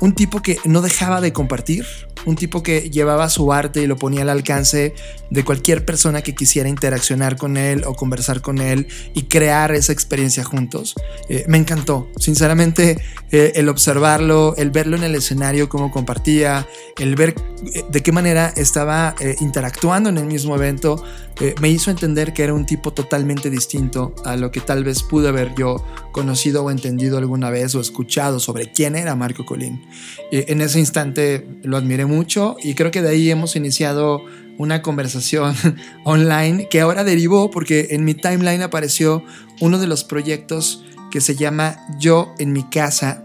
Un 0.00 0.14
tipo 0.14 0.42
que 0.42 0.58
no 0.64 0.82
dejaba 0.82 1.20
de 1.20 1.32
compartir, 1.32 1.86
un 2.24 2.36
tipo 2.36 2.62
que 2.62 2.90
llevaba 2.90 3.28
su 3.28 3.52
arte 3.52 3.82
y 3.82 3.86
lo 3.86 3.96
ponía 3.96 4.22
al 4.22 4.28
alcance 4.28 4.94
de 5.30 5.44
cualquier 5.44 5.84
persona 5.84 6.22
que 6.22 6.34
quisiera 6.34 6.68
interaccionar 6.68 7.36
con 7.36 7.56
él 7.56 7.84
o 7.86 7.94
conversar 7.94 8.40
con 8.42 8.58
él 8.58 8.86
y 9.14 9.24
crear 9.24 9.72
esa 9.72 9.92
experiencia 9.92 10.44
juntos. 10.44 10.94
Eh, 11.28 11.44
me 11.48 11.58
encantó, 11.58 12.08
sinceramente, 12.16 13.00
eh, 13.30 13.52
el 13.56 13.68
observarlo, 13.68 14.54
el 14.56 14.70
verlo 14.70 14.96
en 14.96 15.04
el 15.04 15.14
escenario, 15.14 15.68
cómo 15.68 15.90
compartía, 15.90 16.66
el 16.98 17.16
ver 17.16 17.34
eh, 17.74 17.84
de 17.90 18.02
qué 18.02 18.12
manera 18.12 18.52
estaba 18.56 19.14
interactuando 19.40 20.08
en 20.08 20.18
el 20.18 20.26
mismo 20.26 20.54
evento, 20.54 21.02
me 21.60 21.70
hizo 21.70 21.90
entender 21.90 22.32
que 22.32 22.44
era 22.44 22.54
un 22.54 22.66
tipo 22.66 22.92
totalmente 22.92 23.50
distinto 23.50 24.14
a 24.24 24.36
lo 24.36 24.50
que 24.50 24.60
tal 24.60 24.84
vez 24.84 25.02
pude 25.02 25.28
haber 25.28 25.54
yo 25.56 25.84
conocido 26.12 26.62
o 26.64 26.70
entendido 26.70 27.18
alguna 27.18 27.50
vez 27.50 27.74
o 27.74 27.80
escuchado 27.80 28.38
sobre 28.38 28.70
quién 28.70 28.94
era 28.94 29.16
Marco 29.16 29.44
Colín. 29.44 29.71
En 30.30 30.60
ese 30.60 30.78
instante 30.78 31.46
lo 31.62 31.76
admiré 31.76 32.06
mucho 32.06 32.56
y 32.62 32.74
creo 32.74 32.90
que 32.90 33.02
de 33.02 33.10
ahí 33.10 33.30
hemos 33.30 33.56
iniciado 33.56 34.24
una 34.58 34.82
conversación 34.82 35.54
online 36.04 36.68
que 36.68 36.80
ahora 36.80 37.04
derivó 37.04 37.50
porque 37.50 37.88
en 37.90 38.04
mi 38.04 38.14
timeline 38.14 38.62
apareció 38.62 39.24
uno 39.60 39.78
de 39.78 39.86
los 39.86 40.04
proyectos 40.04 40.84
que 41.10 41.20
se 41.20 41.36
llama 41.36 41.76
Yo 42.00 42.34
en 42.38 42.52
mi 42.52 42.64
casa, 42.64 43.24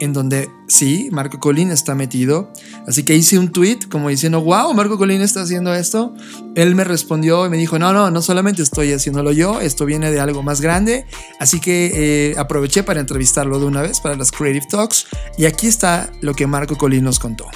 en 0.00 0.12
donde 0.12 0.50
sí, 0.66 1.08
Marco 1.12 1.38
Colín 1.40 1.70
está 1.70 1.94
metido. 1.94 2.52
Así 2.86 3.04
que 3.04 3.14
hice 3.14 3.38
un 3.38 3.52
tweet 3.52 3.80
como 3.90 4.08
diciendo, 4.08 4.40
wow, 4.40 4.72
Marco 4.74 4.98
Colín 4.98 5.20
está 5.20 5.42
haciendo 5.42 5.74
esto. 5.74 6.14
Él 6.54 6.74
me 6.74 6.84
respondió 6.84 7.46
y 7.46 7.50
me 7.50 7.56
dijo, 7.56 7.78
no, 7.78 7.92
no, 7.92 8.10
no 8.10 8.22
solamente 8.22 8.62
estoy 8.62 8.92
haciéndolo 8.92 9.32
yo, 9.32 9.60
esto 9.60 9.84
viene 9.84 10.10
de 10.10 10.20
algo 10.20 10.42
más 10.42 10.60
grande. 10.60 11.06
Así 11.40 11.60
que 11.60 11.90
eh, 12.30 12.34
aproveché 12.38 12.82
para 12.82 13.00
entrevistarlo 13.00 13.58
de 13.58 13.66
una 13.66 13.82
vez 13.82 14.00
para 14.00 14.16
las 14.16 14.30
Creative 14.30 14.66
Talks. 14.70 15.06
Y 15.36 15.46
aquí 15.46 15.66
está 15.66 16.10
lo 16.20 16.34
que 16.34 16.46
Marco 16.46 16.76
Colín 16.76 17.04
nos 17.04 17.18
contó. 17.18 17.46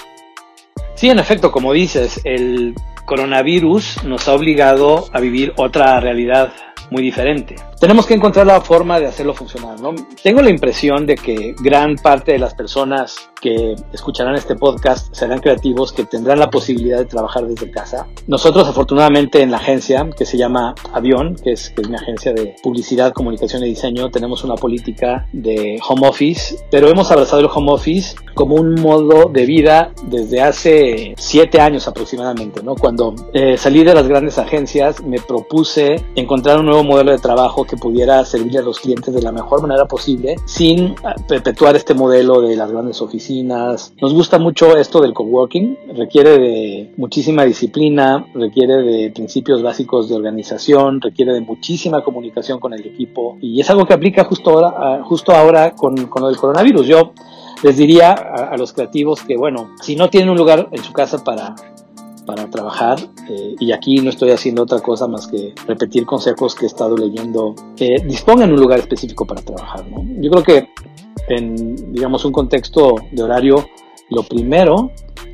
Sí, 0.94 1.08
en 1.08 1.18
efecto, 1.18 1.50
como 1.50 1.72
dices, 1.72 2.20
el 2.24 2.74
coronavirus 3.06 4.04
nos 4.04 4.28
ha 4.28 4.32
obligado 4.34 5.08
a 5.12 5.20
vivir 5.20 5.52
otra 5.56 5.98
realidad 6.00 6.52
muy 6.92 7.02
diferente. 7.02 7.56
Tenemos 7.80 8.06
que 8.06 8.14
encontrar 8.14 8.46
la 8.46 8.60
forma 8.60 9.00
de 9.00 9.06
hacerlo 9.06 9.34
funcionar, 9.34 9.80
¿no? 9.80 9.94
Tengo 10.22 10.42
la 10.42 10.50
impresión 10.50 11.06
de 11.06 11.16
que 11.16 11.54
gran 11.58 11.96
parte 11.96 12.32
de 12.32 12.38
las 12.38 12.54
personas 12.54 13.31
que 13.42 13.74
escucharán 13.92 14.36
este 14.36 14.54
podcast 14.54 15.12
serán 15.14 15.40
creativos 15.40 15.92
que 15.92 16.04
tendrán 16.04 16.38
la 16.38 16.48
posibilidad 16.48 16.98
de 16.98 17.04
trabajar 17.04 17.46
desde 17.46 17.70
casa. 17.70 18.06
Nosotros, 18.28 18.68
afortunadamente, 18.68 19.42
en 19.42 19.50
la 19.50 19.56
agencia 19.56 20.08
que 20.16 20.24
se 20.24 20.38
llama 20.38 20.74
Avión, 20.92 21.34
que 21.34 21.52
es, 21.52 21.70
que 21.70 21.82
es 21.82 21.88
mi 21.88 21.96
agencia 21.96 22.32
de 22.32 22.54
publicidad, 22.62 23.12
comunicación 23.12 23.64
y 23.64 23.68
diseño, 23.68 24.10
tenemos 24.10 24.44
una 24.44 24.54
política 24.54 25.26
de 25.32 25.80
home 25.86 26.08
office, 26.08 26.56
pero 26.70 26.88
hemos 26.88 27.10
abrazado 27.10 27.40
el 27.40 27.48
home 27.52 27.72
office 27.72 28.14
como 28.34 28.54
un 28.54 28.80
modo 28.80 29.28
de 29.28 29.44
vida 29.44 29.92
desde 30.04 30.40
hace 30.40 31.14
siete 31.18 31.60
años 31.60 31.88
aproximadamente, 31.88 32.62
¿no? 32.62 32.76
Cuando 32.76 33.14
eh, 33.34 33.56
salí 33.58 33.84
de 33.84 33.94
las 33.94 34.06
grandes 34.08 34.38
agencias, 34.38 35.02
me 35.02 35.20
propuse 35.20 35.96
encontrar 36.14 36.60
un 36.60 36.66
nuevo 36.66 36.84
modelo 36.84 37.10
de 37.10 37.18
trabajo 37.18 37.64
que 37.64 37.76
pudiera 37.76 38.24
servirle 38.24 38.60
a 38.60 38.62
los 38.62 38.80
clientes 38.80 39.12
de 39.12 39.20
la 39.20 39.32
mejor 39.32 39.60
manera 39.62 39.86
posible 39.86 40.36
sin 40.46 40.94
perpetuar 41.28 41.76
este 41.76 41.94
modelo 41.94 42.40
de 42.40 42.56
las 42.56 42.70
grandes 42.70 43.00
oficinas. 43.02 43.31
Nos 43.42 44.12
gusta 44.12 44.38
mucho 44.38 44.76
esto 44.76 45.00
del 45.00 45.14
coworking, 45.14 45.78
requiere 45.96 46.38
de 46.38 46.92
muchísima 46.98 47.44
disciplina, 47.44 48.26
requiere 48.34 48.82
de 48.82 49.10
principios 49.10 49.62
básicos 49.62 50.08
de 50.10 50.16
organización, 50.16 51.00
requiere 51.00 51.32
de 51.32 51.40
muchísima 51.40 52.04
comunicación 52.04 52.60
con 52.60 52.74
el 52.74 52.84
equipo 52.84 53.38
y 53.40 53.60
es 53.60 53.70
algo 53.70 53.86
que 53.86 53.94
aplica 53.94 54.24
justo 54.24 54.50
ahora, 54.50 54.74
ah, 54.76 55.02
justo 55.02 55.32
ahora 55.32 55.70
con, 55.70 56.06
con 56.08 56.22
lo 56.22 56.28
del 56.28 56.36
coronavirus. 56.36 56.86
Yo 56.86 57.12
les 57.62 57.76
diría 57.76 58.12
a, 58.12 58.50
a 58.50 58.56
los 58.58 58.72
creativos 58.72 59.22
que, 59.22 59.36
bueno, 59.36 59.70
si 59.80 59.96
no 59.96 60.10
tienen 60.10 60.28
un 60.28 60.36
lugar 60.36 60.68
en 60.70 60.82
su 60.84 60.92
casa 60.92 61.24
para 61.24 61.54
para 62.24 62.48
trabajar 62.48 62.98
eh, 63.28 63.56
y 63.58 63.72
aquí 63.72 64.00
no 64.00 64.10
estoy 64.10 64.30
haciendo 64.30 64.62
otra 64.62 64.80
cosa 64.80 65.06
más 65.06 65.26
que 65.26 65.54
repetir 65.66 66.06
consejos 66.06 66.54
que 66.54 66.66
he 66.66 66.68
estado 66.68 66.96
leyendo 66.96 67.54
que 67.76 67.96
dispongan 68.04 68.52
un 68.52 68.60
lugar 68.60 68.78
específico 68.78 69.26
para 69.26 69.42
trabajar 69.42 69.84
¿no? 69.88 70.04
yo 70.20 70.30
creo 70.30 70.42
que 70.42 70.68
en 71.28 71.92
digamos 71.92 72.24
un 72.24 72.32
contexto 72.32 72.96
de 73.10 73.22
horario 73.22 73.68
lo 74.10 74.22
primero 74.22 74.90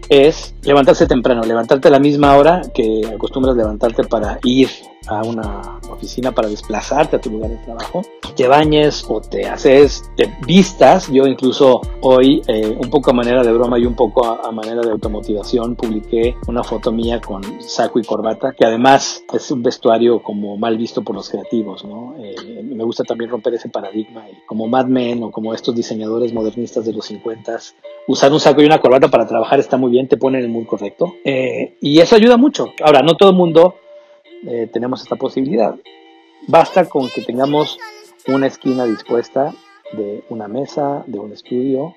es 0.09 0.55
levantarse 0.63 1.07
temprano, 1.07 1.43
levantarte 1.43 1.89
a 1.89 1.91
la 1.91 1.99
misma 1.99 2.37
hora 2.37 2.63
que 2.73 3.03
acostumbras 3.15 3.57
levantarte 3.57 4.05
para 4.05 4.39
ir 4.45 4.69
a 5.09 5.23
una 5.23 5.79
oficina, 5.91 6.33
para 6.33 6.49
desplazarte 6.49 7.17
a 7.17 7.21
tu 7.21 7.31
lugar 7.31 7.51
de 7.51 7.57
trabajo. 7.59 8.03
Te 8.37 8.47
bañes 8.47 9.05
o 9.09 9.21
te 9.21 9.47
haces, 9.47 10.11
te 10.17 10.33
vistas. 10.47 11.11
Yo 11.11 11.27
incluso 11.27 11.81
hoy, 12.01 12.43
eh, 12.47 12.77
un 12.79 12.91
poco 12.91 13.11
a 13.11 13.15
manera 13.15 13.43
de 13.43 13.53
broma 13.53 13.79
y 13.79 13.87
un 13.87 13.95
poco 13.95 14.27
a, 14.27 14.49
a, 14.49 14.53
manera 14.53 14.81
de 14.83 14.91
automotivación, 14.91 15.75
publiqué 15.77 16.37
una 16.47 16.63
foto 16.63 16.93
mía 16.93 17.21
con 17.21 17.43
saco 17.61 17.99
y 17.99 18.05
corbata, 18.05 18.53
que 18.53 18.65
además 18.65 19.25
es 19.33 19.51
un 19.51 19.63
vestuario 19.63 20.23
como 20.23 20.57
mal 20.57 20.77
visto 20.77 21.03
por 21.03 21.17
los 21.17 21.29
creativos, 21.29 21.85
¿no? 21.85 22.15
Eh, 22.19 22.63
me 22.63 22.85
gusta 22.85 23.05
también 23.05 23.31
romper 23.31 23.55
ese 23.55 23.69
paradigma. 23.69 24.29
Y 24.31 24.47
como 24.47 24.69
Mad 24.69 24.87
Men 24.87 25.23
o 25.23 25.31
como 25.31 25.55
estos 25.55 25.75
diseñadores 25.75 26.33
modernistas 26.33 26.85
de 26.85 26.93
los 26.93 27.07
50 27.07 27.39
usar 28.07 28.33
un 28.33 28.41
saco 28.41 28.63
y 28.63 28.67
una 28.67 28.81
corbata 28.81 29.09
para 29.09 29.27
trabajar 29.27 29.61
está 29.61 29.77
muy 29.77 29.91
bien, 29.91 30.09
te 30.09 30.17
pone 30.17 30.39
en 30.39 30.45
el 30.45 30.51
mood 30.51 30.67
correcto. 30.67 31.15
Eh, 31.25 31.77
y 31.81 32.01
eso 32.01 32.17
ayuda 32.17 32.37
mucho. 32.37 32.67
Ahora, 32.83 33.03
no 33.03 33.17
todo 33.17 33.31
el 33.31 33.37
mundo 33.37 33.77
eh, 34.47 34.69
tenemos 34.73 35.03
esta 35.03 35.17
posibilidad. 35.17 35.75
Basta 36.47 36.89
con 36.89 37.09
que 37.09 37.23
tengamos 37.23 37.79
una 38.27 38.47
esquina 38.47 38.85
dispuesta 38.85 39.53
de 39.93 40.25
una 40.29 40.49
mesa, 40.49 41.03
de 41.07 41.19
un 41.19 41.33
estudio, 41.33 41.95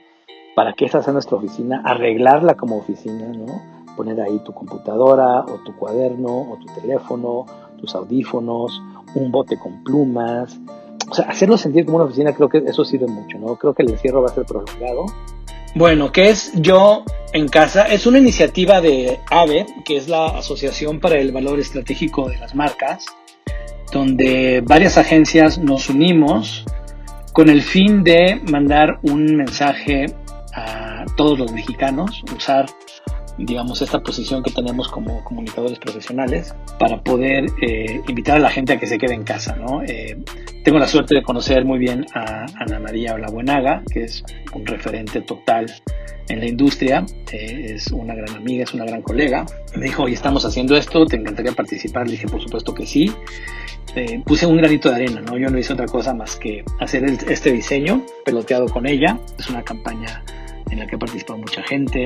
para 0.56 0.74
que 0.74 0.86
esa 0.86 1.02
sea 1.02 1.14
nuestra 1.14 1.38
oficina, 1.38 1.82
arreglarla 1.86 2.56
como 2.56 2.78
oficina, 2.78 3.28
¿no? 3.28 3.62
Poner 3.96 4.20
ahí 4.22 4.39
tu 4.39 4.54
computadora 4.54 5.42
o 5.42 5.60
tu 5.66 5.76
cuaderno 5.76 6.52
o 6.52 6.58
tu 6.58 6.82
teléfono, 6.82 7.46
tus 7.78 7.96
audífonos, 7.96 8.82
un 9.16 9.32
bote 9.32 9.58
con 9.58 9.84
plumas. 9.84 10.60
O 11.10 11.14
sea, 11.14 11.26
hacerlo 11.26 11.58
sentir 11.58 11.86
como 11.86 11.98
una 11.98 12.06
oficina, 12.06 12.34
creo 12.34 12.50
que 12.50 12.60
eso 12.60 12.86
sirve 12.86 13.08
mucho, 13.08 13.38
¿no? 13.38 13.56
Creo 13.56 13.74
que 13.74 13.84
el 13.84 13.92
encierro 13.92 14.22
va 14.22 14.30
a 14.30 14.34
ser 14.34 14.46
prolongado. 14.46 15.06
Bueno, 15.74 16.12
¿qué 16.12 16.30
es 16.30 16.52
Yo 16.56 17.06
en 17.32 17.48
Casa? 17.48 17.88
Es 17.88 18.06
una 18.06 18.18
iniciativa 18.20 18.82
de 18.82 19.20
AVE, 19.30 19.66
que 19.86 19.96
es 19.96 20.10
la 20.10 20.26
Asociación 20.26 21.00
para 21.00 21.18
el 21.18 21.32
Valor 21.32 21.62
Estratégico 21.62 22.28
de 22.30 22.38
las 22.38 22.54
Marcas, 22.56 23.06
donde 23.94 24.62
varias 24.66 24.98
agencias 24.98 25.58
nos 25.58 25.90
unimos 25.90 26.66
con 27.32 27.48
el 27.48 27.62
fin 27.62 28.04
de 28.04 28.42
mandar 28.52 29.00
un 29.04 29.38
mensaje 29.38 30.08
a 30.54 31.06
todos 31.16 31.40
los 31.40 31.54
mexicanos, 31.54 32.22
usar 32.36 32.66
digamos, 33.38 33.82
esta 33.82 34.02
posición 34.02 34.44
que 34.44 34.52
tenemos 34.52 34.88
como 34.88 35.24
comunicadores 35.24 35.80
profesionales 35.80 36.54
para 36.80 37.02
poder 37.02 37.46
eh, 37.62 38.02
invitar 38.08 38.38
a 38.38 38.40
la 38.40 38.50
gente 38.50 38.74
a 38.74 38.80
que 38.80 38.88
se 38.88 38.98
quede 38.98 39.14
en 39.14 39.24
casa, 39.24 39.56
¿no? 39.56 39.82
Eh, 39.84 40.18
tengo 40.64 40.80
la 40.80 40.88
suerte 40.88 41.16
de 41.16 41.24
conocer 41.24 41.66
muy 41.66 41.80
bien 41.80 42.06
a 42.14 42.46
Ana 42.56 42.80
María 42.80 43.16
Olabuenaga, 43.16 43.84
que 43.92 44.04
es 44.04 44.24
un 44.54 44.66
referente 44.66 45.22
total 45.22 45.66
en 46.30 46.40
la 46.40 46.48
industria, 46.48 47.06
eh, 47.32 47.74
es 47.76 47.88
una 47.88 48.14
gran 48.14 48.36
amiga, 48.36 48.64
es 48.64 48.74
una 48.74 48.86
gran 48.86 49.02
colega. 49.02 49.46
Me 49.76 49.86
dijo, 49.86 50.04
hoy 50.04 50.14
estamos 50.14 50.46
haciendo 50.46 50.76
esto, 50.78 51.06
¿te 51.06 51.18
encantaría 51.18 51.52
participar? 51.52 52.06
Le 52.06 52.14
dije, 52.14 52.28
por 52.28 52.42
supuesto 52.42 52.74
que 52.74 52.86
sí. 52.86 53.12
puse 54.26 54.46
un 54.46 54.58
granito 54.58 54.90
de 54.90 54.96
arena, 54.96 55.22
¿no? 55.22 55.38
Yo 55.38 55.50
no 55.50 55.58
hice 55.58 55.74
otra 55.74 55.88
cosa 55.88 56.14
más 56.14 56.36
que 56.36 56.64
hacer 56.80 57.04
este 57.06 57.52
diseño, 57.52 58.06
peloteado 58.24 58.68
con 58.68 58.86
ella. 58.86 59.20
Es 59.38 59.50
una 59.50 59.64
campaña 59.64 60.24
en 60.70 60.80
la 60.80 60.88
que 60.88 60.96
ha 60.96 61.00
participado 61.00 61.40
mucha 61.40 61.62
gente. 61.64 62.06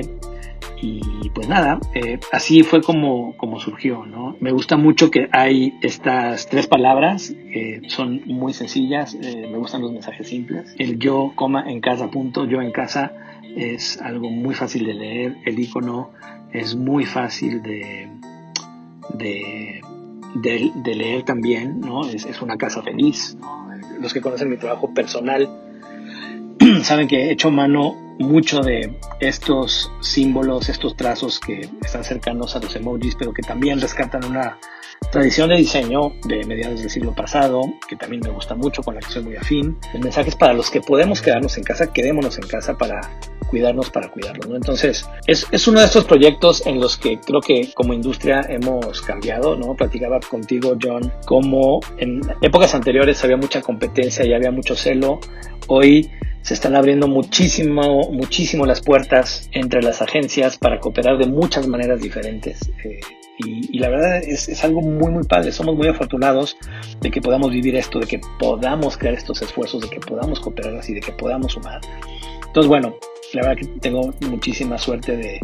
Y 0.80 1.30
pues 1.30 1.48
nada, 1.48 1.80
eh, 1.94 2.18
así 2.32 2.62
fue 2.62 2.82
como, 2.82 3.36
como 3.38 3.58
surgió, 3.60 4.04
¿no? 4.04 4.36
Me 4.40 4.52
gusta 4.52 4.76
mucho 4.76 5.10
que 5.10 5.28
hay 5.32 5.74
estas 5.80 6.48
tres 6.48 6.66
palabras 6.66 7.30
que 7.30 7.80
son 7.88 8.22
muy 8.26 8.52
sencillas, 8.52 9.14
eh, 9.14 9.48
me 9.50 9.56
gustan 9.56 9.80
los 9.80 9.92
mensajes 9.92 10.28
simples. 10.28 10.74
El 10.78 10.98
yo, 10.98 11.32
coma, 11.34 11.70
en 11.70 11.80
casa, 11.80 12.10
punto, 12.10 12.44
yo 12.44 12.60
en 12.60 12.72
casa 12.72 13.12
es 13.56 14.00
algo 14.02 14.28
muy 14.28 14.54
fácil 14.54 14.84
de 14.84 14.94
leer, 14.94 15.36
el 15.46 15.58
icono 15.58 16.10
es 16.52 16.76
muy 16.76 17.06
fácil 17.06 17.62
de, 17.62 18.10
de, 19.14 19.80
de, 20.34 20.94
leer 20.94 21.22
también, 21.22 21.80
¿no? 21.80 22.06
Es, 22.06 22.26
es 22.26 22.42
una 22.42 22.58
casa 22.58 22.82
feliz, 22.82 23.36
¿no? 23.40 23.66
Los 23.98 24.12
que 24.12 24.20
conocen 24.20 24.50
mi 24.50 24.58
trabajo 24.58 24.92
personal 24.92 25.48
saben 26.82 27.08
que 27.08 27.26
he 27.26 27.32
hecho 27.32 27.50
mano 27.50 27.94
mucho 28.18 28.60
de 28.60 28.98
estos 29.20 29.92
símbolos, 30.00 30.68
estos 30.68 30.96
trazos 30.96 31.38
que 31.38 31.68
están 31.84 32.04
cercanos 32.04 32.56
a 32.56 32.60
los 32.60 32.74
emojis, 32.76 33.14
pero 33.14 33.32
que 33.32 33.42
también 33.42 33.80
rescatan 33.80 34.24
una 34.24 34.58
tradición 35.12 35.50
de 35.50 35.56
diseño 35.56 36.12
de 36.26 36.44
mediados 36.46 36.80
del 36.80 36.90
siglo 36.90 37.14
pasado, 37.14 37.62
que 37.88 37.96
también 37.96 38.22
me 38.24 38.30
gusta 38.30 38.54
mucho, 38.54 38.82
con 38.82 38.94
la 38.94 39.00
que 39.00 39.10
soy 39.10 39.24
muy 39.24 39.36
afín. 39.36 39.76
El 39.92 40.00
mensaje 40.00 40.30
es 40.30 40.36
para 40.36 40.54
los 40.54 40.70
que 40.70 40.80
podemos 40.80 41.20
quedarnos 41.20 41.56
en 41.58 41.64
casa, 41.64 41.92
quedémonos 41.92 42.38
en 42.38 42.46
casa 42.48 42.76
para 42.76 43.00
cuidarnos, 43.48 43.90
para 43.90 44.08
cuidarnos. 44.10 44.48
¿no? 44.48 44.56
Entonces, 44.56 45.06
es, 45.26 45.46
es, 45.50 45.68
uno 45.68 45.80
de 45.80 45.86
estos 45.86 46.04
proyectos 46.04 46.66
en 46.66 46.80
los 46.80 46.96
que 46.96 47.20
creo 47.20 47.40
que 47.40 47.72
como 47.74 47.92
industria 47.92 48.40
hemos 48.48 49.02
cambiado, 49.02 49.56
¿no? 49.56 49.74
Platicaba 49.74 50.18
contigo, 50.20 50.76
John, 50.82 51.12
como 51.26 51.80
en 51.98 52.20
épocas 52.40 52.74
anteriores 52.74 53.22
había 53.22 53.36
mucha 53.36 53.60
competencia 53.60 54.24
y 54.24 54.32
había 54.32 54.50
mucho 54.50 54.74
celo. 54.74 55.20
Hoy 55.68 56.10
se 56.46 56.54
están 56.54 56.76
abriendo 56.76 57.08
muchísimo, 57.08 58.08
muchísimo 58.12 58.66
las 58.66 58.80
puertas 58.80 59.50
entre 59.50 59.82
las 59.82 60.00
agencias 60.00 60.56
para 60.56 60.78
cooperar 60.78 61.18
de 61.18 61.26
muchas 61.26 61.66
maneras 61.66 62.00
diferentes. 62.00 62.70
Eh, 62.84 63.00
y, 63.38 63.76
la 63.80 63.88
verdad 63.88 64.18
es, 64.18 64.48
es, 64.48 64.62
algo 64.62 64.80
muy, 64.80 65.10
muy 65.10 65.24
padre. 65.24 65.50
Somos 65.50 65.74
muy 65.74 65.88
afortunados 65.88 66.56
de 67.00 67.10
que 67.10 67.20
podamos 67.20 67.50
vivir 67.50 67.74
esto, 67.74 67.98
de 67.98 68.06
que 68.06 68.20
podamos 68.38 68.96
crear 68.96 69.16
estos 69.16 69.42
esfuerzos, 69.42 69.82
de 69.82 69.88
que 69.88 69.98
podamos 69.98 70.38
cooperar 70.38 70.76
así, 70.76 70.94
de 70.94 71.00
que 71.00 71.10
podamos 71.10 71.50
sumar. 71.50 71.80
Entonces, 72.46 72.68
bueno, 72.68 72.94
la 73.32 73.42
verdad 73.42 73.56
que 73.62 73.80
tengo 73.80 74.14
muchísima 74.20 74.78
suerte 74.78 75.16
de, 75.16 75.40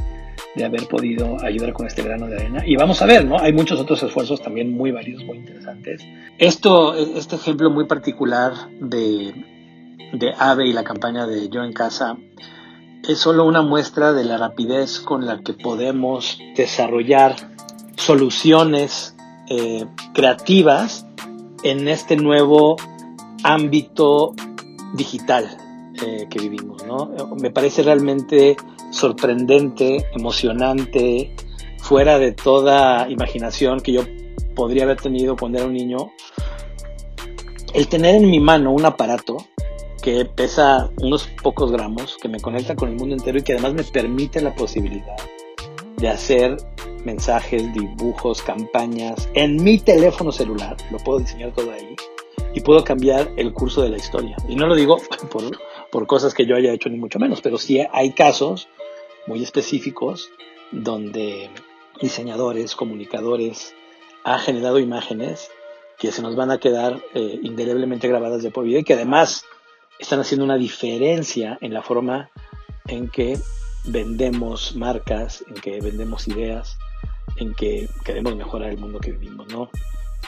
de 0.54 0.64
haber 0.64 0.86
podido 0.86 1.36
ayudar 1.42 1.72
con 1.72 1.88
este 1.88 2.04
grano 2.04 2.28
de 2.28 2.36
arena. 2.36 2.62
Y 2.64 2.76
vamos 2.76 3.02
a 3.02 3.06
ver, 3.06 3.24
¿no? 3.24 3.40
Hay 3.40 3.52
muchos 3.52 3.80
otros 3.80 4.00
esfuerzos 4.04 4.40
también 4.40 4.70
muy 4.70 4.92
valiosos, 4.92 5.24
muy 5.24 5.38
interesantes. 5.38 6.00
Esto, 6.38 6.94
este 6.94 7.34
ejemplo 7.34 7.70
muy 7.70 7.86
particular 7.86 8.52
de 8.78 9.34
de 10.12 10.32
AVE 10.38 10.66
y 10.66 10.72
la 10.72 10.84
campaña 10.84 11.26
de 11.26 11.48
Yo 11.48 11.62
en 11.64 11.72
Casa 11.72 12.16
es 13.08 13.18
solo 13.18 13.44
una 13.44 13.62
muestra 13.62 14.12
de 14.12 14.24
la 14.24 14.38
rapidez 14.38 15.00
con 15.00 15.26
la 15.26 15.40
que 15.40 15.54
podemos 15.54 16.38
desarrollar 16.56 17.36
soluciones 17.96 19.16
eh, 19.48 19.86
creativas 20.14 21.06
en 21.64 21.88
este 21.88 22.16
nuevo 22.16 22.76
ámbito 23.42 24.34
digital 24.94 25.58
eh, 26.04 26.26
que 26.30 26.38
vivimos. 26.38 26.84
¿no? 26.86 27.10
Me 27.36 27.50
parece 27.50 27.82
realmente 27.82 28.56
sorprendente, 28.90 30.06
emocionante, 30.14 31.34
fuera 31.78 32.18
de 32.18 32.32
toda 32.32 33.08
imaginación 33.08 33.80
que 33.80 33.92
yo 33.92 34.02
podría 34.54 34.84
haber 34.84 35.00
tenido 35.00 35.36
cuando 35.36 35.58
era 35.58 35.66
un 35.66 35.74
niño, 35.74 36.12
el 37.74 37.88
tener 37.88 38.16
en 38.16 38.30
mi 38.30 38.38
mano 38.38 38.70
un 38.72 38.84
aparato 38.84 39.38
que 40.02 40.24
pesa 40.24 40.90
unos 41.00 41.28
pocos 41.42 41.70
gramos, 41.70 42.18
que 42.20 42.28
me 42.28 42.40
conecta 42.40 42.74
con 42.74 42.90
el 42.90 42.96
mundo 42.96 43.14
entero 43.14 43.38
y 43.38 43.42
que 43.42 43.52
además 43.52 43.74
me 43.74 43.84
permite 43.84 44.42
la 44.42 44.54
posibilidad 44.54 45.16
de 45.96 46.08
hacer 46.08 46.56
mensajes, 47.04 47.72
dibujos, 47.72 48.42
campañas 48.42 49.28
en 49.34 49.62
mi 49.62 49.78
teléfono 49.78 50.32
celular. 50.32 50.76
Lo 50.90 50.98
puedo 50.98 51.20
diseñar 51.20 51.52
todo 51.52 51.70
ahí 51.70 51.94
y 52.52 52.60
puedo 52.60 52.84
cambiar 52.84 53.30
el 53.36 53.52
curso 53.52 53.82
de 53.82 53.90
la 53.90 53.96
historia. 53.96 54.36
Y 54.48 54.56
no 54.56 54.66
lo 54.66 54.74
digo 54.74 54.98
por, 55.30 55.44
por 55.90 56.06
cosas 56.06 56.34
que 56.34 56.46
yo 56.46 56.56
haya 56.56 56.72
hecho 56.72 56.88
ni 56.88 56.98
mucho 56.98 57.18
menos, 57.18 57.40
pero 57.40 57.56
sí 57.56 57.80
hay 57.92 58.12
casos 58.12 58.68
muy 59.26 59.42
específicos 59.42 60.30
donde 60.72 61.48
diseñadores, 62.00 62.74
comunicadores 62.74 63.74
han 64.24 64.40
generado 64.40 64.78
imágenes 64.78 65.50
que 65.98 66.10
se 66.10 66.22
nos 66.22 66.34
van 66.34 66.50
a 66.50 66.58
quedar 66.58 67.00
eh, 67.14 67.38
indeleblemente 67.42 68.08
grabadas 68.08 68.42
de 68.42 68.50
por 68.50 68.64
vida 68.64 68.80
y 68.80 68.84
que 68.84 68.94
además 68.94 69.44
están 69.98 70.20
haciendo 70.20 70.44
una 70.44 70.56
diferencia 70.56 71.58
en 71.60 71.74
la 71.74 71.82
forma 71.82 72.30
en 72.88 73.08
que 73.08 73.38
vendemos 73.84 74.74
marcas, 74.76 75.44
en 75.48 75.54
que 75.54 75.80
vendemos 75.80 76.28
ideas, 76.28 76.76
en 77.36 77.54
que 77.54 77.88
queremos 78.04 78.36
mejorar 78.36 78.70
el 78.70 78.78
mundo 78.78 79.00
que 79.00 79.12
vivimos, 79.12 79.48
¿no? 79.52 79.70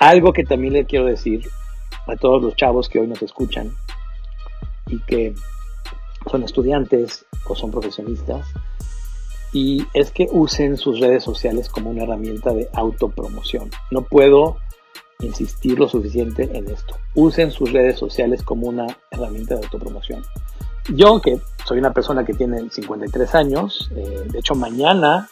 Algo 0.01 0.33
que 0.33 0.45
también 0.45 0.73
le 0.73 0.85
quiero 0.85 1.07
decir 1.07 1.49
a 2.07 2.17
todos 2.17 2.43
los 2.43 2.57
chavos 2.57 2.89
que 2.89 2.99
hoy 2.99 3.07
nos 3.07 3.23
escuchan 3.23 3.75
y 4.87 4.99
que 5.01 5.35
son 6.31 6.43
estudiantes 6.43 7.27
o 7.47 7.55
son 7.55 7.71
profesionistas, 7.71 8.47
y 9.53 9.87
es 9.95 10.11
que 10.11 10.27
usen 10.31 10.77
sus 10.77 10.99
redes 10.99 11.23
sociales 11.23 11.69
como 11.69 11.91
una 11.91 12.03
herramienta 12.03 12.53
de 12.53 12.69
autopromoción. 12.73 13.71
No 13.91 14.03
puedo 14.03 14.57
insistir 15.21 15.79
lo 15.79 15.89
suficiente 15.89 16.51
en 16.53 16.69
esto. 16.69 16.97
Usen 17.15 17.51
sus 17.51 17.73
redes 17.73 17.99
sociales 17.99 18.43
como 18.43 18.69
una 18.69 18.87
herramienta 19.11 19.55
de 19.55 19.65
autopromoción. 19.65 20.23
Yo, 20.91 21.21
que 21.21 21.39
soy 21.65 21.79
una 21.79 21.93
persona 21.93 22.25
que 22.25 22.35
tiene 22.35 22.69
53 22.69 23.35
años, 23.35 23.91
eh, 23.97 24.27
de 24.29 24.39
hecho 24.39 24.55
mañana 24.55 25.29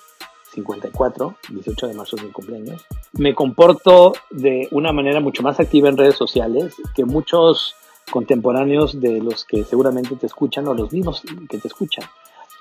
54, 0.54 1.36
18 1.50 1.88
de 1.88 1.94
marzo 1.94 2.16
es 2.16 2.22
mi 2.24 2.30
cumpleaños, 2.30 2.84
me 3.12 3.34
comporto 3.34 4.12
de 4.30 4.68
una 4.70 4.92
manera 4.92 5.20
mucho 5.20 5.42
más 5.42 5.60
activa 5.60 5.88
en 5.88 5.96
redes 5.96 6.16
sociales 6.16 6.74
que 6.94 7.04
muchos 7.04 7.74
contemporáneos 8.10 9.00
de 9.00 9.20
los 9.20 9.44
que 9.44 9.64
seguramente 9.64 10.16
te 10.16 10.26
escuchan 10.26 10.66
o 10.68 10.74
los 10.74 10.92
mismos 10.92 11.22
que 11.48 11.58
te 11.58 11.68
escuchan. 11.68 12.04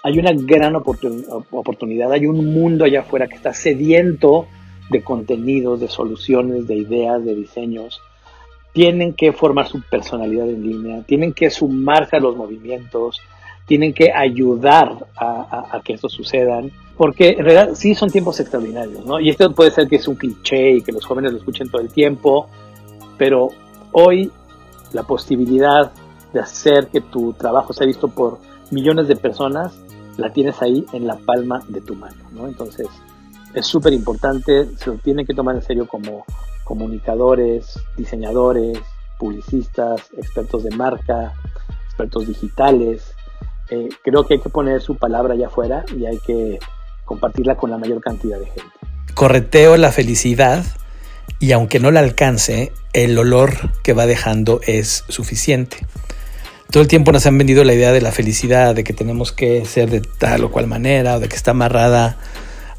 Hay 0.04 0.18
una 0.18 0.32
gran 0.34 0.76
oportunidad, 0.76 2.12
hay 2.12 2.26
un 2.26 2.54
mundo 2.54 2.86
allá 2.86 3.02
afuera 3.02 3.28
que 3.28 3.36
está 3.36 3.54
sediento 3.54 4.48
de 4.92 5.04
contenidos, 5.04 5.80
de 5.80 5.88
soluciones, 5.88 6.68
de 6.68 6.76
ideas, 6.76 7.24
de 7.24 7.34
diseños, 7.34 8.02
tienen 8.74 9.14
que 9.14 9.32
formar 9.32 9.68
su 9.68 9.82
personalidad 9.82 10.50
en 10.50 10.62
línea, 10.62 11.04
tienen 11.04 11.34
que 11.34 11.50
sumarse 11.50 12.18
a 12.18 12.20
los 12.20 12.36
movimientos, 12.36 13.20
tienen 13.66 13.94
que 13.94 14.12
ayudar 14.12 15.08
a, 15.16 15.82
que 15.84 15.94
esto 15.94 16.10
sucedan, 16.10 16.72
porque 16.98 17.30
en 17.30 17.46
realidad 17.46 17.70
sí 17.74 17.96
son 17.96 18.10
tiempos 18.10 18.40
extraordinarios, 18.40 19.06
¿no? 19.06 19.20
Y 19.20 19.30
esto 19.30 19.50
puede 19.54 19.72
ser 19.72 19.88
que 19.88 19.96
es 19.96 20.08
un 20.08 20.16
cliché 20.16 20.72
y 20.72 20.82
que 20.82 20.92
los 20.92 21.06
jóvenes 21.06 21.32
lo 21.32 21.38
escuchen 21.38 21.70
todo 21.70 21.82
el 21.82 21.90
tiempo, 21.90 22.48
pero 23.18 23.50
hoy 23.94 24.30
la 24.92 25.04
posibilidad 25.04 25.92
de 26.34 26.40
hacer 26.42 26.88
que 26.88 27.00
tu 27.00 27.34
trabajo 27.34 27.72
sea 27.72 27.88
visto 27.88 28.10
por 28.10 28.40
millones 28.72 29.08
de 29.08 29.16
personas, 29.16 29.74
la 30.18 30.32
tienes 30.32 30.62
ahí 30.62 30.86
en 30.92 31.08
la 31.08 31.16
palma 31.16 31.62
de 31.68 31.80
tu 31.80 31.96
mano, 31.96 32.24
¿no? 32.34 32.48
Entonces, 32.48 32.88
es 33.54 33.66
súper 33.66 33.94
importante, 33.94 34.68
se 34.78 34.90
lo 34.90 34.98
tienen 34.98 35.26
que 35.26 35.34
tomar 35.34 35.56
en 35.56 35.62
serio 35.62 35.88
como, 35.88 36.26
comunicadores, 36.72 37.80
diseñadores, 37.98 38.80
publicistas, 39.20 40.10
expertos 40.18 40.64
de 40.64 40.72
marca, 40.72 41.34
expertos 41.86 42.28
digitales. 42.28 43.14
Eh, 43.70 43.90
creo 44.04 44.26
que 44.26 44.36
hay 44.36 44.40
que 44.40 44.50
poner 44.50 44.82
su 44.82 44.96
palabra 44.96 45.34
allá 45.34 45.48
afuera 45.48 45.84
y 45.96 46.06
hay 46.06 46.18
que 46.20 46.60
compartirla 47.06 47.56
con 47.56 47.72
la 47.72 47.78
mayor 47.78 48.02
cantidad 48.02 48.40
de 48.40 48.46
gente. 48.46 48.72
Correteo 49.14 49.76
la 49.76 49.92
felicidad 49.92 50.64
y 51.40 51.52
aunque 51.52 51.80
no 51.80 51.92
la 51.92 52.00
alcance, 52.00 52.72
el 52.94 53.18
olor 53.18 53.52
que 53.84 53.94
va 53.94 54.06
dejando 54.06 54.62
es 54.66 55.04
suficiente. 55.10 55.86
Todo 56.70 56.82
el 56.82 56.88
tiempo 56.88 57.12
nos 57.12 57.26
han 57.26 57.38
vendido 57.38 57.66
la 57.66 57.74
idea 57.74 57.92
de 57.92 58.00
la 58.00 58.14
felicidad, 58.14 58.74
de 58.76 58.86
que 58.86 58.94
tenemos 58.94 59.34
que 59.34 59.66
ser 59.66 59.90
de 59.90 60.00
tal 60.00 60.46
o 60.46 60.52
cual 60.52 60.68
manera, 60.68 61.18
o 61.18 61.20
de 61.20 61.28
que 61.28 61.36
está 61.36 61.52
amarrada 61.52 62.18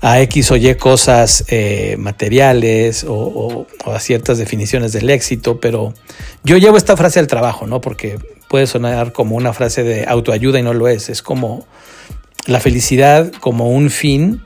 a 0.03 0.21
X 0.21 0.51
o 0.51 0.57
Y 0.57 0.75
cosas 0.75 1.45
eh, 1.49 1.97
materiales 1.97 3.07
o, 3.09 3.67
a 3.87 4.01
ciertas 4.01 4.37
definiciones 4.37 4.93
del 4.93 5.09
éxito, 5.09 5.61
pero 5.61 5.95
yo 6.43 6.59
llevo 6.59 6.77
esta 6.77 6.97
frase 6.97 7.21
al 7.21 7.29
trabajo, 7.29 7.69
¿no? 7.69 7.81
Porque 7.81 8.19
puede 8.49 8.67
sonar 8.67 9.13
como 9.13 9.37
una 9.37 9.53
frase 9.53 9.85
de 9.85 10.05
autoayuda 10.07 10.59
y 10.59 10.63
no 10.65 10.75
lo 10.75 10.89
es. 10.89 11.09
Es 11.09 11.23
como 11.23 11.67
la 12.47 12.59
felicidad 12.59 13.31
como 13.41 13.71
un 13.71 13.91
fin 13.91 14.43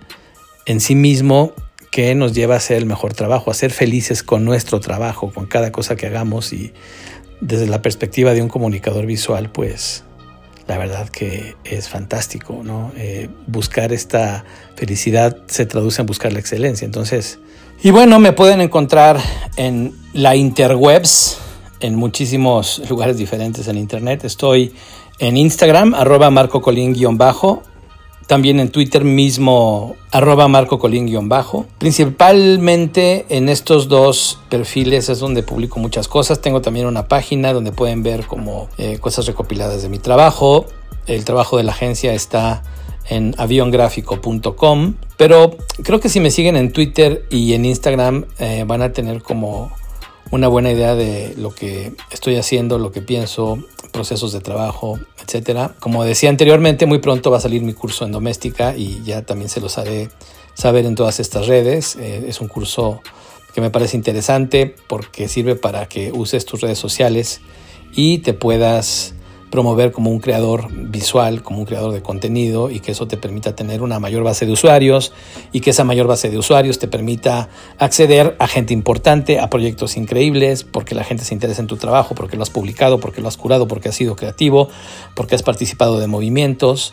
en 0.66 0.78
sí 0.80 0.94
mismo 0.94 1.54
que 1.90 2.14
nos 2.14 2.34
lleva 2.34 2.54
a 2.54 2.59
hacer 2.59 2.76
el 2.76 2.84
mejor 2.84 3.14
trabajo, 3.14 3.50
a 3.50 3.54
ser 3.54 3.70
felices 3.70 4.22
con 4.22 4.44
nuestro 4.44 4.80
trabajo, 4.80 5.32
con 5.32 5.46
cada 5.46 5.72
cosa 5.72 5.96
que 5.96 6.07
hagamos 6.07 6.52
y 6.52 6.74
desde 7.40 7.66
la 7.66 7.80
perspectiva 7.80 8.34
de 8.34 8.42
un 8.42 8.48
comunicador 8.48 9.07
visual, 9.07 9.50
pues 9.50 10.04
la 10.66 10.78
verdad 10.78 11.08
que 11.08 11.56
es 11.64 11.88
fantástico, 11.88 12.60
¿no? 12.64 12.92
Eh, 12.96 13.28
buscar 13.46 13.92
esta 13.92 14.44
felicidad 14.74 15.36
se 15.46 15.66
traduce 15.66 16.00
en 16.02 16.06
buscar 16.06 16.32
la 16.32 16.40
excelencia. 16.40 16.84
Entonces, 16.84 17.38
y 17.82 17.90
bueno, 17.90 18.18
me 18.18 18.32
pueden 18.32 18.60
encontrar 18.60 19.20
en 19.56 19.94
la 20.12 20.34
interwebs, 20.34 21.38
en 21.80 21.94
muchísimos 21.94 22.82
lugares 22.90 23.16
diferentes 23.16 23.68
en 23.68 23.76
internet. 23.76 24.24
Estoy 24.24 24.74
en 25.18 25.36
Instagram, 25.36 25.94
arroba 25.94 26.30
marcocolín-bajo, 26.30 27.62
también 28.27 28.61
en 28.61 28.70
Twitter 28.70 29.05
mismo, 29.05 29.97
arroba 30.11 30.49
Marco 30.49 30.79
Colín-bajo. 30.79 31.66
Principalmente 31.79 33.27
en 33.29 33.49
estos 33.49 33.89
dos 33.89 34.39
perfiles 34.49 35.09
es 35.09 35.20
donde 35.20 35.43
publico 35.43 35.79
muchas 35.79 36.09
cosas. 36.09 36.41
Tengo 36.41 36.61
también 36.61 36.87
una 36.87 37.09
página 37.09 37.53
donde 37.53 37.72
pueden 37.72 38.03
ver 38.03 38.27
como 38.27 38.68
eh, 38.79 38.99
cosas 38.99 39.27
recopiladas 39.27 39.83
de 39.83 39.89
mi 39.89 39.99
trabajo. 39.99 40.66
El 41.07 41.24
trabajo 41.24 41.57
de 41.57 41.62
la 41.62 41.72
agencia 41.72 42.14
está 42.14 42.62
en 43.09 43.35
aviongráfico.com. 43.39 44.95
Pero 45.16 45.57
creo 45.83 46.01
que 46.01 46.09
si 46.09 46.20
me 46.20 46.31
siguen 46.31 46.57
en 46.57 46.72
Twitter 46.72 47.27
y 47.31 47.55
en 47.55 47.64
Instagram 47.64 48.27
eh, 48.39 48.64
van 48.66 48.83
a 48.83 48.93
tener 48.93 49.22
como 49.22 49.70
una 50.31 50.49
buena 50.49 50.72
idea 50.72 50.95
de 50.95 51.35
lo 51.37 51.55
que 51.55 51.93
estoy 52.11 52.37
haciendo, 52.37 52.79
lo 52.79 52.91
que 52.91 53.01
pienso, 53.01 53.59
procesos 53.93 54.33
de 54.33 54.41
trabajo, 54.41 54.99
etcétera. 55.27 55.74
Como 55.81 56.05
decía 56.05 56.31
anteriormente, 56.31 56.87
muy 56.87 56.99
pronto 56.99 57.31
va 57.31 57.39
a 57.39 57.41
salir 57.41 57.62
mi 57.62 57.72
curso 57.72 58.05
en 58.05 58.12
doméstica 58.12 58.77
y 58.77 59.03
ya 59.03 59.22
también 59.22 59.49
se 59.49 59.61
los 59.61 59.77
haré 59.77 60.09
saber 60.55 60.87
en 60.87 60.95
todas 60.95 61.18
estas 61.18 61.49
redes. 61.49 61.97
Eh, 61.97 62.27
es 62.29 62.41
un 62.41 62.49
curso 62.49 63.03
que 63.53 63.61
me 63.61 63.70
parece 63.70 63.97
interesante 63.97 64.74
porque 64.87 65.29
sirve 65.29 65.57
para 65.57 65.89
que 65.89 66.12
uses 66.12 66.47
tus 66.47 66.61
redes 66.61 66.79
sociales 66.79 67.41
y 67.93 68.18
te 68.18 68.35
puedas 68.35 69.14
promover 69.57 69.90
como 69.90 70.11
un 70.11 70.18
creador 70.18 70.68
visual, 70.70 71.42
como 71.42 71.61
un 71.61 71.64
creador 71.64 71.94
de 71.94 72.02
contenido 72.02 72.68
y 72.68 72.80
que 72.80 72.92
eso 72.92 73.09
te 73.09 73.16
permita 73.16 73.57
tener 73.57 73.80
una 73.80 73.98
mayor 73.98 74.22
base 74.22 74.44
de 74.44 74.52
usuarios 74.52 75.14
y 75.50 75.61
que 75.61 75.70
esa 75.70 75.82
mayor 75.82 76.07
base 76.07 76.28
de 76.28 76.36
usuarios 76.36 76.78
te 76.78 76.88
permita 76.88 77.48
acceder 77.78 78.36
a 78.38 78.48
gente 78.48 78.74
importante, 78.74 79.40
a 79.40 79.48
proyectos 79.48 79.96
increíbles, 79.96 80.62
porque 80.62 80.94
la 80.94 81.04
gente 81.04 81.24
se 81.24 81.32
interesa 81.32 81.62
en 81.62 81.68
tu 81.68 81.78
trabajo, 81.78 82.14
porque 82.14 82.36
lo 82.36 82.42
has 82.42 82.50
publicado, 82.50 83.00
porque 83.00 83.22
lo 83.22 83.28
has 83.28 83.38
curado, 83.38 83.66
porque 83.66 83.88
has 83.88 83.94
sido 83.94 84.14
creativo, 84.14 84.68
porque 85.14 85.34
has 85.34 85.42
participado 85.42 85.98
de 85.98 86.07
movimientos, 86.07 86.92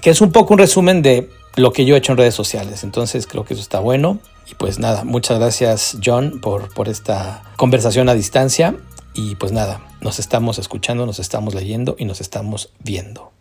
que 0.00 0.10
es 0.10 0.20
un 0.20 0.30
poco 0.30 0.54
un 0.54 0.60
resumen 0.60 1.02
de 1.02 1.28
lo 1.56 1.72
que 1.72 1.84
yo 1.84 1.96
he 1.96 1.98
hecho 1.98 2.12
en 2.12 2.18
redes 2.18 2.36
sociales. 2.36 2.84
Entonces 2.84 3.26
creo 3.26 3.44
que 3.44 3.54
eso 3.54 3.62
está 3.62 3.80
bueno. 3.80 4.20
Y 4.48 4.54
pues 4.54 4.78
nada, 4.78 5.02
muchas 5.02 5.40
gracias 5.40 5.98
John 6.00 6.38
por, 6.40 6.72
por 6.72 6.88
esta 6.88 7.42
conversación 7.56 8.08
a 8.08 8.14
distancia 8.14 8.76
y 9.14 9.34
pues 9.36 9.52
nada, 9.52 9.86
nos 10.00 10.18
estamos 10.18 10.58
escuchando, 10.58 11.06
nos 11.06 11.18
estamos 11.18 11.54
leyendo 11.54 11.96
y 11.98 12.04
nos 12.04 12.20
estamos 12.20 12.70
viendo. 12.82 13.32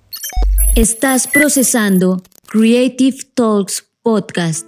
Estás 0.76 1.28
procesando 1.28 2.22
Creative 2.47 3.18
Talks 3.34 3.86
Podcast. 4.01 4.65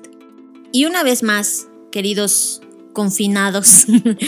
Y 0.72 0.86
una 0.86 1.04
vez 1.04 1.24
más, 1.24 1.68
queridos 1.92 2.62
confinados, 2.94 3.86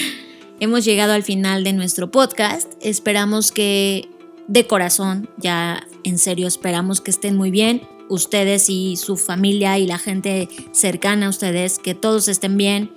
hemos 0.59 0.85
llegado 0.85 1.13
al 1.13 1.23
final 1.23 1.63
de 1.63 1.73
nuestro 1.73 2.11
podcast. 2.11 2.71
Esperamos 2.81 3.51
que 3.51 4.07
de 4.47 4.67
corazón, 4.67 5.29
ya 5.37 5.87
en 6.03 6.17
serio, 6.17 6.47
esperamos 6.47 7.01
que 7.01 7.11
estén 7.11 7.35
muy 7.35 7.51
bien. 7.51 7.81
Ustedes 8.09 8.69
y 8.69 8.97
su 8.97 9.17
familia 9.17 9.77
y 9.79 9.87
la 9.87 9.97
gente 9.97 10.49
cercana 10.71 11.27
a 11.27 11.29
ustedes, 11.29 11.79
que 11.79 11.95
todos 11.95 12.27
estén 12.27 12.57
bien 12.57 12.91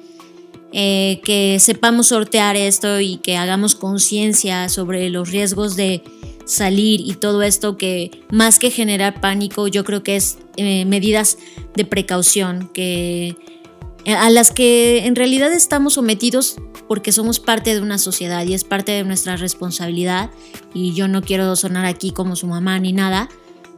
eh, 0.76 1.20
que 1.22 1.60
sepamos 1.60 2.08
sortear 2.08 2.56
esto 2.56 2.98
y 2.98 3.18
que 3.18 3.36
hagamos 3.36 3.76
conciencia 3.76 4.68
sobre 4.68 5.08
los 5.08 5.30
riesgos 5.30 5.76
de 5.76 6.02
salir 6.46 7.00
y 7.00 7.14
todo 7.14 7.42
esto 7.42 7.76
que 7.76 8.10
más 8.32 8.58
que 8.58 8.72
generar 8.72 9.20
pánico 9.20 9.68
yo 9.68 9.84
creo 9.84 10.02
que 10.02 10.16
es 10.16 10.38
eh, 10.56 10.84
medidas 10.84 11.38
de 11.76 11.84
precaución 11.84 12.68
que 12.74 13.36
eh, 14.04 14.14
a 14.14 14.28
las 14.30 14.50
que 14.50 15.06
en 15.06 15.14
realidad 15.14 15.52
estamos 15.52 15.94
sometidos 15.94 16.56
porque 16.88 17.12
somos 17.12 17.38
parte 17.38 17.72
de 17.72 17.80
una 17.80 17.98
sociedad 17.98 18.44
y 18.44 18.54
es 18.54 18.64
parte 18.64 18.90
de 18.90 19.04
nuestra 19.04 19.36
responsabilidad. 19.36 20.30
Y 20.74 20.92
yo 20.92 21.08
no 21.08 21.22
quiero 21.22 21.56
sonar 21.56 21.86
aquí 21.86 22.10
como 22.10 22.36
su 22.36 22.46
mamá 22.46 22.78
ni 22.78 22.92
nada 22.92 23.30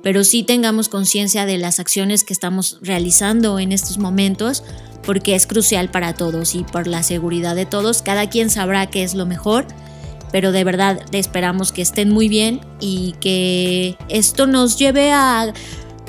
pero 0.07 0.23
sí 0.23 0.45
tengamos 0.45 0.89
conciencia 0.89 1.47
de 1.47 1.59
las 1.59 1.81
acciones 1.81 2.23
que 2.23 2.33
estamos 2.33 2.79
realizando 2.81 3.59
en 3.59 3.73
estos 3.73 3.99
momentos 3.99 4.63
porque 5.03 5.35
es 5.35 5.49
crucial 5.49 5.91
para 5.91 6.15
todos 6.15 6.55
y 6.55 6.63
por 6.63 6.87
la 6.87 7.03
seguridad 7.03 7.57
de 7.57 7.67
todos. 7.67 8.03
Cada 8.03 8.31
quien 8.31 8.49
sabrá 8.49 8.87
qué 8.87 9.03
es 9.03 9.17
lo 9.17 9.27
mejor, 9.27 9.67
pero 10.31 10.53
de 10.53 10.63
verdad 10.63 11.01
esperamos 11.11 11.73
que 11.73 11.83
estén 11.83 12.11
muy 12.11 12.29
bien 12.29 12.61
y 12.79 13.17
que 13.19 13.97
esto 14.09 14.47
nos 14.47 14.79
lleve 14.79 15.11
a 15.11 15.53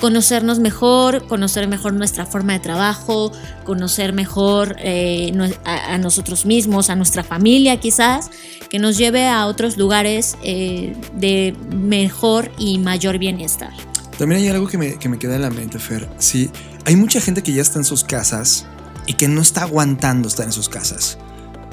conocernos 0.00 0.58
mejor, 0.58 1.26
conocer 1.26 1.68
mejor 1.68 1.92
nuestra 1.92 2.24
forma 2.26 2.52
de 2.52 2.60
trabajo, 2.60 3.32
conocer 3.64 4.12
mejor 4.12 4.76
eh, 4.78 5.32
a, 5.64 5.98
nosotros 5.98 6.46
mismos, 6.46 6.90
a 6.90 6.96
nuestra 6.96 7.24
familia 7.24 7.78
quizás, 7.78 8.30
que 8.68 8.78
nos 8.78 8.96
lleve 8.96 9.28
a 9.28 9.46
otros 9.46 9.76
lugares 9.76 10.36
eh, 10.42 10.96
de 11.14 11.56
mejor 11.74 12.50
y 12.58 12.78
mayor 12.78 13.18
bienestar. 13.18 13.72
También 14.18 14.42
hay 14.42 14.48
algo 14.48 14.66
que 14.66 14.78
me, 14.78 14.98
que 14.98 15.08
me 15.08 15.18
queda 15.18 15.36
en 15.36 15.42
la 15.42 15.50
mente, 15.50 15.78
Fer. 15.78 16.08
Sí, 16.18 16.50
hay 16.84 16.96
mucha 16.96 17.20
gente 17.20 17.42
que 17.42 17.52
ya 17.52 17.62
está 17.62 17.78
en 17.78 17.84
sus 17.84 18.04
casas 18.04 18.66
y 19.06 19.14
que 19.14 19.28
no 19.28 19.40
está 19.40 19.62
aguantando 19.62 20.28
estar 20.28 20.46
en 20.46 20.52
sus 20.52 20.68
casas. 20.68 21.18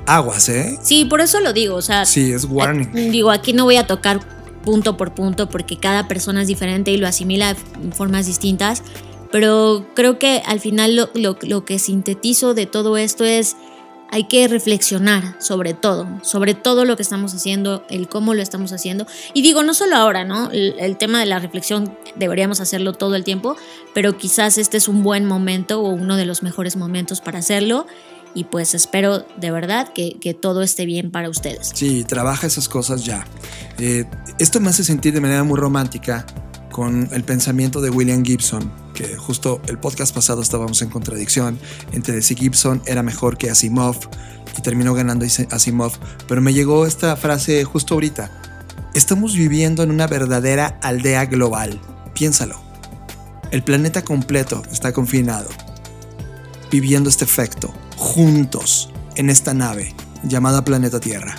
Aguas, 0.05 0.49
¿eh? 0.49 0.77
Sí, 0.83 1.05
por 1.05 1.21
eso 1.21 1.39
lo 1.39 1.53
digo, 1.53 1.75
o 1.75 1.81
sea. 1.81 2.05
Sí, 2.05 2.31
es 2.31 2.45
warning. 2.45 3.11
Digo, 3.11 3.31
aquí 3.31 3.53
no 3.53 3.63
voy 3.63 3.77
a 3.77 3.87
tocar 3.87 4.19
punto 4.65 4.97
por 4.97 5.13
punto 5.13 5.47
porque 5.47 5.77
cada 5.77 6.07
persona 6.09 6.41
es 6.41 6.49
diferente 6.49 6.91
y 6.91 6.97
lo 6.97 7.07
asimila 7.07 7.53
de 7.53 7.91
formas 7.91 8.25
distintas, 8.25 8.83
pero 9.31 9.85
creo 9.93 10.19
que 10.19 10.41
al 10.45 10.59
final 10.59 10.95
lo, 10.95 11.09
lo, 11.13 11.37
lo 11.41 11.63
que 11.63 11.79
sintetizo 11.79 12.53
de 12.53 12.65
todo 12.65 12.97
esto 12.97 13.23
es 13.23 13.55
hay 14.09 14.25
que 14.25 14.47
reflexionar 14.47 15.35
sobre 15.39 15.73
todo, 15.73 16.07
sobre 16.21 16.53
todo 16.53 16.85
lo 16.85 16.95
que 16.95 17.03
estamos 17.03 17.33
haciendo, 17.33 17.83
el 17.89 18.07
cómo 18.07 18.33
lo 18.33 18.41
estamos 18.41 18.71
haciendo. 18.71 19.05
Y 19.33 19.41
digo, 19.41 19.63
no 19.63 19.73
solo 19.73 19.95
ahora, 19.95 20.23
¿no? 20.23 20.51
El, 20.51 20.97
tema 20.97 21.19
de 21.19 21.25
la 21.25 21.39
reflexión 21.39 21.97
deberíamos 22.15 22.61
hacerlo 22.61 22.93
todo 22.93 23.15
el 23.15 23.23
tiempo, 23.23 23.57
pero 23.93 24.17
quizás 24.17 24.57
este 24.57 24.77
es 24.77 24.87
un 24.87 25.03
buen 25.03 25.25
momento 25.25 25.81
o 25.81 25.89
uno 25.89 26.15
de 26.17 26.25
los 26.25 26.43
mejores 26.43 26.77
momentos 26.77 27.19
para 27.21 27.39
hacerlo. 27.39 27.87
Y 28.35 28.43
pues 28.43 28.75
espero 28.75 29.25
de 29.37 29.49
verdad 29.49 29.91
que, 29.93 30.37
todo 30.39 30.61
esté 30.61 30.85
bien 30.85 31.09
para 31.09 31.29
ustedes. 31.29 31.71
Sí, 31.73 32.03
trabaja 32.03 32.45
esas 32.45 32.67
cosas 32.67 33.05
ya. 33.05 33.25
Eh, 33.79 34.05
esto 34.37 34.59
me 34.59 34.69
hace 34.69 34.83
sentir 34.83 35.13
de 35.13 35.21
manera 35.21 35.43
muy 35.43 35.57
romántica 35.57 36.25
con 36.75 37.07
el 37.13 37.23
pensamiento 37.23 37.79
de 37.79 37.89
William 37.89 38.25
Gibson, 38.25 38.69
que 38.93 39.15
justo 39.15 39.61
el 39.67 39.79
podcast 39.79 40.13
pasado 40.13 40.41
estábamos 40.41 40.81
en 40.81 40.89
contradicción 40.89 41.57
entre 41.93 42.21
si 42.21 42.35
Gibson 42.35 42.81
era 42.85 43.01
mejor 43.01 43.37
que 43.37 43.49
Asimov 43.49 43.95
y 44.57 44.61
terminó 44.61 44.93
ganando 44.93 45.25
Asimov, 45.51 45.93
pero 46.27 46.41
me 46.41 46.53
llegó 46.53 46.85
esta 46.85 47.15
frase 47.15 47.63
justo 47.63 47.93
ahorita. 47.93 48.29
Estamos 48.93 49.35
viviendo 49.35 49.83
en 49.83 49.91
una 49.91 50.07
verdadera 50.07 50.77
aldea 50.81 51.25
global, 51.25 51.79
piénsalo. 52.13 52.59
El 53.51 53.63
planeta 53.63 54.03
completo 54.03 54.61
está 54.69 54.91
confinado, 54.91 55.47
viviendo 56.71 57.09
este 57.09 57.23
efecto, 57.23 57.73
juntos, 57.95 58.89
en 59.15 59.29
esta 59.29 59.53
nave 59.53 59.93
llamada 60.23 60.65
planeta 60.65 60.99
Tierra, 60.99 61.35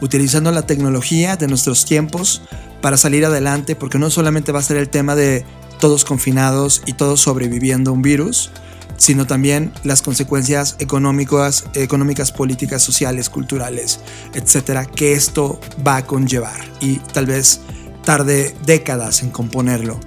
utilizando 0.00 0.50
la 0.52 0.62
tecnología 0.62 1.36
de 1.36 1.48
nuestros 1.48 1.84
tiempos 1.84 2.42
para 2.80 2.96
salir 2.96 3.24
adelante, 3.24 3.76
porque 3.76 3.98
no 3.98 4.10
solamente 4.10 4.52
va 4.52 4.60
a 4.60 4.62
ser 4.62 4.76
el 4.76 4.88
tema 4.88 5.14
de 5.14 5.44
todos 5.78 6.04
confinados 6.04 6.82
y 6.86 6.94
todos 6.94 7.20
sobreviviendo 7.20 7.90
a 7.90 7.94
un 7.94 8.02
virus, 8.02 8.50
sino 8.96 9.26
también 9.26 9.72
las 9.82 10.02
consecuencias 10.02 10.76
económicas, 10.78 11.64
económicas, 11.74 12.32
políticas, 12.32 12.82
sociales, 12.82 13.30
culturales, 13.30 14.00
etcétera, 14.34 14.84
que 14.84 15.14
esto 15.14 15.58
va 15.86 15.96
a 15.96 16.06
conllevar 16.06 16.60
y 16.80 16.96
tal 16.96 17.26
vez 17.26 17.60
tarde 18.04 18.54
décadas 18.66 19.22
en 19.22 19.30
componerlo. 19.30 19.98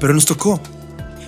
Pero 0.00 0.14
nos 0.14 0.24
tocó. 0.24 0.60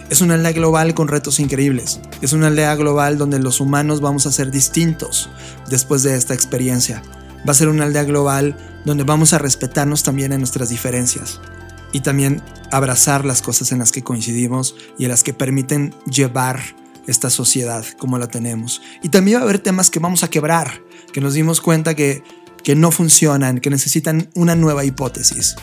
Es 0.08 0.22
una 0.22 0.34
aldea 0.34 0.52
global 0.52 0.94
con 0.94 1.08
retos 1.08 1.40
increíbles. 1.40 2.00
Es 2.20 2.32
una 2.32 2.48
aldea 2.48 2.74
global 2.74 3.16
donde 3.16 3.38
los 3.38 3.60
humanos 3.60 4.00
vamos 4.00 4.26
a 4.26 4.32
ser 4.32 4.50
distintos 4.50 5.30
después 5.68 6.02
de 6.02 6.16
esta 6.16 6.34
experiencia. 6.34 7.02
Va 7.46 7.52
a 7.52 7.54
ser 7.54 7.68
una 7.68 7.84
aldea 7.84 8.04
global 8.04 8.56
donde 8.84 9.04
vamos 9.04 9.32
a 9.32 9.38
respetarnos 9.38 10.02
también 10.02 10.32
en 10.32 10.40
nuestras 10.40 10.68
diferencias 10.68 11.40
y 11.92 12.00
también 12.00 12.42
abrazar 12.70 13.24
las 13.24 13.42
cosas 13.42 13.72
en 13.72 13.78
las 13.78 13.92
que 13.92 14.02
coincidimos 14.02 14.74
y 14.98 15.04
en 15.04 15.10
las 15.10 15.22
que 15.22 15.34
permiten 15.34 15.94
llevar 16.10 16.60
esta 17.06 17.30
sociedad 17.30 17.84
como 17.98 18.18
la 18.18 18.28
tenemos. 18.28 18.82
Y 19.02 19.08
también 19.08 19.38
va 19.38 19.40
a 19.42 19.44
haber 19.44 19.60
temas 19.60 19.90
que 19.90 19.98
vamos 19.98 20.24
a 20.24 20.30
quebrar, 20.30 20.82
que 21.12 21.20
nos 21.20 21.34
dimos 21.34 21.60
cuenta 21.60 21.94
que, 21.94 22.22
que 22.62 22.74
no 22.74 22.90
funcionan, 22.90 23.60
que 23.60 23.70
necesitan 23.70 24.28
una 24.34 24.54
nueva 24.54 24.84
hipótesis. 24.84 25.56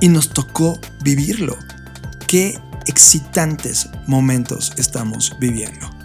Y 0.00 0.08
nos 0.08 0.30
tocó 0.30 0.78
vivirlo. 1.02 1.56
Qué 2.26 2.58
excitantes 2.86 3.88
momentos 4.06 4.72
estamos 4.76 5.36
viviendo. 5.38 5.95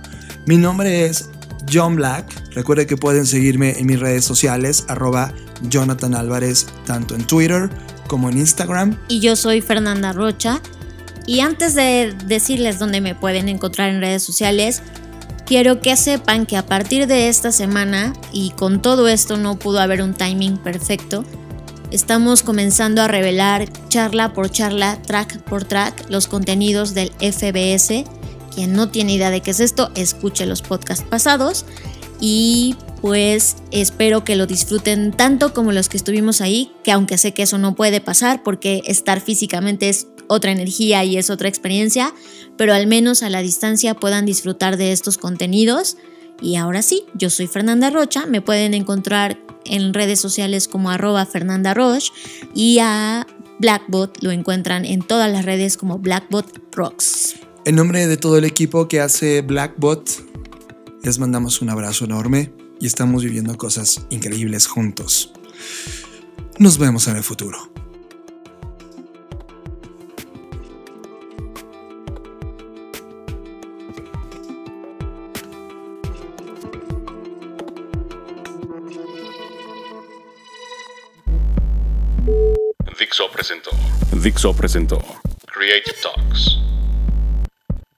Mi 0.48 0.58
nombre 0.58 1.06
es 1.06 1.30
John 1.72 1.96
Black. 1.96 2.26
Recuerde 2.54 2.88
que 2.88 2.98
pueden 2.98 3.28
seguirme 3.28 3.78
en 3.78 3.86
mis 3.86 4.00
redes 4.00 4.26
sociales, 4.26 4.86
arroba 4.88 5.34
Jonathan 5.70 6.16
Álvarez, 6.16 6.66
tanto 6.86 7.14
en 7.16 7.26
Twitter 7.26 7.70
como 8.08 8.30
en 8.30 8.40
Instagram. 8.40 8.98
Y 9.08 9.20
yo 9.20 9.36
soy 9.36 9.62
Fernanda 9.62 10.14
Rocha. 10.14 10.60
Y 11.28 11.42
antes 11.42 11.76
de 11.76 12.16
decirles 12.26 12.80
dónde 12.80 13.02
me 13.02 13.14
pueden 13.14 13.50
encontrar 13.50 13.90
en 13.90 14.02
redes 14.02 14.24
sociales, 14.24 14.82
quiero 15.46 15.80
que 15.80 15.96
sepan 15.96 16.48
que 16.48 16.58
a 16.58 16.66
partir 16.66 17.06
de 17.06 17.30
esta 17.30 17.52
semana, 17.52 18.14
y 18.34 18.50
con 18.52 18.82
todo 18.82 19.08
esto 19.08 19.38
no 19.38 19.60
pudo 19.60 19.80
haber 19.80 20.02
un 20.02 20.16
timing 20.16 20.58
perfecto, 20.58 21.24
estamos 21.92 22.42
comenzando 22.42 23.04
a 23.04 23.08
revelar 23.08 23.70
charla 23.90 24.34
por 24.34 24.50
charla, 24.50 25.00
track 25.04 25.40
por 25.44 25.66
track, 25.66 26.10
los 26.10 26.28
contenidos 26.28 26.96
del 26.96 27.12
FBS. 27.20 28.06
Quien 28.54 28.74
no 28.74 28.90
tiene 28.90 29.14
idea 29.14 29.32
de 29.32 29.42
qué 29.42 29.52
es 29.52 29.60
esto, 29.60 29.92
escuche 29.96 30.46
los 30.46 30.62
podcasts 30.62 31.06
pasados. 31.08 31.66
Y 32.20 32.76
pues 33.02 33.56
espero 33.72 34.24
que 34.24 34.36
lo 34.36 34.46
disfruten 34.46 35.12
tanto 35.12 35.54
como 35.54 35.72
los 35.72 35.90
que 35.90 35.98
estuvimos 35.98 36.40
ahí, 36.40 36.72
que 36.84 36.92
aunque 36.92 37.18
sé 37.18 37.34
que 37.34 37.44
eso 37.44 37.58
no 37.58 37.76
puede 37.76 38.00
pasar 38.00 38.44
porque 38.44 38.82
estar 38.86 39.22
físicamente 39.22 39.90
es 39.90 40.08
otra 40.28 40.52
energía 40.52 41.04
y 41.04 41.18
es 41.18 41.30
otra 41.30 41.50
experiencia, 41.50 42.14
pero 42.58 42.74
al 42.74 42.86
menos 42.86 43.24
a 43.24 43.30
la 43.30 43.42
distancia 43.42 43.96
puedan 43.96 44.26
disfrutar 44.26 44.78
de 44.78 44.92
estos 44.92 45.18
contenidos. 45.18 45.98
Y 46.42 46.56
ahora 46.56 46.84
sí, 46.84 47.04
yo 47.16 47.30
soy 47.30 47.48
Fernanda 47.48 47.90
Rocha, 47.90 48.28
me 48.28 48.42
pueden 48.42 48.74
encontrar 48.76 49.40
en 49.66 49.94
redes 49.94 50.20
sociales 50.20 50.68
como 50.68 50.90
arroba 50.90 51.26
Fernanda 51.26 51.74
Roche 51.74 52.12
y 52.54 52.80
a 52.80 53.26
Blackbot 53.60 54.24
lo 54.24 54.32
encuentran 54.32 54.86
en 54.86 55.02
todas 55.02 55.32
las 55.32 55.46
redes 55.46 55.76
como 55.76 56.00
Blackbot 56.00 56.48
Rocks. 56.72 57.36
En 57.64 57.76
nombre 57.76 58.08
de 58.08 58.18
todo 58.18 58.40
el 58.40 58.44
equipo 58.44 58.88
que 58.88 59.02
hace 59.02 59.42
Blackbot, 59.42 60.10
les 61.04 61.20
mandamos 61.20 61.62
un 61.62 61.70
abrazo 61.70 62.06
enorme 62.06 62.52
y 62.80 62.88
estamos 62.88 63.24
viviendo 63.24 63.56
cosas 63.56 64.08
increíbles 64.10 64.66
juntos. 64.66 65.32
Nos 66.58 66.80
vemos 66.80 67.08
en 67.08 67.18
el 67.18 67.24
futuro. 67.24 67.60
Dixo 82.98 83.30
presentó 83.32 83.72
Dixo 84.14 84.54
presentó 84.56 85.00
Creative 85.46 85.96
Talks. 86.02 86.58